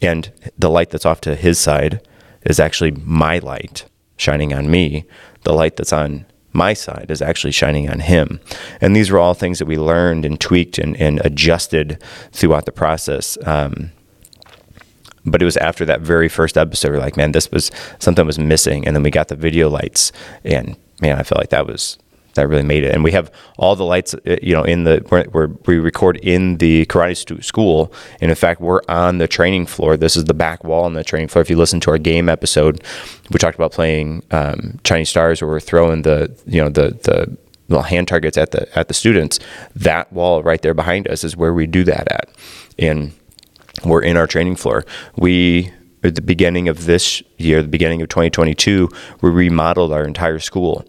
and 0.01 0.33
the 0.57 0.71
light 0.71 0.91
that's 0.91 1.05
off 1.05 1.21
to 1.23 1.35
his 1.35 1.59
side 1.59 2.01
is 2.43 2.61
actually 2.61 2.93
my 2.93 3.39
light 3.39 3.85
shining 4.17 4.55
on 4.55 4.71
me. 4.71 5.05
The 5.43 5.53
light 5.53 5.77
that's 5.77 5.93
on 5.93 6.25
my 6.53 6.73
side 6.73 7.07
is 7.11 7.21
actually 7.21 7.53
shining 7.53 7.91
on 7.91 8.01
him. 8.01 8.41
And 8.81 8.97
these 8.97 9.11
were 9.11 9.19
all 9.19 9.35
things 9.35 9.59
that 9.59 9.67
we 9.67 9.77
learned 9.77 10.25
and 10.25 10.41
tweaked 10.41 10.79
and, 10.79 10.97
and 10.97 11.21
adjusted 11.25 12.03
throughout 12.33 12.65
the 12.65 12.73
process. 12.73 13.37
Um, 13.45 13.93
but 15.25 15.43
it 15.43 15.45
was 15.45 15.57
after 15.59 15.85
that 15.85 16.01
very 16.01 16.29
first 16.29 16.57
episode 16.57 16.93
we're 16.93 16.99
like 16.99 17.17
man 17.17 17.33
this 17.33 17.51
was 17.51 17.71
something 17.99 18.27
was 18.27 18.39
missing. 18.39 18.87
And 18.87 18.95
then 18.95 19.03
we 19.03 19.11
got 19.11 19.29
the 19.29 19.37
video 19.37 19.69
lights 19.69 20.13
and 20.45 20.77
man 21.01 21.19
i 21.19 21.23
felt 21.23 21.41
like 21.41 21.51
that 21.51 21.67
was 21.67 21.99
that 22.35 22.47
really 22.49 22.63
made 22.63 22.85
it. 22.85 22.95
And 22.95 23.03
we 23.03 23.11
have 23.13 23.33
all 23.57 23.75
the 23.75 23.85
lights 23.85 24.15
uh, 24.15 24.37
you 24.43 24.55
know 24.55 24.63
in 24.63 24.85
the 24.85 24.99
where, 25.09 25.49
we 25.67 25.79
record 25.79 26.19
in 26.19 26.59
the 26.59 26.87
karate 26.87 27.17
stu- 27.17 27.43
school 27.43 27.93
and 28.21 28.31
in 28.31 28.37
fact 28.37 28.61
we're 28.61 28.83
on 28.89 29.19
the 29.19 29.29
training 29.29 29.67
floor. 29.67 29.97
This 29.97 30.17
is 30.17 30.25
the 30.25 30.35
back 30.35 30.63
wall 30.65 30.85
on 30.85 30.95
the 30.95 31.05
training 31.05 31.29
floor. 31.29 31.43
If 31.43 31.51
you 31.51 31.57
listen 31.57 31.81
to 31.81 31.91
our 31.91 31.99
game 31.99 32.29
episode 32.29 32.83
we 33.31 33.39
talked 33.39 33.57
about 33.57 33.73
playing 33.73 34.23
um, 34.31 34.79
chinese 34.85 35.09
stars 35.09 35.43
where 35.43 35.51
we're 35.51 35.61
throwing 35.61 36.03
the 36.03 36.35
you 36.47 36.63
know 36.63 36.69
the 36.69 36.91
the 37.03 37.37
little 37.69 37.83
hand 37.83 38.09
targets 38.09 38.37
at 38.37 38.51
the 38.51 38.79
at 38.79 38.89
the 38.89 38.95
students. 38.95 39.39
That 39.75 40.13
wall 40.13 40.43
right 40.43 40.61
there 40.61 40.75
behind 40.75 41.09
us 41.09 41.25
is 41.25 41.37
where 41.37 41.53
we 41.53 41.67
do 41.67 41.85
that 41.85 42.11
at. 42.11 42.31
And 42.79 43.13
we're 43.85 44.03
in 44.03 44.17
our 44.17 44.27
training 44.27 44.57
floor. 44.57 44.85
We 45.17 45.73
at 46.03 46.15
the 46.15 46.23
beginning 46.23 46.69
of 46.69 46.87
this 46.87 47.23
year, 47.39 47.61
the 47.61 47.69
beginning 47.69 48.03
of 48.03 48.09
2022, 48.09 48.89
we 49.21 49.31
remodeled 49.31 49.93
our 49.93 50.05
entire 50.05 50.39
school, 50.39 50.85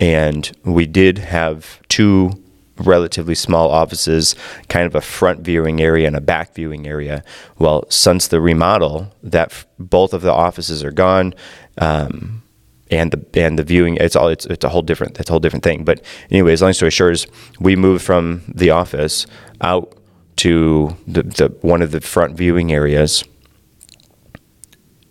and 0.00 0.50
we 0.64 0.86
did 0.86 1.18
have 1.18 1.80
two 1.88 2.32
relatively 2.78 3.34
small 3.34 3.70
offices, 3.70 4.34
kind 4.68 4.86
of 4.86 4.94
a 4.94 5.00
front 5.00 5.40
viewing 5.40 5.80
area 5.80 6.06
and 6.06 6.16
a 6.16 6.20
back 6.20 6.54
viewing 6.54 6.86
area. 6.86 7.24
Well, 7.58 7.84
since 7.88 8.28
the 8.28 8.40
remodel, 8.40 9.12
that 9.22 9.50
f- 9.50 9.66
both 9.78 10.12
of 10.12 10.22
the 10.22 10.32
offices 10.32 10.84
are 10.84 10.92
gone. 10.92 11.34
Um, 11.78 12.42
and 12.90 13.10
the 13.10 13.42
and 13.42 13.58
the 13.58 13.64
viewing 13.64 13.96
it's 13.96 14.14
all 14.14 14.28
it's, 14.28 14.46
it's 14.46 14.64
a 14.64 14.68
whole 14.68 14.80
different 14.80 15.18
it's 15.18 15.28
a 15.28 15.32
whole 15.32 15.40
different 15.40 15.64
thing 15.64 15.82
but 15.82 16.00
anyways 16.30 16.62
long 16.62 16.72
story 16.72 16.88
short 16.88 17.14
is 17.14 17.26
we 17.58 17.74
moved 17.74 18.04
from 18.04 18.42
the 18.46 18.70
office 18.70 19.26
out 19.60 19.95
to 20.36 20.96
the, 21.06 21.22
the 21.22 21.48
one 21.62 21.82
of 21.82 21.90
the 21.90 22.00
front 22.00 22.36
viewing 22.36 22.72
areas 22.72 23.24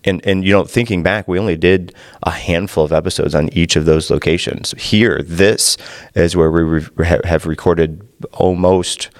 and 0.04 0.24
and 0.24 0.44
you 0.44 0.52
know 0.52 0.64
thinking 0.64 1.02
back 1.02 1.26
we 1.26 1.38
only 1.38 1.56
did 1.56 1.94
a 2.22 2.30
handful 2.30 2.84
of 2.84 2.92
episodes 2.92 3.34
on 3.34 3.48
each 3.52 3.76
of 3.76 3.84
those 3.84 4.10
locations 4.10 4.72
here 4.72 5.20
this 5.24 5.76
is 6.14 6.36
where 6.36 6.50
we 6.50 6.62
re- 6.62 7.20
have 7.24 7.44
recorded 7.46 8.06
almost 8.32 9.10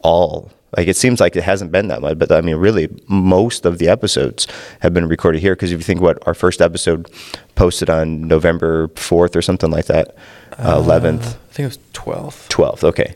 all 0.00 0.50
like 0.76 0.88
it 0.88 0.96
seems 0.96 1.20
like 1.20 1.36
it 1.36 1.44
hasn't 1.44 1.70
been 1.70 1.86
that 1.86 2.00
much 2.02 2.18
but 2.18 2.32
i 2.32 2.40
mean 2.40 2.56
really 2.56 2.88
most 3.06 3.64
of 3.64 3.78
the 3.78 3.88
episodes 3.88 4.48
have 4.80 4.92
been 4.92 5.06
recorded 5.06 5.40
here 5.40 5.54
because 5.54 5.70
if 5.70 5.78
you 5.78 5.84
think 5.84 6.00
what 6.00 6.18
our 6.26 6.34
first 6.34 6.60
episode 6.60 7.08
posted 7.54 7.88
on 7.88 8.26
november 8.26 8.88
4th 8.88 9.36
or 9.36 9.42
something 9.42 9.70
like 9.70 9.86
that 9.86 10.16
uh, 10.58 10.78
11th 10.80 11.36
I 11.54 11.56
think 11.56 11.66
it 11.66 11.78
was 11.78 11.78
twelfth. 11.92 12.48
12th. 12.48 12.82
Okay. 12.82 13.14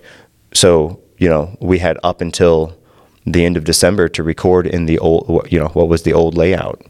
So, 0.55 1.01
you 1.19 1.29
know, 1.29 1.57
we 1.61 1.79
had 1.79 1.99
up 2.03 2.21
until 2.21 2.77
the 3.27 3.45
end 3.45 3.57
of 3.57 3.65
December 3.65 4.09
to 4.09 4.23
record 4.23 4.67
in 4.67 4.87
the 4.87 4.99
old, 4.99 5.49
you 5.51 5.59
know, 5.59 5.69
what 5.69 5.89
was 5.89 6.03
the 6.03 6.13
old 6.13 6.37
layout. 6.37 6.83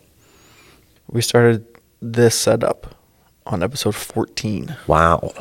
We 1.10 1.22
started 1.22 1.66
this 2.00 2.38
setup 2.38 2.94
on 3.46 3.62
episode 3.62 3.94
14. 3.94 4.76
Wow. 4.86 5.32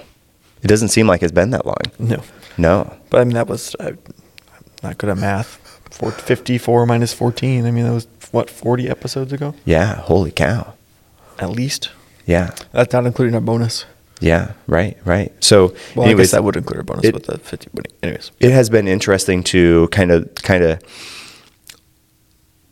It 0.64 0.68
doesn't 0.68 0.90
seem 0.90 1.08
like 1.08 1.22
it's 1.22 1.32
been 1.32 1.52
that 1.52 1.66
long. 1.66 1.78
No. 2.00 2.24
No. 2.58 2.98
But 3.10 3.22
I 3.22 3.24
mean, 3.26 3.36
that 3.36 3.48
was, 3.48 3.76
I, 3.80 3.90
I'm 3.90 3.98
not 4.82 4.98
good 4.98 5.10
at 5.10 5.18
math. 5.18 5.58
Four, 5.92 6.12
54 6.12 6.86
minus 6.86 7.14
14. 7.14 7.66
I 7.66 7.72
mean, 7.72 7.86
that 7.86 7.94
was, 7.94 8.08
what, 8.32 8.50
40 8.50 8.90
episodes 8.90 9.34
ago? 9.34 9.54
Yeah. 9.66 9.96
Holy 9.96 10.32
cow. 10.32 10.74
At 11.40 11.52
least. 11.52 11.92
Yeah. 12.26 12.56
That's 12.72 12.94
not 12.94 13.06
including 13.06 13.36
our 13.36 13.42
bonus. 13.42 13.86
Yeah. 14.20 14.54
Right. 14.68 14.98
Right. 15.06 15.32
So, 15.44 15.76
Well, 15.96 16.06
I 16.06 16.10
anyways, 16.10 16.28
guess 16.28 16.32
that 16.32 16.44
would 16.44 16.56
include 16.56 16.80
a 16.80 16.84
bonus 16.84 17.06
it- 17.06 17.14
with 17.14 17.26
the 17.26 17.38
50. 17.38 17.70
But 17.74 17.88
anyways. 18.02 18.32
it 18.40 18.52
has 18.52 18.70
been 18.70 18.88
interesting 18.88 19.44
to 19.46 19.88
kind 19.90 20.12
of 20.12 20.34
kind 20.36 20.64
of 20.64 20.80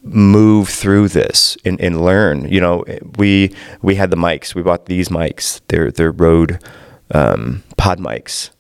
move 0.04 0.70
through 0.70 1.08
this 1.10 1.58
and, 1.66 1.80
and 1.82 2.04
learn. 2.04 2.48
You 2.52 2.62
know, 2.62 2.84
we 3.18 3.54
we 3.82 3.96
had 3.96 4.10
the 4.12 4.18
mics. 4.18 4.56
We 4.56 4.62
bought 4.62 4.86
these 4.86 5.10
mics. 5.10 5.62
They're 5.68 5.92
they're 5.92 6.12
Rode 6.12 6.60
um, 7.12 7.64
pod 7.78 8.00
mics, 8.00 8.52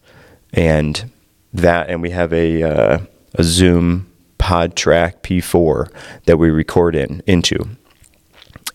and 0.54 1.12
that, 1.54 1.89
and 1.89 2.02
we 2.02 2.10
have 2.12 2.34
a 2.34 2.63
uh, 2.63 3.00
a 3.36 3.43
Zoom 3.43 4.12
PodTrak 4.39 5.21
P4 5.21 5.89
that 6.26 6.38
we 6.38 6.50
record 6.50 6.95
in 6.95 7.21
into. 7.26 7.67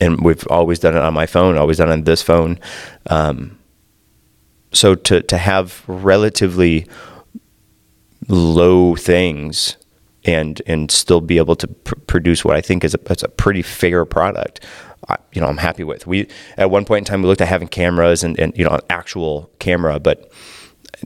And 0.02 0.22
we've 0.24 0.46
always 0.48 0.78
done 0.78 0.96
it 0.96 1.02
on 1.02 1.12
my 1.12 1.26
phone, 1.26 1.58
always 1.58 1.76
done 1.76 1.90
it 1.90 1.92
on 1.92 2.04
this 2.04 2.22
phone. 2.22 2.58
Um, 3.10 3.58
so 4.72 4.94
to 4.94 5.22
to 5.22 5.38
have 5.38 5.82
relatively 5.86 6.86
low 8.28 8.94
things 8.94 9.76
and 10.24 10.60
and 10.66 10.90
still 10.90 11.20
be 11.20 11.38
able 11.38 11.56
to 11.56 11.66
pr- 11.66 11.94
produce 12.06 12.44
what 12.44 12.56
I 12.56 12.60
think 12.60 12.84
is 12.84 12.94
a, 12.94 13.00
a 13.24 13.28
pretty 13.28 13.62
fair 13.62 14.04
product. 14.04 14.60
I, 15.08 15.16
you 15.32 15.40
know, 15.40 15.46
I'm 15.46 15.56
happy 15.56 15.84
with. 15.84 16.06
We 16.06 16.28
at 16.56 16.70
one 16.70 16.84
point 16.84 17.06
in 17.06 17.10
time 17.10 17.22
we 17.22 17.28
looked 17.28 17.40
at 17.40 17.48
having 17.48 17.68
cameras 17.68 18.22
and, 18.22 18.38
and 18.38 18.56
you 18.56 18.64
know 18.64 18.72
an 18.72 18.80
actual 18.90 19.50
camera, 19.58 19.98
but 19.98 20.30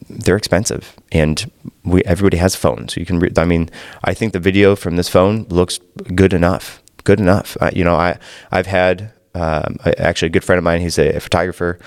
they're 0.09 0.37
expensive, 0.37 0.95
and 1.13 1.51
we 1.85 2.03
everybody 2.03 2.37
has 2.39 2.57
phones. 2.57 2.97
You 2.97 3.07
can. 3.07 3.19
Re- 3.21 3.33
I 3.37 3.45
mean, 3.45 3.71
I 4.03 4.15
think 4.15 4.33
the 4.33 4.41
video 4.41 4.75
from 4.77 4.97
this 4.97 5.09
phone 5.09 5.45
looks 5.49 5.79
good 6.15 6.33
enough. 6.33 6.83
Good 7.05 7.21
enough. 7.21 7.57
Uh, 7.61 7.71
you 7.73 7.85
know, 7.85 7.95
I 7.95 8.19
I've 8.51 8.67
had 8.67 9.13
um, 9.35 9.79
actually 9.99 10.27
a 10.27 10.33
good 10.33 10.45
friend 10.45 10.59
of 10.59 10.65
mine. 10.65 10.81
He's 10.81 10.99
a 10.99 11.21
photographer. 11.21 11.79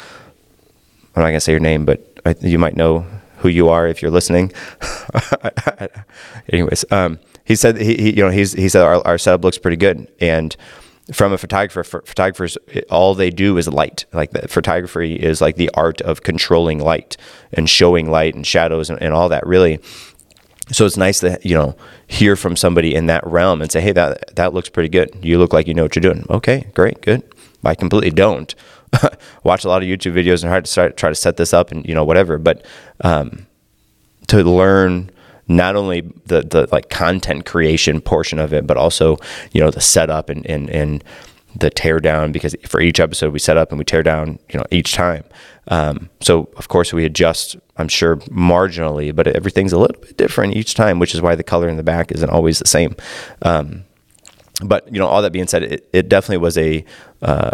I'm 1.18 1.24
not 1.24 1.30
gonna 1.30 1.40
say 1.40 1.52
your 1.52 1.60
name, 1.60 1.84
but 1.84 2.00
I, 2.28 2.36
you 2.42 2.60
might 2.60 2.78
know 2.78 3.00
who 3.38 3.50
you 3.50 3.70
are 3.70 3.88
if 3.88 4.04
you're 4.04 4.12
listening. 4.12 4.52
Anyways, 6.50 6.86
um, 6.92 7.18
he 7.44 7.56
said 7.56 7.78
he, 7.78 7.96
he 7.96 8.10
you 8.18 8.24
know 8.24 8.30
he's 8.30 8.54
he 8.54 8.70
said 8.70 8.84
our, 8.84 9.06
our 9.06 9.18
setup 9.18 9.44
looks 9.44 9.58
pretty 9.58 9.78
good, 9.78 10.12
and 10.20 10.56
from 11.12 11.34
a 11.34 11.38
photographer, 11.40 11.82
ph- 11.82 12.08
photographers 12.08 12.56
all 12.92 13.16
they 13.16 13.32
do 13.32 13.58
is 13.58 13.68
light. 13.68 14.06
Like 14.14 14.30
the 14.30 14.48
photography 14.48 15.16
is 15.16 15.42
like 15.42 15.56
the 15.56 15.72
art 15.74 16.02
of 16.02 16.22
controlling 16.22 16.78
light 16.78 17.18
and 17.52 17.68
showing 17.68 18.12
light 18.12 18.36
and 18.36 18.46
shadows 18.46 18.92
and, 18.92 19.02
and 19.02 19.12
all 19.12 19.30
that. 19.30 19.48
Really, 19.48 19.80
so 20.72 20.86
it's 20.86 20.98
nice 20.98 21.22
to 21.22 21.40
you 21.42 21.56
know 21.56 21.76
hear 22.06 22.36
from 22.36 22.56
somebody 22.56 22.94
in 22.94 23.08
that 23.08 23.26
realm 23.26 23.64
and 23.64 23.72
say, 23.72 23.82
hey, 23.82 23.94
that 23.94 24.36
that 24.36 24.54
looks 24.54 24.70
pretty 24.70 24.90
good. 24.90 25.18
You 25.24 25.40
look 25.40 25.52
like 25.52 25.66
you 25.66 25.74
know 25.74 25.82
what 25.82 25.96
you're 25.96 26.14
doing. 26.14 26.28
Okay, 26.30 26.68
great, 26.76 27.02
good. 27.02 27.24
I 27.64 27.74
completely 27.74 28.12
don't. 28.12 28.54
Watch 29.44 29.66
a 29.66 29.70
lot 29.70 29.82
of 29.82 29.88
YouTube 29.88 30.14
videos 30.14 30.44
and 30.44 30.52
try 30.52 30.62
to 30.62 30.68
start, 30.68 30.98
try 30.98 31.10
to 31.10 31.16
set 31.16 31.38
this 31.38 31.54
up 31.54 31.72
and 31.72 31.86
you 31.86 31.94
know 31.94 32.04
whatever. 32.04 32.38
But 32.38 32.66
um, 33.02 33.46
to 34.28 34.44
learn 34.44 35.12
not 35.48 35.76
only 35.76 36.02
the 36.02 36.42
the 36.42 36.68
like 36.72 36.90
content 36.90 37.46
creation 37.46 38.02
portion 38.02 38.40
of 38.40 38.54
it, 38.54 38.68
but 38.68 38.78
also 38.78 39.18
you 39.52 39.62
know 39.62 39.72
the 39.72 39.82
setup 39.82 40.30
and 40.30 40.46
and 40.46 40.70
and 40.70 41.04
the 41.56 41.70
tear 41.70 42.00
down 42.00 42.32
because 42.32 42.56
for 42.68 42.82
each 42.82 43.00
episode 43.00 43.34
we 43.34 43.40
set 43.40 43.58
up 43.58 43.72
and 43.72 43.80
we 43.80 43.86
tear 43.86 44.04
down 44.04 44.40
you 44.50 44.60
know 44.60 44.66
each 44.72 44.94
time. 44.94 45.24
Um, 45.70 46.10
so 46.22 46.50
of 46.58 46.68
course 46.68 46.94
we 46.94 47.06
adjust. 47.06 47.58
I'm 47.78 47.88
sure 47.88 48.18
marginally, 48.18 49.16
but 49.16 49.28
everything's 49.28 49.74
a 49.74 49.78
little 49.78 50.00
bit 50.02 50.18
different 50.18 50.56
each 50.56 50.74
time, 50.74 51.00
which 51.00 51.14
is 51.14 51.22
why 51.22 51.36
the 51.36 51.44
color 51.44 51.68
in 51.70 51.78
the 51.78 51.84
back 51.84 52.12
isn't 52.12 52.30
always 52.30 52.60
the 52.60 52.68
same. 52.68 52.96
Um, 53.42 53.84
but 54.64 54.92
you 54.92 55.00
know, 55.00 55.08
all 55.08 55.22
that 55.22 55.32
being 55.32 55.48
said, 55.48 55.64
it, 55.64 55.90
it 55.94 56.10
definitely 56.10 56.38
was 56.38 56.58
a 56.58 56.84
uh, 57.22 57.52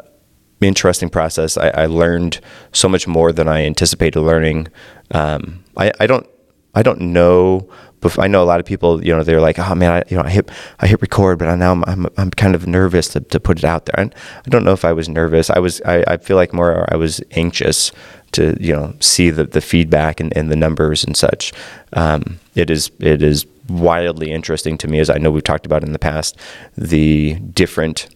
interesting 0.68 1.10
process. 1.10 1.58
I, 1.58 1.70
I, 1.70 1.86
learned 1.86 2.40
so 2.72 2.88
much 2.90 3.08
more 3.08 3.32
than 3.32 3.48
I 3.48 3.66
anticipated 3.66 4.20
learning. 4.20 4.68
Um, 5.12 5.64
I, 5.78 5.92
I, 6.00 6.08
don't 6.08 6.28
I 6.74 6.84
don't 6.84 7.02
know. 7.02 7.70
I 8.18 8.28
know 8.28 8.44
a 8.44 8.46
lot 8.46 8.60
of 8.60 8.66
people. 8.66 9.04
You 9.04 9.16
know, 9.16 9.24
they're 9.24 9.40
like, 9.40 9.58
"Oh 9.58 9.76
man, 9.76 9.92
I, 9.92 10.04
you 10.10 10.18
know, 10.18 10.24
I 10.24 10.30
hit 10.30 10.52
I 10.80 10.88
hit 10.88 11.02
record, 11.02 11.40
but 11.40 11.56
now 11.56 11.72
I'm, 11.72 11.84
I'm 11.86 12.08
I'm 12.18 12.32
kind 12.32 12.54
of 12.54 12.68
nervous 12.68 13.08
to, 13.10 13.22
to 13.22 13.40
put 13.40 13.60
it 13.60 13.64
out 13.64 13.86
there." 13.86 13.98
And 13.98 14.14
I 14.46 14.50
don't 14.50 14.66
know 14.66 14.74
if 14.74 14.84
I 14.84 14.92
was 14.92 15.08
nervous. 15.08 15.50
I 15.50 15.60
was. 15.60 15.82
I, 15.84 16.04
I 16.08 16.18
feel 16.18 16.36
like 16.36 16.54
more 16.54 16.86
I 16.92 16.98
was 16.98 17.22
anxious 17.32 17.94
to 18.34 18.58
you 18.60 18.74
know 18.74 18.94
see 19.00 19.30
the, 19.30 19.46
the 19.46 19.62
feedback 19.62 20.20
and, 20.20 20.36
and 20.36 20.52
the 20.52 20.56
numbers 20.58 21.04
and 21.04 21.16
such. 21.16 21.54
Um, 21.94 22.40
it 22.56 22.70
is 22.70 22.92
it 23.00 23.24
is 23.24 23.46
wildly 23.70 24.32
interesting 24.32 24.78
to 24.80 24.88
me, 24.88 25.00
as 25.00 25.10
I 25.10 25.18
know 25.18 25.32
we've 25.32 25.44
talked 25.44 25.66
about 25.66 25.84
in 25.84 25.94
the 25.94 26.00
past, 26.00 26.38
the 26.78 27.36
different 27.36 28.13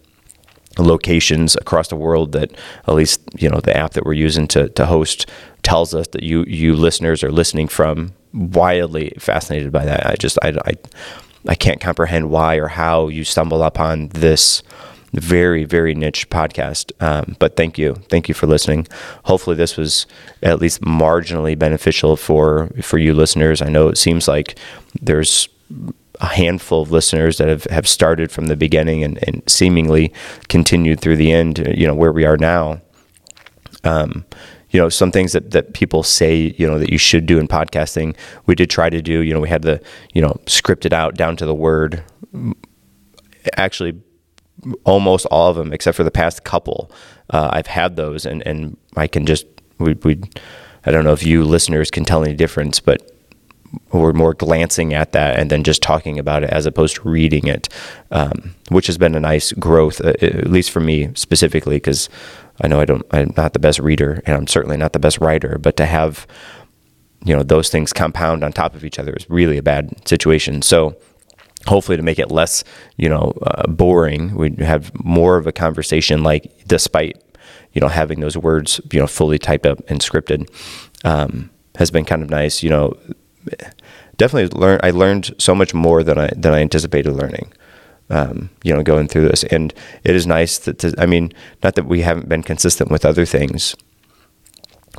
locations 0.78 1.56
across 1.56 1.88
the 1.88 1.96
world 1.96 2.32
that 2.34 2.52
at 2.88 2.94
least 2.94 3.22
you 3.38 3.50
know 3.50 3.60
the 3.60 3.76
app 3.76 3.94
that 3.94 4.06
we're 4.06 4.14
using 4.14 4.48
to, 4.48 4.70
to 4.70 4.86
host 4.86 5.28
tells 5.64 5.94
us 5.94 6.08
that 6.10 6.24
you 6.24 6.44
you 6.48 6.76
listeners 6.76 7.24
are 7.24 7.32
listening 7.32 7.68
from 7.68 8.14
wildly 8.34 9.14
fascinated 9.20 9.72
by 9.72 9.86
that. 9.86 10.06
I 10.06 10.16
just 10.16 10.38
i, 10.42 10.50
I, 10.66 10.74
I 11.48 11.56
can't 11.56 11.82
comprehend 11.82 12.30
why 12.30 12.56
or 12.56 12.68
how 12.68 13.08
you 13.08 13.24
stumble 13.24 13.64
upon 13.64 14.10
this 14.10 14.64
very 15.14 15.64
very 15.64 15.96
niche 15.96 16.30
podcast. 16.30 16.92
Um, 17.02 17.36
but 17.40 17.56
thank 17.56 17.78
you. 17.78 17.96
Thank 18.10 18.28
you 18.28 18.36
for 18.36 18.46
listening. 18.48 18.88
Hopefully 19.26 19.56
this 19.56 19.78
was 19.78 20.06
at 20.44 20.60
least 20.60 20.82
marginally 20.82 21.58
beneficial 21.58 22.18
for 22.18 22.70
for 22.82 22.98
you 22.98 23.14
listeners. 23.14 23.62
I 23.62 23.70
know 23.70 23.88
it 23.88 23.98
seems 23.98 24.28
like 24.28 24.58
there's 25.02 25.50
a 26.20 26.28
handful 26.28 26.82
of 26.82 26.92
listeners 26.92 27.38
that 27.38 27.48
have, 27.48 27.66
have 27.66 27.88
started 27.88 28.32
from 28.32 28.48
the 28.48 28.56
beginning 28.56 29.04
and, 29.04 29.20
and 29.28 29.44
seemingly 29.48 30.12
continued 30.48 31.00
through 31.00 31.16
the 31.16 31.32
end, 31.32 31.60
you 31.76 31.86
know, 31.86 31.94
where 31.94 32.12
we 32.12 32.26
are 32.26 32.38
now. 32.38 32.82
Um, 33.84 34.26
you 34.70 34.80
know, 34.82 34.90
some 34.90 35.12
things 35.12 35.32
that, 35.32 35.52
that 35.52 35.74
people 35.74 36.04
say, 36.04 36.54
you 36.58 36.68
know, 36.68 36.78
that 36.78 36.92
you 36.92 36.98
should 36.98 37.26
do 37.26 37.40
in 37.40 37.48
podcasting, 37.48 38.16
we 38.46 38.56
did 38.56 38.70
try 38.70 38.90
to 38.90 39.02
do, 39.02 39.22
you 39.22 39.34
know, 39.34 39.40
we 39.40 39.50
had 39.50 39.62
the, 39.62 39.82
you 40.14 40.22
know, 40.22 40.40
scripted 40.46 40.92
out 40.92 41.16
down 41.16 41.38
to 41.38 41.46
the 41.46 41.56
word. 41.56 42.04
Actually, 43.56 44.02
almost 44.84 45.26
all 45.28 45.50
of 45.50 45.56
them, 45.56 45.72
except 45.72 45.96
for 45.96 46.04
the 46.04 46.12
past 46.12 46.44
couple, 46.44 46.92
uh, 47.30 47.50
I've 47.54 47.68
had 47.68 47.96
those 47.96 48.26
and, 48.26 48.46
and 48.46 48.76
I 48.96 49.08
can 49.08 49.26
just, 49.26 49.46
we, 49.78 49.94
we, 49.94 50.20
I 50.86 50.92
don't 50.92 51.06
know 51.06 51.14
if 51.14 51.26
you 51.26 51.44
listeners 51.46 51.90
can 51.90 52.04
tell 52.04 52.24
any 52.24 52.34
difference, 52.34 52.80
but 52.80 53.17
we're 53.92 54.14
more 54.14 54.34
glancing 54.34 54.94
at 54.94 55.12
that 55.12 55.40
and 55.40 55.50
then 55.50 55.64
just 55.64 55.82
talking 55.82 56.20
about 56.20 56.44
it 56.44 56.50
as 56.50 56.66
opposed 56.66 56.96
to 56.96 57.10
reading 57.10 57.48
it, 57.48 57.68
um, 58.12 58.56
which 58.70 58.88
has 58.88 58.98
been 58.98 59.16
a 59.16 59.20
nice 59.20 59.52
growth, 59.54 60.02
uh, 60.02 60.14
at 60.22 60.50
least 60.50 60.72
for 60.72 60.80
me 60.80 61.10
specifically, 61.16 61.78
because 61.78 62.10
I 62.62 62.68
know 62.68 62.80
I 62.80 62.86
don't, 62.86 63.06
I'm 63.12 63.34
not 63.38 63.54
the 63.54 63.60
best 63.60 63.80
reader 63.80 64.22
and 64.26 64.36
I'm 64.36 64.48
certainly 64.48 64.78
not 64.78 64.94
the 64.94 65.00
best 65.00 65.20
writer, 65.20 65.58
but 65.58 65.78
to 65.78 65.86
have, 65.86 66.28
you 67.24 67.36
know, 67.36 67.44
those 67.44 67.70
things 67.70 67.94
compound 67.94 68.44
on 68.44 68.54
top 68.54 68.76
of 68.76 68.84
each 68.84 69.00
other 69.00 69.14
is 69.14 69.30
really 69.30 69.58
a 69.58 69.64
bad 69.64 70.08
situation. 70.08 70.62
So, 70.62 70.96
hopefully 71.66 71.98
to 71.98 72.04
make 72.04 72.20
it 72.20 72.32
less, 72.32 72.64
you 72.98 73.10
know, 73.10 73.34
uh, 73.42 73.68
boring, 73.68 74.36
we 74.36 74.56
have 74.64 74.92
more 75.04 75.38
of 75.38 75.48
a 75.48 75.52
conversation 75.52 76.24
like 76.24 76.52
despite, 76.68 77.22
you 77.74 77.82
know, 77.82 77.88
having 77.88 78.20
those 78.20 78.38
words, 78.38 78.80
you 78.92 79.00
know, 79.00 79.08
fully 79.08 79.38
typed 79.38 79.66
up 79.66 79.80
and 79.90 80.00
scripted, 80.00 80.48
um, 81.04 81.50
has 81.76 81.92
been 81.92 82.06
kind 82.06 82.24
of 82.24 82.30
nice. 82.30 82.64
You 82.64 82.70
know, 82.70 82.98
definitely 84.18 84.60
learned. 84.60 84.82
I 84.84 84.92
learned 84.92 85.36
so 85.38 85.56
much 85.56 85.74
more 85.74 86.04
than 86.04 86.18
I 86.18 86.30
than 86.36 86.54
I 86.54 86.60
anticipated 86.60 87.12
learning. 87.12 87.54
Um, 88.10 88.50
you 88.64 88.74
know, 88.74 88.84
going 88.84 89.10
through 89.10 89.28
this, 89.28 89.44
and 89.44 89.74
it 90.06 90.16
is 90.16 90.26
nice 90.26 90.58
that 90.60 90.80
to, 90.80 90.96
I 90.98 91.06
mean, 91.06 91.34
not 91.62 91.76
that 91.76 91.88
we 91.88 92.04
haven't 92.04 92.30
been 92.30 92.42
consistent 92.42 92.90
with 92.90 93.04
other 93.04 93.26
things, 93.26 93.76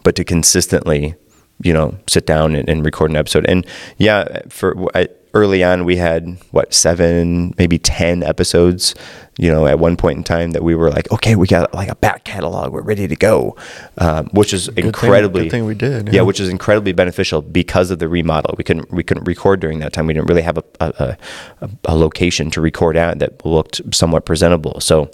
but 0.03 0.15
to 0.17 0.25
consistently, 0.25 1.15
you 1.63 1.73
know, 1.73 1.97
sit 2.07 2.27
down 2.27 2.55
and, 2.55 2.69
and 2.69 2.85
record 2.85 3.11
an 3.11 3.17
episode. 3.17 3.47
And 3.47 3.67
yeah, 3.97 4.43
for 4.51 4.95
I, 4.95 5.09
early 5.35 5.63
on 5.63 5.85
we 5.85 5.97
had 5.97 6.39
what 6.51 6.73
seven 6.73 7.55
maybe 7.59 7.79
10 7.79 8.23
episodes 8.23 8.95
you 9.37 9.51
know 9.51 9.67
at 9.67 9.79
one 9.79 9.97
point 9.97 10.17
in 10.19 10.25
time 10.25 10.53
that 10.53 10.63
we 10.63 10.75
were 10.75 10.91
like 10.91 11.11
okay 11.13 11.37
we 11.37 11.47
got 11.47 11.73
like 11.75 11.89
a 11.89 11.95
back 11.97 12.25
catalog. 12.25 12.73
We're 12.73 12.83
ready 12.83 13.09
to 13.09 13.17
go 13.17 13.57
um, 13.99 14.29
which 14.33 14.53
is 14.53 14.69
good 14.69 14.87
incredibly 14.87 15.43
thing, 15.43 15.51
thing 15.51 15.65
we 15.67 15.75
did 15.75 16.09
yeah. 16.09 16.15
yeah. 16.15 16.23
which 16.23 16.41
is 16.41 16.49
incredibly 16.49 16.93
beneficial 16.93 17.43
because 17.43 17.91
of 17.91 17.99
the 17.99 18.09
remodel. 18.09 18.55
We 18.57 18.65
couldn't 18.65 18.91
we 18.91 19.03
couldn't 19.03 19.25
record 19.25 19.61
during 19.61 19.79
that 19.81 19.93
time. 19.93 20.07
We 20.07 20.15
didn't 20.15 20.29
really 20.29 20.43
have 20.43 20.59
a, 20.59 20.65
a, 20.81 21.17
a, 21.61 21.71
a 21.87 21.97
location 21.97 22.51
to 22.53 22.61
record 22.61 22.97
at 22.97 23.19
that 23.19 23.45
looked 23.45 23.95
somewhat 23.95 24.25
presentable. 24.25 24.81
So 24.81 25.11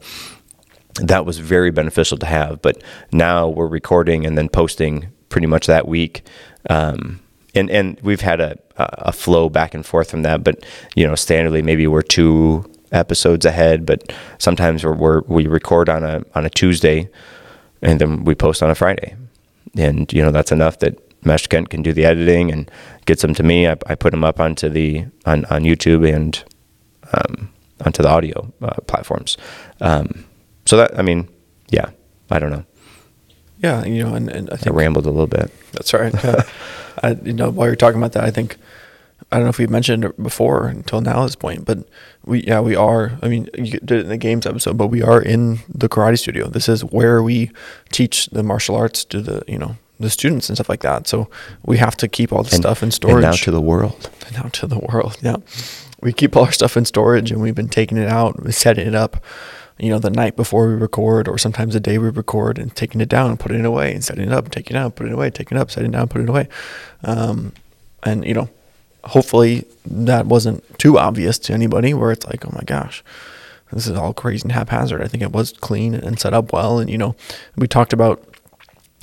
that 1.00 1.26
was 1.26 1.38
very 1.38 1.70
beneficial 1.70 2.18
to 2.18 2.26
have. 2.26 2.62
But 2.62 2.82
now 3.12 3.48
we're 3.48 3.66
recording 3.66 4.24
and 4.26 4.38
then 4.38 4.48
posting 4.48 5.08
pretty 5.28 5.46
much 5.46 5.66
that 5.66 5.88
week. 5.88 6.22
Um, 6.70 7.20
and 7.54 7.70
and 7.70 7.98
we've 8.02 8.20
had 8.20 8.40
a 8.40 8.58
a 8.76 9.12
flow 9.12 9.48
back 9.48 9.74
and 9.74 9.86
forth 9.86 10.10
from 10.10 10.22
that. 10.22 10.44
But 10.44 10.64
you 10.94 11.06
know, 11.06 11.12
standardly 11.12 11.62
maybe 11.62 11.86
we're 11.86 12.02
two 12.02 12.70
episodes 12.92 13.44
ahead, 13.44 13.84
but 13.84 14.12
sometimes 14.38 14.84
we're, 14.84 14.94
we're 14.94 15.20
we 15.22 15.46
record 15.46 15.88
on 15.88 16.02
a 16.04 16.22
on 16.34 16.44
a 16.44 16.50
Tuesday, 16.50 17.08
and 17.82 18.00
then 18.00 18.24
we 18.24 18.34
post 18.34 18.62
on 18.62 18.70
a 18.70 18.74
Friday, 18.74 19.16
and 19.76 20.12
you 20.12 20.22
know 20.22 20.30
that's 20.30 20.52
enough 20.52 20.78
that 20.80 20.98
Master 21.24 21.48
Kent 21.48 21.70
can 21.70 21.82
do 21.82 21.92
the 21.92 22.04
editing 22.04 22.50
and 22.50 22.70
gets 23.06 23.22
them 23.22 23.34
to 23.34 23.42
me. 23.42 23.68
I, 23.68 23.76
I 23.86 23.94
put 23.94 24.10
them 24.10 24.24
up 24.24 24.40
onto 24.40 24.68
the 24.68 25.06
on 25.26 25.44
on 25.46 25.62
YouTube 25.62 26.08
and 26.12 26.42
um, 27.12 27.50
onto 27.84 28.02
the 28.02 28.08
audio 28.08 28.52
uh, 28.62 28.80
platforms. 28.86 29.36
Um, 29.80 30.24
so 30.66 30.76
that 30.76 30.98
I 30.98 31.02
mean, 31.02 31.28
yeah, 31.70 31.90
I 32.30 32.38
don't 32.38 32.50
know. 32.50 32.64
Yeah, 33.64 33.82
you 33.86 34.04
know, 34.04 34.14
and, 34.14 34.28
and 34.28 34.50
I 34.50 34.56
think 34.56 34.74
I 34.74 34.76
rambled 34.76 35.06
a 35.06 35.10
little 35.10 35.26
bit. 35.26 35.50
That's 35.72 35.94
right. 35.94 36.12
Yeah. 36.22 36.42
I, 37.02 37.12
you 37.12 37.32
know, 37.32 37.48
while 37.48 37.66
you're 37.66 37.76
talking 37.76 37.98
about 37.98 38.12
that, 38.12 38.22
I 38.22 38.30
think 38.30 38.58
I 39.32 39.36
don't 39.36 39.44
know 39.44 39.48
if 39.48 39.56
we've 39.56 39.70
mentioned 39.70 40.04
it 40.04 40.22
before 40.22 40.66
until 40.66 41.00
now 41.00 41.22
this 41.22 41.34
point, 41.34 41.64
but 41.64 41.78
we 42.26 42.42
yeah 42.42 42.60
we 42.60 42.76
are. 42.76 43.18
I 43.22 43.28
mean, 43.28 43.48
you 43.54 43.80
did 43.80 43.92
it 43.92 44.00
in 44.00 44.08
the 44.08 44.18
games 44.18 44.44
episode, 44.44 44.76
but 44.76 44.88
we 44.88 45.02
are 45.02 45.22
in 45.22 45.60
the 45.66 45.88
karate 45.88 46.18
studio. 46.18 46.48
This 46.48 46.68
is 46.68 46.84
where 46.84 47.22
we 47.22 47.52
teach 47.90 48.26
the 48.26 48.42
martial 48.42 48.76
arts 48.76 49.02
to 49.06 49.22
the 49.22 49.42
you 49.48 49.56
know 49.56 49.78
the 49.98 50.10
students 50.10 50.50
and 50.50 50.58
stuff 50.58 50.68
like 50.68 50.82
that. 50.82 51.06
So 51.06 51.30
we 51.64 51.78
have 51.78 51.96
to 51.96 52.06
keep 52.06 52.34
all 52.34 52.42
the 52.42 52.50
stuff 52.50 52.82
in 52.82 52.90
storage. 52.90 53.24
And 53.24 53.32
now 53.32 53.32
to 53.32 53.50
the 53.50 53.62
world. 53.62 54.10
And 54.26 54.36
now 54.36 54.50
to 54.50 54.66
the 54.66 54.78
world. 54.78 55.16
Yeah, 55.22 55.36
we 56.02 56.12
keep 56.12 56.36
all 56.36 56.44
our 56.44 56.52
stuff 56.52 56.76
in 56.76 56.84
storage, 56.84 57.32
and 57.32 57.40
we've 57.40 57.54
been 57.54 57.70
taking 57.70 57.96
it 57.96 58.08
out, 58.08 58.36
setting 58.52 58.86
it 58.86 58.94
up 58.94 59.24
you 59.78 59.90
know, 59.90 59.98
the 59.98 60.10
night 60.10 60.36
before 60.36 60.68
we 60.68 60.74
record, 60.74 61.26
or 61.26 61.36
sometimes 61.36 61.74
the 61.74 61.80
day 61.80 61.98
we 61.98 62.08
record, 62.08 62.58
and 62.58 62.74
taking 62.76 63.00
it 63.00 63.08
down 63.08 63.30
and 63.30 63.40
putting 63.40 63.60
it 63.60 63.66
away, 63.66 63.92
and 63.92 64.04
setting 64.04 64.26
it 64.26 64.32
up, 64.32 64.50
taking 64.50 64.76
it 64.76 64.78
out, 64.78 64.94
putting 64.94 65.12
it 65.12 65.16
away, 65.16 65.30
taking 65.30 65.58
it 65.58 65.60
up, 65.60 65.70
setting 65.70 65.90
it 65.90 65.92
down, 65.92 66.08
putting 66.08 66.28
it 66.28 66.30
away. 66.30 66.48
Um, 67.02 67.52
and 68.04 68.24
you 68.24 68.34
know, 68.34 68.48
hopefully 69.04 69.66
that 69.84 70.26
wasn't 70.26 70.62
too 70.78 70.98
obvious 70.98 71.38
to 71.40 71.52
anybody, 71.52 71.92
where 71.92 72.12
it's 72.12 72.26
like, 72.26 72.46
oh 72.46 72.52
my 72.54 72.62
gosh, 72.64 73.02
this 73.72 73.86
is 73.86 73.96
all 73.96 74.14
crazy 74.14 74.44
and 74.44 74.52
haphazard. 74.52 75.02
I 75.02 75.08
think 75.08 75.22
it 75.22 75.32
was 75.32 75.52
clean 75.52 75.94
and 75.94 76.20
set 76.20 76.34
up 76.34 76.52
well, 76.52 76.78
and 76.78 76.88
you 76.88 76.98
know, 76.98 77.16
we 77.56 77.66
talked 77.66 77.92
about 77.92 78.22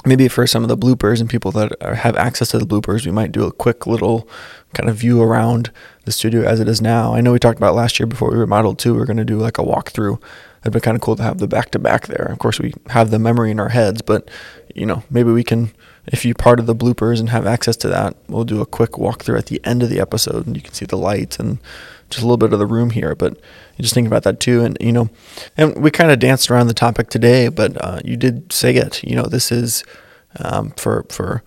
maybe 0.05 0.27
for 0.27 0.47
some 0.47 0.63
of 0.63 0.69
the 0.69 0.77
bloopers 0.77 1.19
and 1.19 1.29
people 1.29 1.51
that 1.51 1.73
are, 1.81 1.95
have 1.95 2.15
access 2.15 2.49
to 2.49 2.57
the 2.57 2.65
bloopers, 2.65 3.05
we 3.05 3.11
might 3.11 3.31
do 3.31 3.43
a 3.43 3.51
quick 3.51 3.85
little 3.85 4.27
kind 4.73 4.89
of 4.89 4.95
view 4.95 5.21
around 5.21 5.69
the 6.05 6.11
studio 6.11 6.43
as 6.43 6.59
it 6.59 6.67
is 6.67 6.81
now. 6.81 7.13
I 7.13 7.21
know 7.21 7.33
we 7.33 7.39
talked 7.39 7.59
about 7.59 7.75
last 7.75 7.99
year 7.99 8.07
before 8.07 8.31
we 8.31 8.37
remodeled 8.37 8.79
too. 8.79 8.95
We 8.95 9.01
are 9.01 9.05
going 9.05 9.17
to 9.17 9.25
do 9.25 9.37
like 9.37 9.59
a 9.59 9.63
walkthrough 9.63 10.19
it'd 10.61 10.73
be 10.73 10.79
kind 10.79 10.95
of 10.95 11.01
cool 11.01 11.15
to 11.15 11.23
have 11.23 11.39
the 11.39 11.47
back 11.47 11.71
to 11.71 11.79
back 11.79 12.07
there. 12.07 12.27
Of 12.31 12.39
course, 12.39 12.59
we 12.59 12.73
have 12.89 13.11
the 13.11 13.19
memory 13.19 13.51
in 13.51 13.59
our 13.59 13.69
heads, 13.69 14.01
but 14.01 14.29
you 14.75 14.85
know, 14.85 15.03
maybe 15.09 15.31
we 15.31 15.43
can, 15.43 15.71
if 16.07 16.23
you 16.23 16.33
part 16.33 16.59
of 16.59 16.65
the 16.65 16.75
bloopers 16.75 17.19
and 17.19 17.29
have 17.29 17.45
access 17.45 17.75
to 17.77 17.87
that, 17.89 18.15
we'll 18.27 18.43
do 18.43 18.61
a 18.61 18.65
quick 18.65 18.91
walkthrough 18.91 19.37
at 19.37 19.47
the 19.47 19.61
end 19.63 19.83
of 19.83 19.89
the 19.89 19.99
episode, 19.99 20.45
and 20.47 20.55
you 20.55 20.61
can 20.61 20.73
see 20.73 20.85
the 20.85 20.97
lights 20.97 21.39
and 21.39 21.59
just 22.09 22.23
a 22.23 22.25
little 22.25 22.37
bit 22.37 22.53
of 22.53 22.59
the 22.59 22.65
room 22.65 22.91
here. 22.91 23.15
But 23.15 23.37
just 23.79 23.93
think 23.93 24.07
about 24.07 24.23
that 24.23 24.39
too, 24.39 24.63
and 24.63 24.77
you 24.79 24.91
know, 24.91 25.09
and 25.57 25.75
we 25.81 25.91
kind 25.91 26.11
of 26.11 26.19
danced 26.19 26.51
around 26.51 26.67
the 26.67 26.73
topic 26.73 27.09
today, 27.09 27.47
but 27.47 27.83
uh, 27.83 27.99
you 28.05 28.15
did 28.15 28.51
say 28.53 28.75
it. 28.75 29.03
You 29.03 29.15
know, 29.15 29.23
this 29.25 29.51
is 29.51 29.83
um, 30.39 30.71
for 30.71 31.05
for 31.09 31.43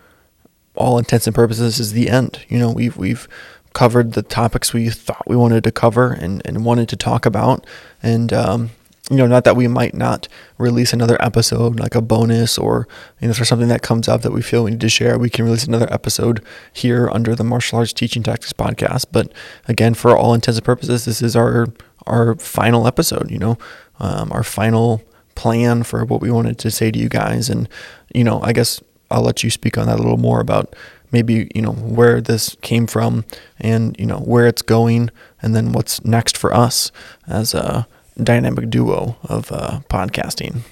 all 0.75 0.99
intents 0.99 1.27
and 1.27 1.35
purposes 1.35 1.79
is 1.79 1.93
the 1.93 2.11
end. 2.11 2.45
You 2.49 2.59
know, 2.59 2.71
we've 2.71 2.97
we've 2.97 3.29
covered 3.75 4.13
the 4.13 4.23
topics 4.23 4.73
we 4.73 4.89
thought 4.89 5.23
we 5.27 5.37
wanted 5.37 5.65
to 5.65 5.73
cover 5.73 6.13
and, 6.13 6.41
and 6.45 6.65
wanted 6.65 6.89
to 6.89 6.97
talk 6.97 7.27
about. 7.27 7.67
And 8.03 8.33
um, 8.33 8.71
you 9.11 9.17
know, 9.17 9.27
not 9.27 9.45
that 9.45 9.57
we 9.57 9.69
might 9.69 9.95
not 9.95 10.29
release 10.57 10.93
another 10.93 11.21
episode 11.23 11.79
like 11.79 11.95
a 11.95 12.01
bonus 12.01 12.57
or 12.57 12.89
you 13.21 13.27
know, 13.27 13.33
if 13.33 13.37
there's 13.37 13.49
something 13.49 13.69
that 13.69 13.83
comes 13.83 14.09
up 14.09 14.23
that 14.23 14.33
we 14.33 14.41
feel 14.41 14.65
we 14.65 14.71
need 14.71 14.81
to 14.81 14.89
share, 14.89 15.19
we 15.19 15.29
can 15.29 15.45
release 15.45 15.67
another 15.67 15.93
episode 15.93 16.43
here 16.73 17.11
under 17.11 17.35
the 17.35 17.45
Martial 17.45 17.79
Arts 17.79 17.93
Teaching 17.93 18.23
Tactics 18.23 18.55
podcast. 18.55 19.07
But 19.13 19.31
again, 19.69 19.93
for 19.93 20.17
all 20.17 20.33
intents 20.33 20.59
and 20.59 20.65
purposes, 20.65 21.05
this 21.05 21.21
is 21.21 21.37
our 21.37 21.67
our 22.07 22.35
final 22.37 22.87
episode. 22.87 23.31
You 23.31 23.39
know, 23.39 23.59
um, 23.99 24.33
our 24.33 24.43
final 24.43 25.03
plan 25.35 25.83
for 25.83 26.05
what 26.05 26.23
we 26.23 26.31
wanted 26.31 26.59
to 26.61 26.71
say 26.71 26.91
to 26.91 26.99
you 26.99 27.11
guys, 27.11 27.51
and 27.51 27.69
you 28.15 28.25
know, 28.25 28.41
I 28.43 28.55
guess 28.55 28.83
I'll 29.11 29.23
let 29.23 29.45
you 29.45 29.51
speak 29.51 29.77
on 29.77 29.87
that 29.87 29.99
a 29.99 30.03
little 30.03 30.17
more 30.17 30.41
about 30.41 30.75
maybe 31.13 31.51
you 31.55 31.61
know 31.61 31.73
where 31.73 32.23
this 32.23 32.57
came 32.63 32.87
from 32.87 33.27
and 33.61 33.95
you 33.99 34.07
know 34.07 34.19
where 34.19 34.47
it's 34.47 34.63
going 34.63 35.11
and 35.43 35.55
then 35.55 35.73
what's 35.73 36.03
next 36.05 36.39
for 36.39 36.55
us 36.55 36.91
as 37.29 37.53
a 37.53 37.87
dynamic 38.23 38.71
duo 38.71 39.17
of 39.25 39.51
uh, 39.53 39.81
podcasting 39.89 40.63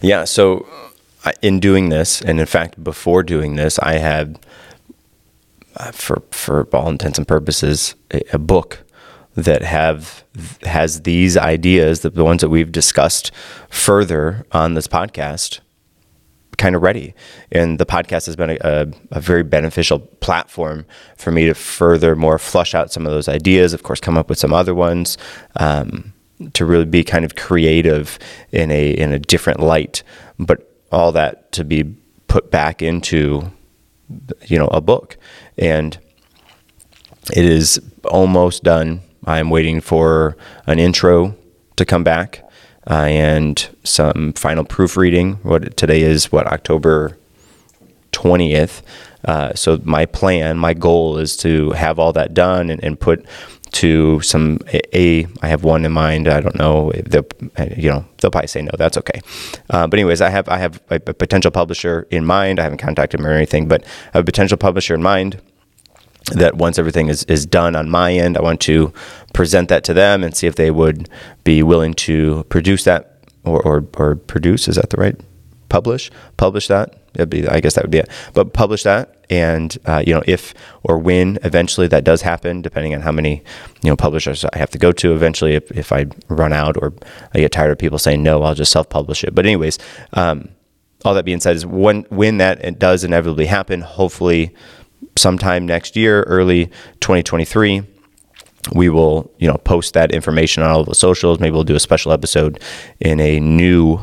Yeah. 0.00 0.24
So, 0.24 0.66
in 1.42 1.60
doing 1.60 1.88
this, 1.88 2.20
and 2.20 2.40
in 2.40 2.46
fact, 2.46 2.82
before 2.82 3.22
doing 3.22 3.56
this, 3.56 3.78
I 3.80 3.94
had, 3.94 4.38
uh, 5.76 5.92
for 5.92 6.22
for 6.30 6.64
all 6.74 6.88
intents 6.88 7.18
and 7.18 7.26
purposes, 7.26 7.94
a, 8.12 8.22
a 8.32 8.38
book 8.38 8.84
that 9.34 9.62
have 9.62 10.24
has 10.62 11.02
these 11.02 11.36
ideas, 11.36 12.00
the, 12.00 12.10
the 12.10 12.24
ones 12.24 12.40
that 12.40 12.48
we've 12.48 12.72
discussed 12.72 13.30
further 13.68 14.44
on 14.52 14.74
this 14.74 14.88
podcast, 14.88 15.60
kind 16.56 16.74
of 16.74 16.82
ready. 16.82 17.14
And 17.52 17.78
the 17.78 17.86
podcast 17.86 18.26
has 18.26 18.36
been 18.36 18.50
a, 18.50 18.58
a, 18.60 18.86
a 19.12 19.20
very 19.20 19.44
beneficial 19.44 20.00
platform 20.00 20.86
for 21.16 21.30
me 21.30 21.46
to 21.46 21.54
further 21.54 22.16
more 22.16 22.38
flush 22.38 22.74
out 22.74 22.92
some 22.92 23.06
of 23.06 23.12
those 23.12 23.28
ideas. 23.28 23.72
Of 23.72 23.82
course, 23.84 24.00
come 24.00 24.18
up 24.18 24.28
with 24.28 24.38
some 24.38 24.52
other 24.52 24.74
ones. 24.74 25.16
Um, 25.56 26.12
to 26.54 26.64
really 26.64 26.84
be 26.84 27.04
kind 27.04 27.24
of 27.24 27.36
creative 27.36 28.18
in 28.52 28.70
a 28.70 28.90
in 28.90 29.12
a 29.12 29.18
different 29.18 29.60
light, 29.60 30.02
but 30.38 30.72
all 30.92 31.12
that 31.12 31.52
to 31.52 31.64
be 31.64 31.84
put 32.28 32.50
back 32.50 32.82
into 32.82 33.50
you 34.46 34.58
know 34.58 34.68
a 34.68 34.80
book, 34.80 35.16
and 35.56 35.98
it 37.34 37.44
is 37.44 37.80
almost 38.04 38.62
done. 38.62 39.00
I'm 39.24 39.50
waiting 39.50 39.80
for 39.80 40.36
an 40.66 40.78
intro 40.78 41.36
to 41.76 41.84
come 41.84 42.04
back 42.04 42.42
uh, 42.88 43.04
and 43.04 43.68
some 43.84 44.32
final 44.34 44.64
proofreading. 44.64 45.34
What 45.42 45.76
today 45.76 46.02
is 46.02 46.32
what 46.32 46.46
October 46.46 47.18
20th. 48.12 48.82
Uh, 49.24 49.52
so 49.54 49.80
my 49.84 50.06
plan, 50.06 50.58
my 50.58 50.74
goal 50.74 51.18
is 51.18 51.36
to 51.38 51.72
have 51.72 51.98
all 51.98 52.12
that 52.12 52.34
done 52.34 52.70
and, 52.70 52.82
and 52.82 52.98
put 52.98 53.26
to 53.72 54.20
some 54.20 54.58
a, 54.72 54.96
a. 54.96 55.26
I 55.42 55.48
have 55.48 55.64
one 55.64 55.84
in 55.84 55.92
mind. 55.92 56.28
I 56.28 56.40
don't 56.40 56.56
know. 56.56 56.92
They'll, 57.06 57.26
you 57.76 57.90
know, 57.90 58.04
they'll 58.18 58.30
probably 58.30 58.48
say 58.48 58.62
no. 58.62 58.70
That's 58.76 58.96
okay. 58.98 59.20
Uh, 59.70 59.86
but 59.86 59.98
anyways, 59.98 60.20
I 60.20 60.30
have 60.30 60.48
I 60.48 60.58
have 60.58 60.80
a, 60.90 60.96
a 60.96 61.14
potential 61.14 61.50
publisher 61.50 62.06
in 62.10 62.24
mind. 62.24 62.58
I 62.58 62.62
haven't 62.62 62.78
contacted 62.78 63.20
them 63.20 63.26
or 63.26 63.32
anything, 63.32 63.68
but 63.68 63.84
I 63.84 64.18
have 64.18 64.22
a 64.22 64.24
potential 64.24 64.56
publisher 64.56 64.94
in 64.94 65.02
mind 65.02 65.40
that 66.32 66.56
once 66.56 66.78
everything 66.78 67.08
is, 67.08 67.24
is 67.24 67.46
done 67.46 67.74
on 67.74 67.88
my 67.88 68.12
end, 68.12 68.36
I 68.36 68.42
want 68.42 68.60
to 68.62 68.92
present 69.32 69.68
that 69.68 69.84
to 69.84 69.94
them 69.94 70.22
and 70.22 70.36
see 70.36 70.46
if 70.46 70.56
they 70.56 70.70
would 70.70 71.08
be 71.44 71.62
willing 71.62 71.94
to 71.94 72.44
produce 72.44 72.84
that 72.84 73.18
or, 73.44 73.62
or, 73.62 73.86
or 73.96 74.16
produce. 74.16 74.68
Is 74.68 74.76
that 74.76 74.90
the 74.90 74.96
right? 74.98 75.18
Publish, 75.68 76.10
publish 76.36 76.68
that. 76.68 76.97
That'd 77.14 77.30
be, 77.30 77.48
I 77.48 77.60
guess 77.60 77.74
that 77.74 77.84
would 77.84 77.90
be 77.90 77.98
it. 77.98 78.10
But 78.34 78.52
publish 78.52 78.82
that, 78.82 79.24
and 79.30 79.76
uh, 79.86 80.02
you 80.06 80.14
know, 80.14 80.22
if 80.26 80.54
or 80.82 80.98
when 80.98 81.38
eventually 81.42 81.86
that 81.88 82.04
does 82.04 82.22
happen, 82.22 82.62
depending 82.62 82.94
on 82.94 83.00
how 83.00 83.12
many 83.12 83.42
you 83.82 83.90
know 83.90 83.96
publishers 83.96 84.44
I 84.44 84.58
have 84.58 84.70
to 84.70 84.78
go 84.78 84.92
to. 84.92 85.14
Eventually, 85.14 85.54
if, 85.54 85.70
if 85.72 85.92
I 85.92 86.06
run 86.28 86.52
out 86.52 86.76
or 86.76 86.92
I 87.34 87.40
get 87.40 87.52
tired 87.52 87.70
of 87.70 87.78
people 87.78 87.98
saying 87.98 88.22
no, 88.22 88.42
I'll 88.42 88.54
just 88.54 88.72
self 88.72 88.88
publish 88.88 89.24
it. 89.24 89.34
But 89.34 89.46
anyways, 89.46 89.78
um, 90.12 90.48
all 91.04 91.14
that 91.14 91.24
being 91.24 91.40
said, 91.40 91.56
is 91.56 91.66
when 91.66 92.02
when 92.10 92.38
that 92.38 92.78
does 92.78 93.04
inevitably 93.04 93.46
happen, 93.46 93.80
hopefully 93.80 94.54
sometime 95.16 95.66
next 95.66 95.96
year, 95.96 96.22
early 96.22 96.66
2023, 97.00 97.82
we 98.72 98.88
will, 98.88 99.30
you 99.38 99.48
know, 99.48 99.56
post 99.56 99.94
that 99.94 100.12
information 100.12 100.62
on 100.62 100.70
all 100.70 100.84
the 100.84 100.94
socials. 100.94 101.40
Maybe 101.40 101.52
we'll 101.52 101.64
do 101.64 101.76
a 101.76 101.80
special 101.80 102.12
episode 102.12 102.62
in 103.00 103.20
a 103.20 103.40
new 103.40 104.00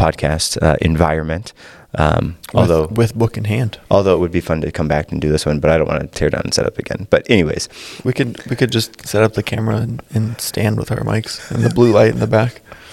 podcast 0.00 0.60
uh, 0.62 0.76
environment. 0.80 1.52
Um, 1.92 2.38
although, 2.54 2.82
with, 2.82 2.96
with 2.96 3.14
book 3.16 3.36
in 3.36 3.44
hand. 3.44 3.80
although 3.90 4.14
it 4.14 4.20
would 4.20 4.30
be 4.30 4.40
fun 4.40 4.60
to 4.60 4.70
come 4.70 4.86
back 4.86 5.10
and 5.10 5.20
do 5.20 5.28
this 5.28 5.44
one, 5.44 5.58
but 5.58 5.70
I 5.70 5.76
don't 5.76 5.88
want 5.88 6.00
to 6.00 6.06
tear 6.06 6.30
down 6.30 6.42
and 6.44 6.54
set 6.54 6.64
up 6.64 6.78
again. 6.78 7.08
But 7.10 7.28
anyways, 7.28 7.68
We 8.04 8.12
could 8.12 8.44
we 8.48 8.54
could 8.54 8.70
just 8.70 9.06
set 9.06 9.24
up 9.24 9.34
the 9.34 9.42
camera 9.42 9.78
and, 9.78 10.02
and 10.10 10.40
stand 10.40 10.78
with 10.78 10.92
our 10.92 11.00
mics 11.00 11.50
and 11.50 11.64
the 11.64 11.70
blue 11.70 11.92
light 11.92 12.12
in 12.12 12.20
the 12.20 12.28
back. 12.28 12.62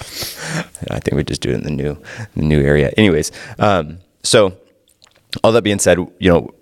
I 0.90 0.98
think 0.98 1.12
we 1.12 1.22
just 1.22 1.40
do 1.40 1.50
it 1.50 1.54
in 1.54 1.62
the 1.62 1.70
new 1.70 1.96
the 2.34 2.42
new 2.42 2.60
area. 2.60 2.90
Anyways, 2.96 3.30
um, 3.60 3.98
so 4.24 4.58
all 5.44 5.52
that 5.52 5.62
being 5.62 5.78
said, 5.78 5.98
you 6.18 6.30
know, 6.32 6.54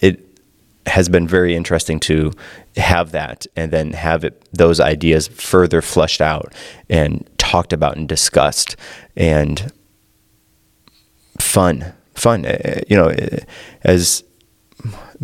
it 0.00 0.20
has 0.86 1.08
been 1.08 1.28
very 1.28 1.54
interesting 1.54 1.98
to 1.98 2.32
have 2.76 3.12
that 3.12 3.46
and 3.56 3.70
then 3.70 3.92
have 3.92 4.24
it 4.24 4.46
those 4.52 4.80
ideas 4.80 5.28
further 5.28 5.80
fleshed 5.80 6.20
out 6.20 6.52
and 6.90 7.28
talked 7.38 7.72
about 7.72 7.96
and 7.96 8.08
discussed 8.08 8.76
and 9.16 9.72
fun, 11.54 11.92
fun. 12.14 12.44
Uh, 12.44 12.80
You 12.88 12.96
know, 12.96 13.08
uh, 13.10 13.38
as 13.84 14.24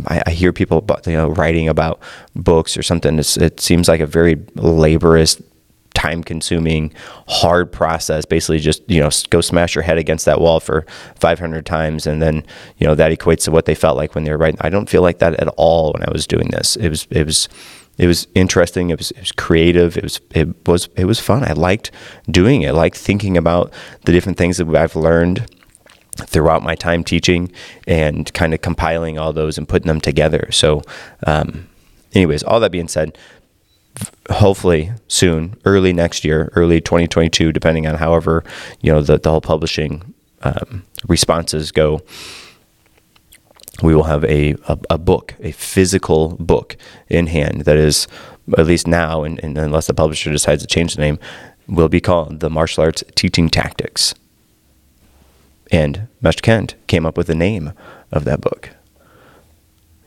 I, 0.07 0.31
hear 0.31 0.53
people 0.53 0.78
about, 0.78 1.07
you 1.07 1.16
know 1.20 1.28
writing 1.31 1.68
about 1.68 2.01
books 2.35 2.76
or 2.76 2.83
something. 2.83 3.18
It 3.18 3.61
seems 3.61 3.89
like 3.89 4.01
a 4.01 4.07
very 4.07 4.37
laborious, 4.55 5.43
time-consuming, 5.95 6.95
hard 7.28 7.72
process. 7.72 8.24
Basically, 8.24 8.61
just 8.61 8.83
you 8.89 9.01
know, 9.01 9.11
go 9.28 9.41
smash 9.41 9.74
your 9.74 9.83
head 9.83 9.99
against 9.99 10.24
that 10.24 10.41
wall 10.41 10.61
for 10.61 10.87
500 11.16 11.66
times, 11.66 12.07
and 12.07 12.22
then 12.22 12.45
you 12.78 12.87
know 12.87 12.95
that 12.95 13.12
equates 13.12 13.45
to 13.45 13.51
what 13.51 13.64
they 13.66 13.74
felt 13.74 13.97
like 13.97 14.14
when 14.14 14.24
they 14.24 14.31
were 14.31 14.39
writing. 14.39 14.61
I 14.62 14.70
don't 14.70 14.89
feel 14.89 15.03
like 15.03 15.18
that 15.18 15.35
at 15.35 15.49
all 15.57 15.93
when 15.93 16.03
I 16.09 16.11
was 16.12 16.26
doing 16.26 16.49
this. 16.49 16.76
It 16.76 16.89
was 16.89 17.07
it 17.11 17.26
was 17.26 17.49
it 17.99 18.07
was 18.07 18.28
interesting. 18.35 18.91
It 18.91 18.99
was 18.99 19.11
it 19.11 19.20
was 19.20 19.33
creative. 19.33 19.99
It 19.99 20.05
was 20.05 20.20
it 20.31 20.49
was 20.66 20.89
it 20.97 21.07
was 21.07 21.20
fun. 21.20 21.45
I 21.45 21.53
liked 21.53 21.91
doing 22.31 22.62
it. 22.62 22.68
I 22.68 22.83
liked 22.85 22.97
thinking 22.97 23.37
about 23.37 23.72
the 24.05 24.12
different 24.12 24.39
things 24.39 24.57
that 24.59 24.68
I've 24.74 24.97
learned 24.97 25.47
throughout 26.27 26.62
my 26.62 26.75
time 26.75 27.05
teaching 27.05 27.53
and 27.87 28.33
kind 28.35 28.55
of 28.55 28.61
compiling 28.62 29.18
all 29.18 29.33
those 29.33 29.59
and 29.59 29.68
putting 29.68 29.89
them 29.89 30.01
together. 30.01 30.49
So, 30.51 30.83
um, 31.27 31.68
anyways, 32.14 32.43
all 32.43 32.61
that 32.61 32.73
being 32.73 32.89
said, 32.89 33.16
hopefully 34.31 34.93
soon, 35.09 35.57
early 35.64 35.93
next 35.93 36.25
year, 36.25 36.51
early 36.55 36.81
2022, 36.81 37.53
depending 37.53 37.87
on 37.87 37.97
however 37.97 38.45
you 38.81 38.93
know 38.93 39.03
the, 39.03 39.18
the 39.18 39.31
whole 39.31 39.41
publishing 39.41 40.14
um, 40.43 40.85
responses 41.09 41.73
go. 41.73 42.01
We 43.83 43.95
will 43.95 44.05
have 44.05 44.25
a, 44.25 44.57
a, 44.68 44.79
a 44.91 44.99
book, 44.99 45.35
a 45.41 45.53
physical 45.53 46.37
book 46.39 46.77
in 47.09 47.29
hand 47.29 47.62
that 47.62 47.79
is, 47.79 48.09
at 48.59 48.66
least 48.66 48.87
now, 48.87 49.23
and, 49.25 49.43
and 49.43 49.57
unless 49.57 49.87
the 49.87 49.95
publisher 49.95 50.31
decides 50.31 50.62
to 50.62 50.66
change 50.66 50.95
the 50.95 51.01
name, 51.01 51.18
will 51.66 51.89
be 51.89 52.01
called 52.01 52.41
the 52.41 52.51
Martial 52.51 52.85
Arts 52.85 53.03
Teaching 53.14 53.49
Tactics. 53.49 54.14
And 55.71 56.09
Master 56.21 56.43
Kent 56.43 56.75
came 56.87 57.07
up 57.07 57.16
with 57.16 57.27
the 57.29 57.35
name 57.35 57.73
of 58.11 58.25
that 58.25 58.41
book. 58.41 58.71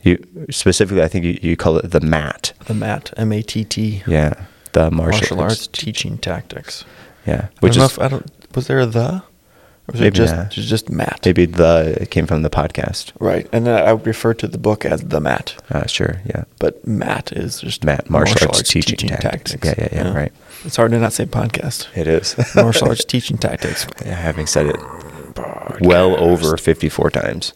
You 0.01 0.25
specifically, 0.49 1.01
I 1.01 1.07
think 1.07 1.23
you, 1.23 1.39
you 1.41 1.55
call 1.55 1.77
it 1.77 1.89
the 1.91 2.01
MAT. 2.01 2.51
The 2.65 2.73
MAT 2.73 3.13
M 3.15 3.31
A 3.31 3.41
T 3.41 3.63
T 3.63 4.03
Yeah, 4.05 4.33
the 4.73 4.91
martial, 4.91 5.19
martial 5.37 5.41
arts 5.41 5.67
teaching 5.67 6.17
tactics. 6.17 6.83
Yeah, 7.25 7.47
Which 7.61 7.77
I 7.77 7.79
don't 7.79 7.91
is 7.91 7.99
I 7.99 8.07
don't 8.09 8.31
was 8.55 8.67
there 8.67 8.79
a 8.79 8.85
the 8.85 9.23
or 9.85 9.91
was 9.93 10.01
Maybe 10.01 10.07
it 10.07 10.13
just 10.13 10.51
just, 10.51 10.67
just 10.67 10.89
MAT? 10.89 11.21
maybe 11.25 11.45
the 11.45 11.97
it 12.01 12.09
came 12.11 12.25
from 12.27 12.41
the 12.41 12.49
podcast. 12.49 13.13
Right, 13.19 13.47
and 13.53 13.65
then 13.65 13.81
I 13.81 13.93
would 13.93 14.05
refer 14.05 14.33
to 14.33 14.47
the 14.47 14.57
book 14.57 14.83
as 14.85 15.01
the 15.03 15.21
MAT, 15.21 15.55
Uh, 15.69 15.85
sure, 15.87 16.21
yeah. 16.25 16.43
but 16.59 16.85
MAT 16.85 17.31
is 17.31 17.61
just 17.61 17.85
MAT, 17.85 18.09
martial 18.09 18.47
arts 18.47 18.63
teaching 18.63 18.97
tactics. 19.09 19.55
Yeah, 19.63 19.73
yeah, 19.77 19.89
yeah, 19.91 20.13
right. 20.13 20.31
It's 20.65 20.75
hard 20.75 20.91
to 20.91 20.99
not 20.99 21.13
say 21.13 21.25
podcast. 21.25 21.87
It 21.97 22.07
is 22.07 22.35
martial 22.55 22.89
arts 22.89 23.05
teaching 23.05 23.37
tactics. 23.37 23.87
Yeah, 24.05 24.15
having 24.15 24.47
said 24.47 24.65
it 24.67 24.75
well 25.81 26.15
over 26.21 26.57
54 26.57 27.09
times. 27.11 27.53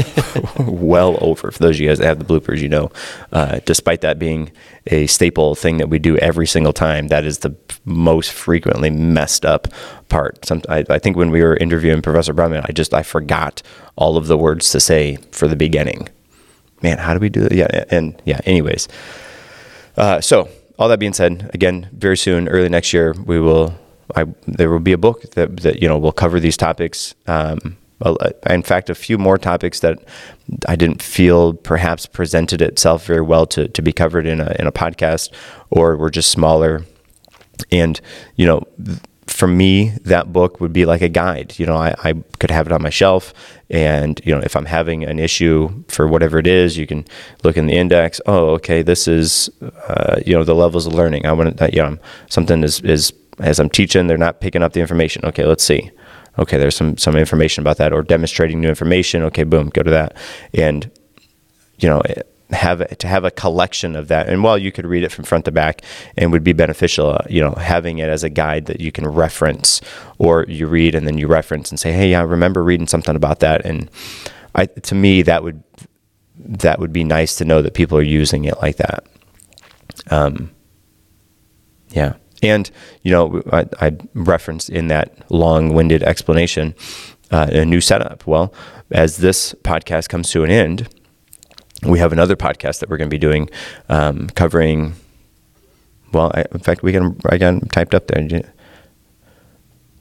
well 0.58 1.18
over. 1.20 1.50
For 1.50 1.58
those 1.58 1.76
of 1.76 1.80
you 1.80 1.88
guys 1.88 1.98
that 1.98 2.06
have 2.06 2.18
the 2.18 2.24
bloopers, 2.24 2.60
you 2.60 2.68
know, 2.68 2.90
uh, 3.32 3.60
despite 3.64 4.00
that 4.02 4.18
being 4.18 4.50
a 4.86 5.06
staple 5.06 5.54
thing 5.54 5.78
that 5.78 5.88
we 5.88 5.98
do 5.98 6.16
every 6.18 6.46
single 6.46 6.72
time, 6.72 7.08
that 7.08 7.24
is 7.24 7.38
the 7.38 7.54
most 7.84 8.32
frequently 8.32 8.90
messed 8.90 9.44
up 9.44 9.68
part. 10.08 10.44
Some, 10.44 10.62
I, 10.68 10.84
I 10.88 10.98
think 10.98 11.16
when 11.16 11.30
we 11.30 11.42
were 11.42 11.56
interviewing 11.56 12.02
Professor 12.02 12.34
Brummett, 12.34 12.66
I 12.68 12.72
just, 12.72 12.94
I 12.94 13.02
forgot 13.02 13.62
all 13.96 14.16
of 14.16 14.26
the 14.26 14.38
words 14.38 14.70
to 14.70 14.80
say 14.80 15.16
for 15.30 15.48
the 15.48 15.56
beginning. 15.56 16.08
Man, 16.82 16.98
how 16.98 17.14
do 17.14 17.20
we 17.20 17.28
do 17.28 17.40
that? 17.40 17.52
Yeah, 17.52 17.84
and 17.90 18.20
yeah, 18.24 18.40
anyways. 18.44 18.88
Uh, 19.96 20.20
so, 20.20 20.48
all 20.78 20.88
that 20.88 20.98
being 20.98 21.12
said, 21.12 21.50
again, 21.52 21.90
very 21.92 22.16
soon, 22.16 22.48
early 22.48 22.68
next 22.68 22.92
year, 22.92 23.12
we 23.12 23.38
will. 23.38 23.74
I, 24.16 24.24
there 24.46 24.70
will 24.70 24.80
be 24.80 24.92
a 24.92 24.98
book 24.98 25.22
that, 25.32 25.58
that 25.58 25.82
you 25.82 25.88
know 25.88 25.98
will 25.98 26.12
cover 26.12 26.40
these 26.40 26.56
topics. 26.56 27.14
Um, 27.26 27.76
in 28.48 28.62
fact, 28.62 28.88
a 28.88 28.94
few 28.94 29.18
more 29.18 29.36
topics 29.36 29.80
that 29.80 29.98
I 30.66 30.74
didn't 30.74 31.02
feel 31.02 31.52
perhaps 31.52 32.06
presented 32.06 32.62
itself 32.62 33.04
very 33.04 33.20
well 33.20 33.44
to, 33.48 33.68
to 33.68 33.82
be 33.82 33.92
covered 33.92 34.26
in 34.26 34.40
a 34.40 34.56
in 34.58 34.66
a 34.66 34.72
podcast, 34.72 35.32
or 35.70 35.96
were 35.96 36.10
just 36.10 36.30
smaller 36.30 36.84
and 37.70 38.00
you 38.36 38.46
know 38.46 38.62
for 39.30 39.46
me, 39.46 39.90
that 40.02 40.32
book 40.32 40.60
would 40.60 40.72
be 40.72 40.84
like 40.84 41.02
a 41.02 41.08
guide. 41.08 41.58
You 41.58 41.64
know, 41.64 41.76
I, 41.76 41.94
I, 42.02 42.14
could 42.40 42.50
have 42.50 42.66
it 42.66 42.72
on 42.72 42.82
my 42.82 42.90
shelf, 42.90 43.32
and 43.70 44.20
you 44.24 44.34
know, 44.34 44.42
if 44.42 44.56
I'm 44.56 44.66
having 44.66 45.04
an 45.04 45.18
issue 45.18 45.84
for 45.88 46.06
whatever 46.08 46.38
it 46.38 46.46
is, 46.46 46.76
you 46.76 46.86
can 46.86 47.06
look 47.44 47.56
in 47.56 47.66
the 47.66 47.74
index. 47.74 48.20
Oh, 48.26 48.50
okay, 48.50 48.82
this 48.82 49.06
is 49.06 49.48
uh, 49.62 50.20
you 50.26 50.34
know 50.34 50.44
the 50.44 50.54
levels 50.54 50.86
of 50.86 50.94
learning. 50.94 51.26
I 51.26 51.32
want 51.32 51.56
to, 51.56 51.70
you 51.72 51.80
know, 51.80 51.96
something 52.28 52.62
is 52.64 52.80
is 52.80 53.12
as 53.38 53.58
I'm 53.58 53.70
teaching, 53.70 54.06
they're 54.06 54.18
not 54.18 54.40
picking 54.40 54.62
up 54.62 54.72
the 54.72 54.80
information. 54.80 55.24
Okay, 55.24 55.44
let's 55.44 55.64
see. 55.64 55.90
Okay, 56.38 56.58
there's 56.58 56.76
some 56.76 56.96
some 56.96 57.16
information 57.16 57.62
about 57.62 57.76
that, 57.78 57.92
or 57.92 58.02
demonstrating 58.02 58.60
new 58.60 58.68
information. 58.68 59.22
Okay, 59.24 59.44
boom, 59.44 59.68
go 59.70 59.82
to 59.82 59.90
that, 59.90 60.16
and 60.54 60.90
you 61.78 61.88
know 61.88 62.02
have 62.52 62.86
to 62.98 63.06
have 63.06 63.24
a 63.24 63.30
collection 63.30 63.96
of 63.96 64.08
that. 64.08 64.28
And 64.28 64.42
while 64.42 64.58
you 64.58 64.72
could 64.72 64.86
read 64.86 65.04
it 65.04 65.12
from 65.12 65.24
front 65.24 65.44
to 65.44 65.52
back 65.52 65.82
and 66.16 66.32
would 66.32 66.44
be 66.44 66.52
beneficial, 66.52 67.10
uh, 67.10 67.24
you 67.28 67.40
know, 67.40 67.52
having 67.52 67.98
it 67.98 68.08
as 68.08 68.24
a 68.24 68.28
guide 68.28 68.66
that 68.66 68.80
you 68.80 68.92
can 68.92 69.06
reference 69.06 69.80
or 70.18 70.44
you 70.48 70.66
read 70.66 70.94
and 70.94 71.06
then 71.06 71.18
you 71.18 71.26
reference 71.26 71.70
and 71.70 71.78
say, 71.78 71.92
"Hey, 71.92 72.14
I 72.14 72.22
remember 72.22 72.62
reading 72.62 72.86
something 72.86 73.16
about 73.16 73.40
that." 73.40 73.64
And 73.64 73.90
I, 74.54 74.66
to 74.66 74.94
me, 74.94 75.22
that 75.22 75.42
would 75.42 75.62
that 76.36 76.78
would 76.78 76.92
be 76.92 77.04
nice 77.04 77.36
to 77.36 77.44
know 77.44 77.62
that 77.62 77.74
people 77.74 77.98
are 77.98 78.02
using 78.02 78.44
it 78.44 78.60
like 78.62 78.76
that. 78.76 79.04
Um, 80.10 80.50
yeah. 81.90 82.14
And, 82.42 82.70
you 83.02 83.12
know, 83.12 83.42
I, 83.52 83.66
I 83.80 83.96
referenced 84.14 84.70
in 84.70 84.88
that 84.88 85.30
long 85.30 85.74
winded 85.74 86.02
explanation 86.02 86.74
uh, 87.30 87.48
a 87.50 87.64
new 87.64 87.80
setup. 87.80 88.26
Well, 88.26 88.52
as 88.90 89.18
this 89.18 89.54
podcast 89.62 90.08
comes 90.08 90.30
to 90.30 90.42
an 90.44 90.50
end, 90.50 90.88
we 91.82 91.98
have 91.98 92.12
another 92.12 92.36
podcast 92.36 92.80
that 92.80 92.90
we're 92.90 92.96
going 92.96 93.08
to 93.08 93.14
be 93.14 93.18
doing 93.18 93.48
um, 93.88 94.28
covering. 94.28 94.94
Well, 96.12 96.32
I, 96.34 96.44
in 96.52 96.60
fact, 96.60 96.82
we 96.82 96.92
can 96.92 97.18
I 97.28 97.38
got 97.38 97.70
typed 97.70 97.94
up 97.94 98.06
there. 98.08 98.42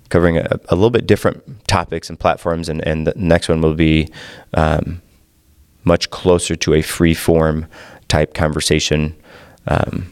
Covering 0.10 0.38
a, 0.38 0.60
a, 0.70 0.76
little 0.76 0.90
bit 0.90 1.06
different 1.06 1.68
topics 1.68 2.10
and 2.10 2.20
platforms, 2.20 2.68
and, 2.68 2.86
and 2.88 3.06
the 3.06 3.14
next 3.16 3.48
one 3.48 3.62
will 3.62 3.76
be 3.76 4.10
um, 4.56 5.04
much 5.84 6.10
closer 6.10 6.56
to 6.56 6.74
a 6.74 6.82
free 6.82 7.14
form 7.14 7.68
type 8.08 8.34
conversation 8.34 9.16
um, 9.68 10.12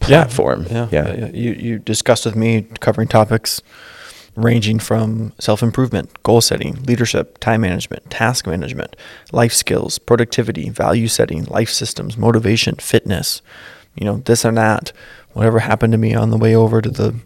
platform. 0.00 0.66
Yeah, 0.70 0.88
yeah. 0.90 1.14
yeah. 1.14 1.26
You 1.28 1.52
you 1.52 1.78
discussed 1.78 2.24
with 2.24 2.36
me 2.36 2.66
covering 2.80 3.08
topics 3.08 3.62
ranging 4.38 4.78
from 4.78 5.32
self 5.40 5.62
improvement, 5.62 6.22
goal 6.22 6.40
setting, 6.40 6.82
leadership, 6.84 7.38
time 7.38 7.60
management, 7.62 8.08
task 8.08 8.46
management, 8.46 8.94
life 9.32 9.52
skills, 9.52 9.98
productivity, 9.98 10.70
value 10.70 11.08
setting, 11.08 11.44
life 11.46 11.70
systems, 11.70 12.16
motivation, 12.16 12.76
fitness, 12.76 13.42
you 13.96 14.04
know, 14.04 14.18
this 14.18 14.44
and 14.44 14.56
that. 14.56 14.92
Whatever 15.32 15.58
happened 15.58 15.92
to 15.92 15.98
me 15.98 16.14
on 16.14 16.30
the 16.30 16.38
way 16.38 16.54
over 16.54 16.80
to 16.80 16.90
the 16.90 17.16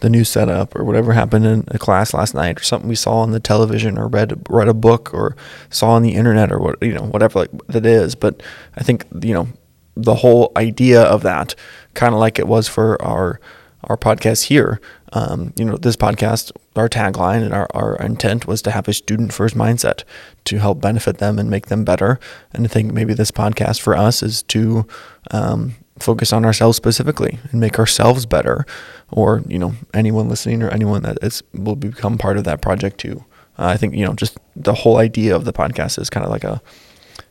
the 0.00 0.08
new 0.08 0.24
setup 0.24 0.76
or 0.76 0.84
whatever 0.84 1.12
happened 1.12 1.44
in 1.44 1.64
a 1.68 1.78
class 1.78 2.14
last 2.14 2.34
night 2.34 2.60
or 2.60 2.62
something 2.62 2.88
we 2.88 2.94
saw 2.94 3.16
on 3.16 3.32
the 3.32 3.40
television 3.40 3.98
or 3.98 4.06
read 4.06 4.40
read 4.48 4.68
a 4.68 4.74
book 4.74 5.12
or 5.12 5.34
saw 5.70 5.90
on 5.90 6.02
the 6.02 6.14
internet 6.14 6.52
or 6.52 6.58
what 6.60 6.80
you 6.80 6.92
know 6.92 7.02
whatever 7.02 7.40
like 7.40 7.50
that 7.66 7.84
is 7.84 8.14
but 8.14 8.40
i 8.76 8.82
think 8.84 9.04
you 9.22 9.34
know 9.34 9.48
the 9.96 10.14
whole 10.14 10.52
idea 10.56 11.02
of 11.02 11.22
that 11.22 11.56
kind 11.98 12.14
of 12.14 12.20
like 12.20 12.38
it 12.38 12.46
was 12.46 12.68
for 12.68 13.00
our 13.02 13.40
our 13.84 13.96
podcast 13.96 14.44
here. 14.44 14.80
Um, 15.12 15.52
you 15.56 15.64
know, 15.64 15.76
this 15.76 15.96
podcast, 15.96 16.52
our 16.76 16.88
tagline 16.88 17.42
and 17.44 17.54
our, 17.54 17.68
our 17.74 17.96
intent 17.96 18.46
was 18.46 18.60
to 18.62 18.70
have 18.72 18.88
a 18.88 18.92
student 18.92 19.32
first 19.32 19.54
mindset 19.54 20.02
to 20.44 20.58
help 20.58 20.80
benefit 20.80 21.18
them 21.18 21.38
and 21.38 21.48
make 21.48 21.66
them 21.66 21.84
better. 21.84 22.18
And 22.52 22.64
I 22.64 22.68
think 22.68 22.92
maybe 22.92 23.14
this 23.14 23.30
podcast 23.30 23.80
for 23.80 23.96
us 23.96 24.22
is 24.22 24.42
to 24.44 24.86
um, 25.30 25.76
focus 25.98 26.32
on 26.32 26.44
ourselves 26.44 26.76
specifically 26.76 27.38
and 27.50 27.60
make 27.60 27.78
ourselves 27.78 28.26
better. 28.26 28.66
Or, 29.10 29.42
you 29.46 29.58
know, 29.58 29.74
anyone 29.94 30.28
listening 30.28 30.62
or 30.62 30.70
anyone 30.70 31.02
that 31.02 31.18
is, 31.22 31.42
will 31.54 31.76
become 31.76 32.18
part 32.18 32.36
of 32.36 32.44
that 32.44 32.60
project 32.60 32.98
too. 32.98 33.24
Uh, 33.58 33.66
I 33.66 33.76
think, 33.76 33.94
you 33.94 34.04
know, 34.04 34.14
just 34.14 34.36
the 34.56 34.74
whole 34.74 34.98
idea 34.98 35.34
of 35.34 35.44
the 35.44 35.52
podcast 35.52 35.98
is 36.00 36.10
kind 36.10 36.26
of 36.26 36.30
like 36.30 36.44
a, 36.44 36.60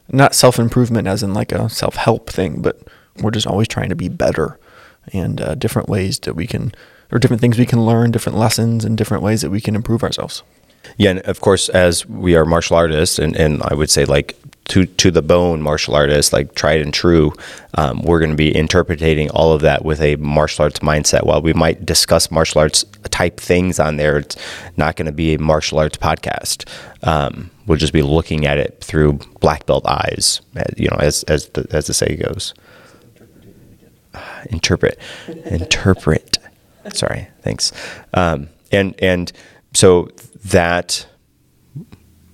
not 0.09 0.34
self 0.34 0.57
improvement 0.57 1.07
as 1.07 1.24
in 1.24 1.34
like 1.34 1.51
a 1.51 1.70
self 1.70 1.95
help 1.95 2.30
thing, 2.30 2.61
but 2.61 2.88
we're 3.22 3.32
just 3.32 3.47
always 3.47 3.68
trying 3.68 3.89
to 3.89 3.95
be 3.95 4.09
better 4.09 4.59
and 5.13 5.41
uh, 5.41 5.55
different 5.55 5.89
ways 5.89 6.20
that 6.20 6.36
we 6.36 6.47
can, 6.47 6.74
or 7.11 7.20
different 7.20 7.41
things 7.41 7.57
we 7.57 7.65
can 7.65 7.86
learn, 7.86 8.11
different 8.11 8.38
lessons, 8.38 8.84
and 8.84 8.97
different 8.97 9.24
ways 9.24 9.41
that 9.41 9.49
we 9.49 9.61
can 9.61 9.76
improve 9.76 10.03
ourselves. 10.03 10.43
Yeah, 10.97 11.11
and 11.11 11.20
of 11.22 11.41
course, 11.41 11.70
as 11.70 12.05
we 12.05 12.36
are 12.36 12.45
martial 12.45 12.78
artists, 12.78 13.20
and, 13.20 13.36
and 13.36 13.61
I 13.63 13.74
would 13.74 13.89
say 13.89 14.05
like 14.05 14.38
to 14.70 14.86
to 14.86 15.11
the 15.11 15.22
bone 15.22 15.61
martial 15.61 15.95
artists, 15.95 16.32
like 16.32 16.55
tried 16.55 16.82
and 16.82 16.93
true, 16.93 17.34
um, 17.76 18.01
we're 18.03 18.20
going 18.20 18.32
to 18.32 18.38
be 18.38 18.55
interpreting 18.55 19.30
all 19.32 19.53
of 19.53 19.61
that 19.61 19.84
with 19.84 20.01
a 20.01 20.15
martial 20.18 20.63
arts 20.63 20.80
mindset. 20.80 21.26
While 21.26 21.41
we 21.41 21.53
might 21.53 21.86
discuss 21.86 22.32
martial 22.32 22.61
arts 22.61 22.86
type 23.11 23.39
things 23.39 23.80
on 23.80 23.97
there, 23.97 24.18
it's 24.18 24.38
not 24.78 24.95
going 24.95 25.07
to 25.07 25.11
be 25.11 25.34
a 25.34 25.39
martial 25.39 25.80
arts 25.80 25.97
podcast. 25.97 26.68
Um, 27.03 27.49
we'll 27.65 27.78
just 27.78 27.93
be 27.93 28.01
looking 28.01 28.45
at 28.45 28.57
it 28.57 28.80
through 28.82 29.20
black 29.39 29.65
belt 29.65 29.86
eyes, 29.88 30.41
you 30.78 30.88
know, 30.89 30.97
as 30.97 31.24
as 31.24 31.47
the, 31.49 31.68
as 31.72 31.88
the 31.88 31.93
say 31.93 32.15
goes 32.15 32.53
interpret, 34.49 34.99
interpret. 35.45 36.38
Sorry, 36.93 37.28
thanks. 37.41 37.72
Um, 38.13 38.49
and 38.72 38.95
and 38.99 39.32
so 39.74 40.09
that 40.45 41.05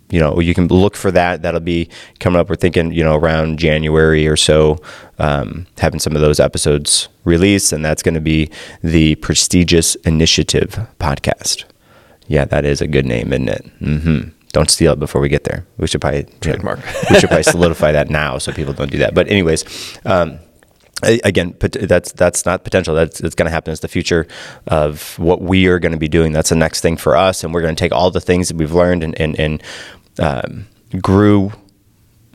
you 0.10 0.20
know 0.20 0.40
you 0.40 0.54
can 0.54 0.68
look 0.68 0.96
for 0.96 1.12
that. 1.12 1.42
That'll 1.42 1.60
be 1.60 1.90
coming 2.20 2.40
up. 2.40 2.50
We're 2.50 2.56
thinking 2.56 2.92
you 2.92 3.04
know 3.04 3.16
around 3.16 3.60
January 3.60 4.28
or 4.28 4.36
so, 4.36 4.82
um, 5.20 5.66
having 5.78 6.00
some 6.00 6.16
of 6.16 6.22
those 6.22 6.40
episodes 6.40 7.10
released, 7.24 7.74
and 7.74 7.84
that's 7.84 8.04
going 8.04 8.14
to 8.16 8.22
be 8.22 8.52
the 8.82 9.16
prestigious 9.16 9.96
initiative 9.96 10.80
podcast. 11.00 11.66
Yeah, 12.28 12.46
that 12.46 12.66
is 12.66 12.82
a 12.82 12.88
good 12.88 13.06
name, 13.06 13.34
isn't 13.34 13.50
it? 13.50 13.80
Mm-hmm. 13.80 14.30
Don't 14.54 14.70
steal 14.70 14.94
it 14.94 15.00
before 15.00 15.20
we 15.20 15.30
get 15.30 15.46
there. 15.46 15.66
We 15.78 15.88
should 15.88 16.00
probably 16.00 16.26
trademark. 16.42 16.80
we 17.10 17.20
should 17.20 17.30
probably 17.30 17.44
solidify 17.44 17.92
that 17.94 18.10
now 18.10 18.38
so 18.38 18.54
people 18.54 18.74
don't 18.74 18.92
do 18.92 19.00
that. 19.00 19.16
But 19.16 19.28
anyways. 19.28 19.66
Um, 20.06 20.40
again 21.24 21.56
that's 21.60 22.12
that's 22.12 22.46
not 22.46 22.64
potential. 22.64 22.96
That's 22.96 23.20
it's 23.22 23.36
going 23.36 23.48
to 23.48 23.52
happen. 23.52 23.72
As 23.72 23.80
the 23.80 23.88
future 23.88 24.28
of 24.68 25.18
what 25.20 25.42
we 25.42 25.68
are 25.68 25.80
going 25.80 25.92
to 25.92 25.98
be 25.98 26.08
doing. 26.08 26.32
That's 26.32 26.50
the 26.50 26.56
next 26.56 26.82
thing 26.82 26.98
for 26.98 27.16
us 27.16 27.44
and 27.44 27.54
we're 27.54 27.62
going 27.62 27.76
to 27.76 27.80
take 27.80 27.92
all 27.92 28.12
the 28.12 28.22
things 28.22 28.48
that 28.50 28.58
we've 28.58 28.72
learned 28.72 29.04
and 29.04 29.20
and, 29.20 29.40
and 29.40 29.64
um, 30.20 30.68
grew 31.02 31.52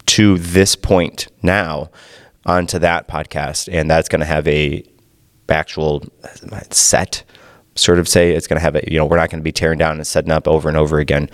to 0.06 0.38
this 0.38 0.74
point 0.74 1.28
now 1.42 1.90
onto 2.46 2.78
that 2.78 3.08
podcast 3.08 3.68
and 3.70 3.90
that's 3.90 4.08
going 4.08 4.20
to 4.20 4.26
have 4.26 4.48
a 4.48 4.82
actual 5.48 6.04
set 6.70 7.24
sort 7.74 7.98
of 7.98 8.08
say. 8.08 8.32
It's 8.32 8.46
going 8.46 8.58
to 8.58 8.62
have 8.62 8.76
a 8.76 8.82
you 8.90 8.98
know 8.98 9.06
we're 9.06 9.16
not 9.16 9.30
going 9.30 9.40
to 9.40 9.44
be 9.44 9.52
tearing 9.52 9.78
down 9.78 9.96
and 9.96 10.06
setting 10.06 10.30
up 10.30 10.48
over 10.48 10.68
and 10.68 10.76
over 10.76 10.98
again 10.98 11.30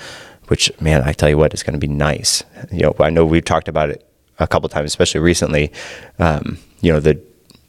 which 0.49 0.71
man 0.79 1.03
i 1.03 1.13
tell 1.13 1.31
you 1.31 1.39
what 1.39 1.55
it's 1.55 1.63
going 1.63 1.79
to 1.79 1.85
be 1.85 1.93
nice. 1.93 2.43
You 2.71 2.83
know 2.83 2.97
i 3.01 3.11
know 3.11 3.25
we've 3.25 3.45
talked 3.45 3.69
about 3.69 3.91
it 3.91 4.07
a 4.39 4.47
couple 4.47 4.69
times 4.69 4.89
especially 4.89 5.21
recently. 5.21 5.73
Um, 6.19 6.59
you 6.85 6.93
know 6.93 7.01
the 7.01 7.21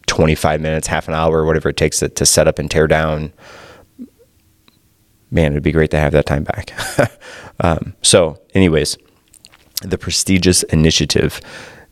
25 0.08 0.62
minutes, 0.62 0.88
half 0.88 1.08
an 1.08 1.14
hour, 1.14 1.46
whatever 1.46 1.70
it 1.70 1.78
takes 1.78 2.00
to, 2.00 2.10
to 2.10 2.26
set 2.26 2.48
up 2.48 2.60
and 2.60 2.70
tear 2.70 2.88
down. 2.88 3.32
Man, 5.32 5.54
it'd 5.54 5.64
be 5.64 5.72
great 5.72 5.92
to 5.92 6.00
have 6.00 6.14
that 6.14 6.26
time 6.26 6.44
back. 6.44 6.72
um, 7.60 7.96
so, 8.02 8.40
anyways, 8.54 8.98
the 9.82 9.98
prestigious 9.98 10.64
initiative, 10.64 11.42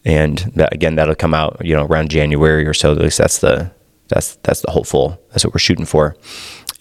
and 0.06 0.40
that, 0.56 0.74
again, 0.74 0.96
that'll 0.96 1.16
come 1.16 1.34
out 1.34 1.60
you 1.64 1.76
know 1.76 1.86
around 1.86 2.12
January 2.12 2.68
or 2.68 2.74
so. 2.74 2.92
At 2.92 3.00
least 3.00 3.18
that's 3.18 3.40
the 3.40 3.72
that's 4.10 4.36
that's 4.44 4.62
the 4.62 4.72
hopeful. 4.72 5.20
That's 5.30 5.46
what 5.46 5.54
we're 5.54 5.60
shooting 5.60 5.86
for. 5.86 6.16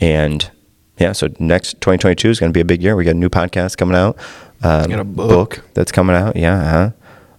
And 0.01 0.51
yeah, 0.99 1.13
so 1.13 1.29
next 1.39 1.81
2022 1.81 2.31
is 2.31 2.41
going 2.41 2.53
to 2.53 2.57
be 2.57 2.61
a 2.61 2.65
big 2.65 2.83
year. 2.83 2.97
We 2.97 3.05
got 3.05 3.13
a 3.13 3.15
new 3.15 3.31
podcast 3.31 3.77
coming 3.77 3.97
out. 3.97 4.19
Um, 4.63 4.91
got 4.91 5.01
a 5.01 5.05
book. 5.05 5.29
book. 5.29 5.65
that's 5.75 5.93
coming 5.93 6.15
out. 6.15 6.37
Yeah. 6.37 6.71
huh 6.71 6.91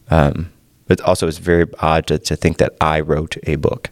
Um, 0.10 0.53
but 0.88 1.02
also, 1.02 1.28
it's 1.28 1.38
very 1.38 1.66
odd 1.80 2.08
to, 2.08 2.20
to 2.20 2.36
think 2.36 2.58
that 2.58 2.76
I 2.82 3.00
wrote 3.00 3.38
a 3.44 3.56
book. 3.56 3.90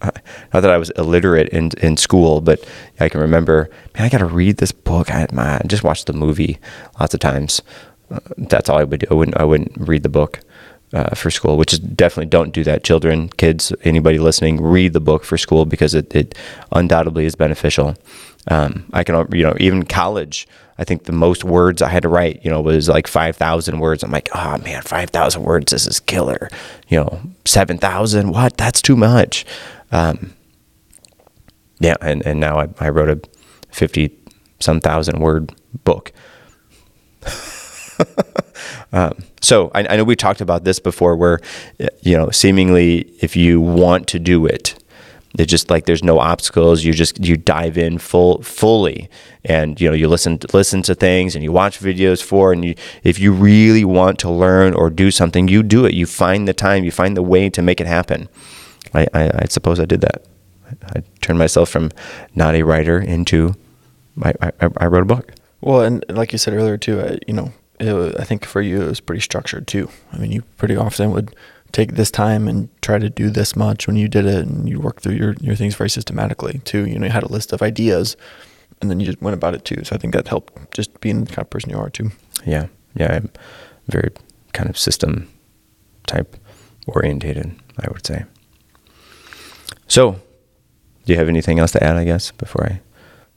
Uh, 0.00 0.10
not 0.54 0.60
that 0.60 0.70
I 0.70 0.78
was 0.78 0.90
illiterate 0.90 1.48
in 1.50 1.70
in 1.80 1.96
school, 1.96 2.40
but 2.40 2.66
I 3.00 3.08
can 3.08 3.20
remember, 3.20 3.70
man, 3.94 4.04
I 4.04 4.08
got 4.08 4.18
to 4.18 4.26
read 4.26 4.58
this 4.58 4.72
book. 4.72 5.12
I, 5.12 5.26
my, 5.32 5.56
I 5.56 5.62
just 5.66 5.84
watched 5.84 6.06
the 6.06 6.12
movie 6.12 6.58
lots 7.00 7.14
of 7.14 7.20
times. 7.20 7.62
Uh, 8.10 8.20
that's 8.36 8.68
all 8.68 8.78
I 8.78 8.84
would 8.84 9.00
do. 9.00 9.06
I 9.10 9.14
wouldn't 9.14 9.36
I 9.36 9.44
wouldn't 9.44 9.72
read 9.76 10.02
the 10.02 10.08
book 10.08 10.40
uh, 10.92 11.14
for 11.14 11.30
school, 11.30 11.56
which 11.56 11.72
is 11.72 11.78
definitely 11.78 12.26
don't 12.26 12.52
do 12.52 12.64
that. 12.64 12.84
Children, 12.84 13.28
kids, 13.30 13.72
anybody 13.82 14.18
listening, 14.18 14.62
read 14.62 14.92
the 14.92 15.00
book 15.00 15.24
for 15.24 15.36
school 15.36 15.64
because 15.64 15.94
it, 15.94 16.14
it 16.14 16.34
undoubtedly 16.72 17.26
is 17.26 17.34
beneficial. 17.34 17.96
Um, 18.48 18.86
I 18.92 19.02
can, 19.02 19.26
you 19.32 19.42
know, 19.42 19.56
even 19.58 19.84
college, 19.84 20.46
I 20.78 20.84
think 20.84 21.04
the 21.04 21.12
most 21.12 21.42
words 21.44 21.80
I 21.80 21.88
had 21.88 22.02
to 22.02 22.08
write, 22.08 22.44
you 22.44 22.50
know, 22.50 22.60
was 22.60 22.88
like 22.88 23.06
5,000 23.06 23.78
words. 23.80 24.02
I'm 24.02 24.10
like, 24.10 24.28
oh 24.34 24.58
man, 24.58 24.82
5,000 24.82 25.42
words, 25.42 25.72
this 25.72 25.86
is 25.86 26.00
killer. 26.00 26.50
You 26.88 26.98
know, 26.98 27.20
7,000, 27.44 28.30
what? 28.30 28.56
That's 28.56 28.82
too 28.82 28.96
much. 28.96 29.46
Um, 29.90 30.34
yeah, 31.80 31.96
and, 32.00 32.24
and 32.26 32.40
now 32.40 32.58
I, 32.58 32.68
I 32.80 32.88
wrote 32.90 33.08
a 33.10 33.20
50 33.74 34.10
some 34.60 34.80
thousand 34.80 35.20
word 35.20 35.54
book. 35.84 36.12
um, 38.92 39.24
so 39.40 39.70
I, 39.74 39.86
I 39.86 39.96
know 39.96 40.04
we 40.04 40.16
talked 40.16 40.40
about 40.40 40.64
this 40.64 40.78
before 40.78 41.16
where, 41.16 41.40
you 42.02 42.16
know, 42.16 42.30
seemingly 42.30 43.12
if 43.20 43.36
you 43.36 43.60
want 43.60 44.08
to 44.08 44.18
do 44.18 44.46
it, 44.46 44.82
It's 45.38 45.50
just 45.50 45.70
like 45.70 45.86
there's 45.86 46.02
no 46.02 46.18
obstacles. 46.18 46.84
You 46.84 46.92
just 46.92 47.22
you 47.24 47.36
dive 47.36 47.76
in 47.76 47.98
full 47.98 48.42
fully, 48.42 49.08
and 49.44 49.80
you 49.80 49.88
know 49.88 49.94
you 49.94 50.08
listen 50.08 50.38
listen 50.52 50.82
to 50.82 50.94
things 50.94 51.34
and 51.34 51.44
you 51.44 51.52
watch 51.52 51.78
videos 51.78 52.22
for. 52.22 52.52
And 52.52 52.64
you, 52.64 52.74
if 53.02 53.18
you 53.18 53.32
really 53.32 53.84
want 53.84 54.18
to 54.20 54.30
learn 54.30 54.74
or 54.74 54.90
do 54.90 55.10
something, 55.10 55.48
you 55.48 55.62
do 55.62 55.84
it. 55.84 55.94
You 55.94 56.06
find 56.06 56.48
the 56.48 56.54
time. 56.54 56.84
You 56.84 56.90
find 56.90 57.16
the 57.16 57.22
way 57.22 57.50
to 57.50 57.62
make 57.62 57.80
it 57.80 57.86
happen. 57.86 58.28
I, 58.94 59.06
I, 59.12 59.30
I 59.34 59.44
suppose 59.48 59.78
I 59.78 59.84
did 59.84 60.00
that. 60.00 60.24
I, 60.94 61.02
turned 61.20 61.38
myself 61.38 61.68
from 61.68 61.90
not 62.34 62.54
a 62.54 62.62
writer 62.62 62.98
into 62.98 63.54
I, 64.22 64.32
I, 64.60 64.70
I 64.78 64.86
wrote 64.86 65.02
a 65.02 65.06
book. 65.06 65.32
Well, 65.60 65.82
and 65.82 66.04
like 66.08 66.32
you 66.32 66.38
said 66.38 66.54
earlier 66.54 66.76
too, 66.76 67.00
I, 67.00 67.18
you 67.26 67.34
know, 67.34 67.52
was, 67.80 68.14
I 68.16 68.24
think 68.24 68.44
for 68.44 68.60
you 68.60 68.82
it 68.82 68.88
was 68.88 69.00
pretty 69.00 69.20
structured 69.20 69.66
too. 69.66 69.90
I 70.12 70.18
mean, 70.18 70.32
you 70.32 70.42
pretty 70.56 70.76
often 70.76 71.10
would 71.12 71.34
take 71.76 71.92
this 71.92 72.10
time 72.10 72.48
and 72.48 72.70
try 72.80 72.98
to 72.98 73.10
do 73.10 73.28
this 73.28 73.54
much 73.54 73.86
when 73.86 73.96
you 73.96 74.08
did 74.08 74.24
it, 74.24 74.46
and 74.46 74.66
you 74.66 74.80
worked 74.80 75.02
through 75.02 75.14
your 75.14 75.34
your 75.42 75.54
things 75.54 75.74
very 75.74 75.90
systematically 75.90 76.60
too. 76.64 76.86
You 76.86 76.98
know, 76.98 77.04
you 77.04 77.12
had 77.12 77.22
a 77.22 77.28
list 77.28 77.52
of 77.52 77.60
ideas, 77.60 78.16
and 78.80 78.90
then 78.90 78.98
you 78.98 79.04
just 79.04 79.20
went 79.20 79.34
about 79.34 79.54
it 79.54 79.66
too. 79.66 79.84
So 79.84 79.94
I 79.94 79.98
think 79.98 80.14
that 80.14 80.26
helped 80.26 80.74
just 80.74 80.98
being 81.00 81.24
the 81.24 81.32
kind 81.34 81.44
of 81.46 81.50
person 81.50 81.68
you 81.70 81.76
are 81.76 81.90
too. 81.90 82.12
Yeah, 82.46 82.68
yeah, 82.94 83.12
I'm 83.12 83.30
very 83.88 84.10
kind 84.54 84.70
of 84.70 84.78
system 84.78 85.28
type 86.06 86.38
orientated, 86.86 87.54
I 87.78 87.88
would 87.92 88.06
say. 88.06 88.24
So, 89.86 90.12
do 91.04 91.12
you 91.12 91.18
have 91.18 91.28
anything 91.28 91.58
else 91.58 91.72
to 91.72 91.84
add? 91.84 91.96
I 91.96 92.04
guess 92.04 92.32
before 92.32 92.64
I. 92.64 92.80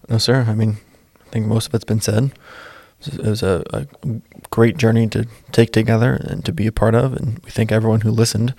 No, 0.08 0.18
sir. 0.18 0.46
I 0.48 0.56
mean, 0.56 0.78
I 1.28 1.30
think 1.30 1.46
most 1.46 1.68
of 1.68 1.74
it's 1.74 1.84
been 1.84 2.00
said. 2.00 2.32
It 3.06 3.20
was 3.20 3.44
a, 3.44 3.64
a 3.72 3.88
great 4.50 4.78
journey 4.78 5.08
to 5.08 5.26
take 5.52 5.72
together 5.72 6.16
and 6.16 6.44
to 6.46 6.52
be 6.52 6.68
a 6.68 6.72
part 6.72 6.96
of, 6.96 7.14
and 7.14 7.40
we 7.46 7.52
thank 7.52 7.72
everyone 7.72 8.02
who 8.02 8.12
listened 8.12 8.54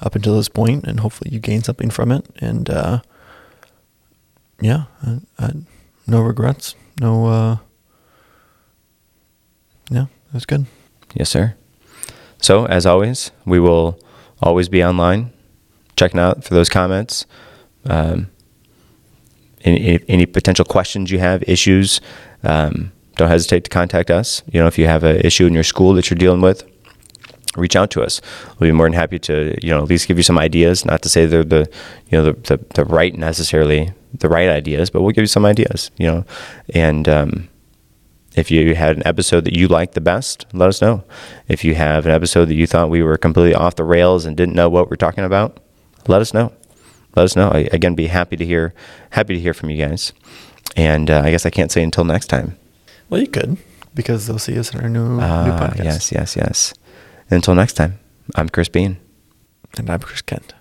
up 0.00 0.14
until 0.14 0.36
this 0.36 0.48
point, 0.48 0.84
and 0.84 1.00
hopefully 1.00 1.30
you 1.30 1.40
gained 1.40 1.66
something 1.66 1.90
from 1.90 2.10
it. 2.10 2.24
And 2.38 2.70
uh, 2.70 3.02
yeah, 4.60 4.84
I, 5.02 5.18
I, 5.38 5.52
no 6.06 6.22
regrets. 6.22 6.74
No. 7.00 7.26
Uh, 7.26 7.56
yeah, 9.90 10.04
it 10.04 10.34
was 10.34 10.46
good. 10.46 10.66
Yes, 11.14 11.28
sir. 11.28 11.54
So, 12.40 12.64
as 12.66 12.86
always, 12.86 13.30
we 13.44 13.60
will 13.60 13.98
always 14.40 14.68
be 14.68 14.82
online, 14.82 15.32
checking 15.96 16.18
out 16.18 16.44
for 16.44 16.54
those 16.54 16.68
comments. 16.68 17.26
Um, 17.84 18.30
any, 19.64 20.00
any 20.08 20.26
potential 20.26 20.64
questions 20.64 21.10
you 21.10 21.18
have, 21.18 21.42
issues, 21.44 22.00
um, 22.42 22.90
don't 23.16 23.28
hesitate 23.28 23.64
to 23.64 23.70
contact 23.70 24.10
us. 24.10 24.42
You 24.52 24.60
know, 24.60 24.66
if 24.66 24.78
you 24.78 24.86
have 24.86 25.04
an 25.04 25.16
issue 25.16 25.46
in 25.46 25.54
your 25.54 25.64
school 25.64 25.94
that 25.94 26.10
you're 26.10 26.18
dealing 26.18 26.40
with, 26.40 26.64
reach 27.56 27.76
out 27.76 27.90
to 27.90 28.02
us. 28.02 28.20
We'll 28.58 28.68
be 28.68 28.72
more 28.72 28.86
than 28.86 28.94
happy 28.94 29.18
to, 29.20 29.56
you 29.62 29.70
know, 29.70 29.82
at 29.82 29.88
least 29.88 30.08
give 30.08 30.16
you 30.16 30.22
some 30.22 30.38
ideas. 30.38 30.84
Not 30.84 31.02
to 31.02 31.08
say 31.08 31.26
they're 31.26 31.44
the, 31.44 31.70
you 32.08 32.18
know, 32.18 32.24
the, 32.24 32.32
the, 32.32 32.64
the 32.74 32.84
right 32.84 33.14
necessarily 33.14 33.92
the 34.14 34.28
right 34.28 34.48
ideas, 34.48 34.90
but 34.90 35.02
we'll 35.02 35.12
give 35.12 35.22
you 35.22 35.26
some 35.26 35.44
ideas. 35.44 35.90
You 35.96 36.06
know, 36.06 36.24
and 36.74 37.08
um, 37.08 37.48
if 38.34 38.50
you 38.50 38.74
had 38.74 38.96
an 38.96 39.02
episode 39.06 39.44
that 39.44 39.56
you 39.56 39.68
liked 39.68 39.94
the 39.94 40.00
best, 40.00 40.46
let 40.52 40.68
us 40.68 40.80
know. 40.80 41.04
If 41.48 41.64
you 41.64 41.74
have 41.74 42.06
an 42.06 42.12
episode 42.12 42.46
that 42.46 42.54
you 42.54 42.66
thought 42.66 42.90
we 42.90 43.02
were 43.02 43.18
completely 43.18 43.54
off 43.54 43.76
the 43.76 43.84
rails 43.84 44.24
and 44.24 44.36
didn't 44.36 44.54
know 44.54 44.68
what 44.68 44.88
we're 44.88 44.96
talking 44.96 45.24
about, 45.24 45.60
let 46.08 46.20
us 46.20 46.32
know. 46.32 46.52
Let 47.14 47.24
us 47.24 47.36
know. 47.36 47.50
I, 47.50 47.68
again, 47.72 47.94
be 47.94 48.06
happy 48.06 48.36
to 48.36 48.46
hear 48.46 48.72
happy 49.10 49.34
to 49.34 49.40
hear 49.40 49.52
from 49.52 49.70
you 49.70 49.84
guys. 49.84 50.12
And 50.76 51.10
uh, 51.10 51.20
I 51.22 51.30
guess 51.30 51.44
I 51.44 51.50
can't 51.50 51.70
say 51.70 51.82
until 51.82 52.04
next 52.04 52.28
time. 52.28 52.56
Well, 53.12 53.20
you 53.20 53.26
could 53.26 53.58
because 53.94 54.26
they'll 54.26 54.38
see 54.38 54.58
us 54.58 54.72
in 54.72 54.80
our 54.80 54.88
new, 54.88 55.20
uh, 55.20 55.44
new 55.44 55.52
podcast. 55.52 55.84
Yes, 55.84 56.12
yes, 56.12 56.34
yes. 56.34 56.72
Until 57.28 57.54
next 57.54 57.74
time, 57.74 57.98
I'm 58.36 58.48
Chris 58.48 58.70
Bean. 58.70 58.96
And 59.76 59.90
I'm 59.90 60.00
Chris 60.00 60.22
Kent. 60.22 60.54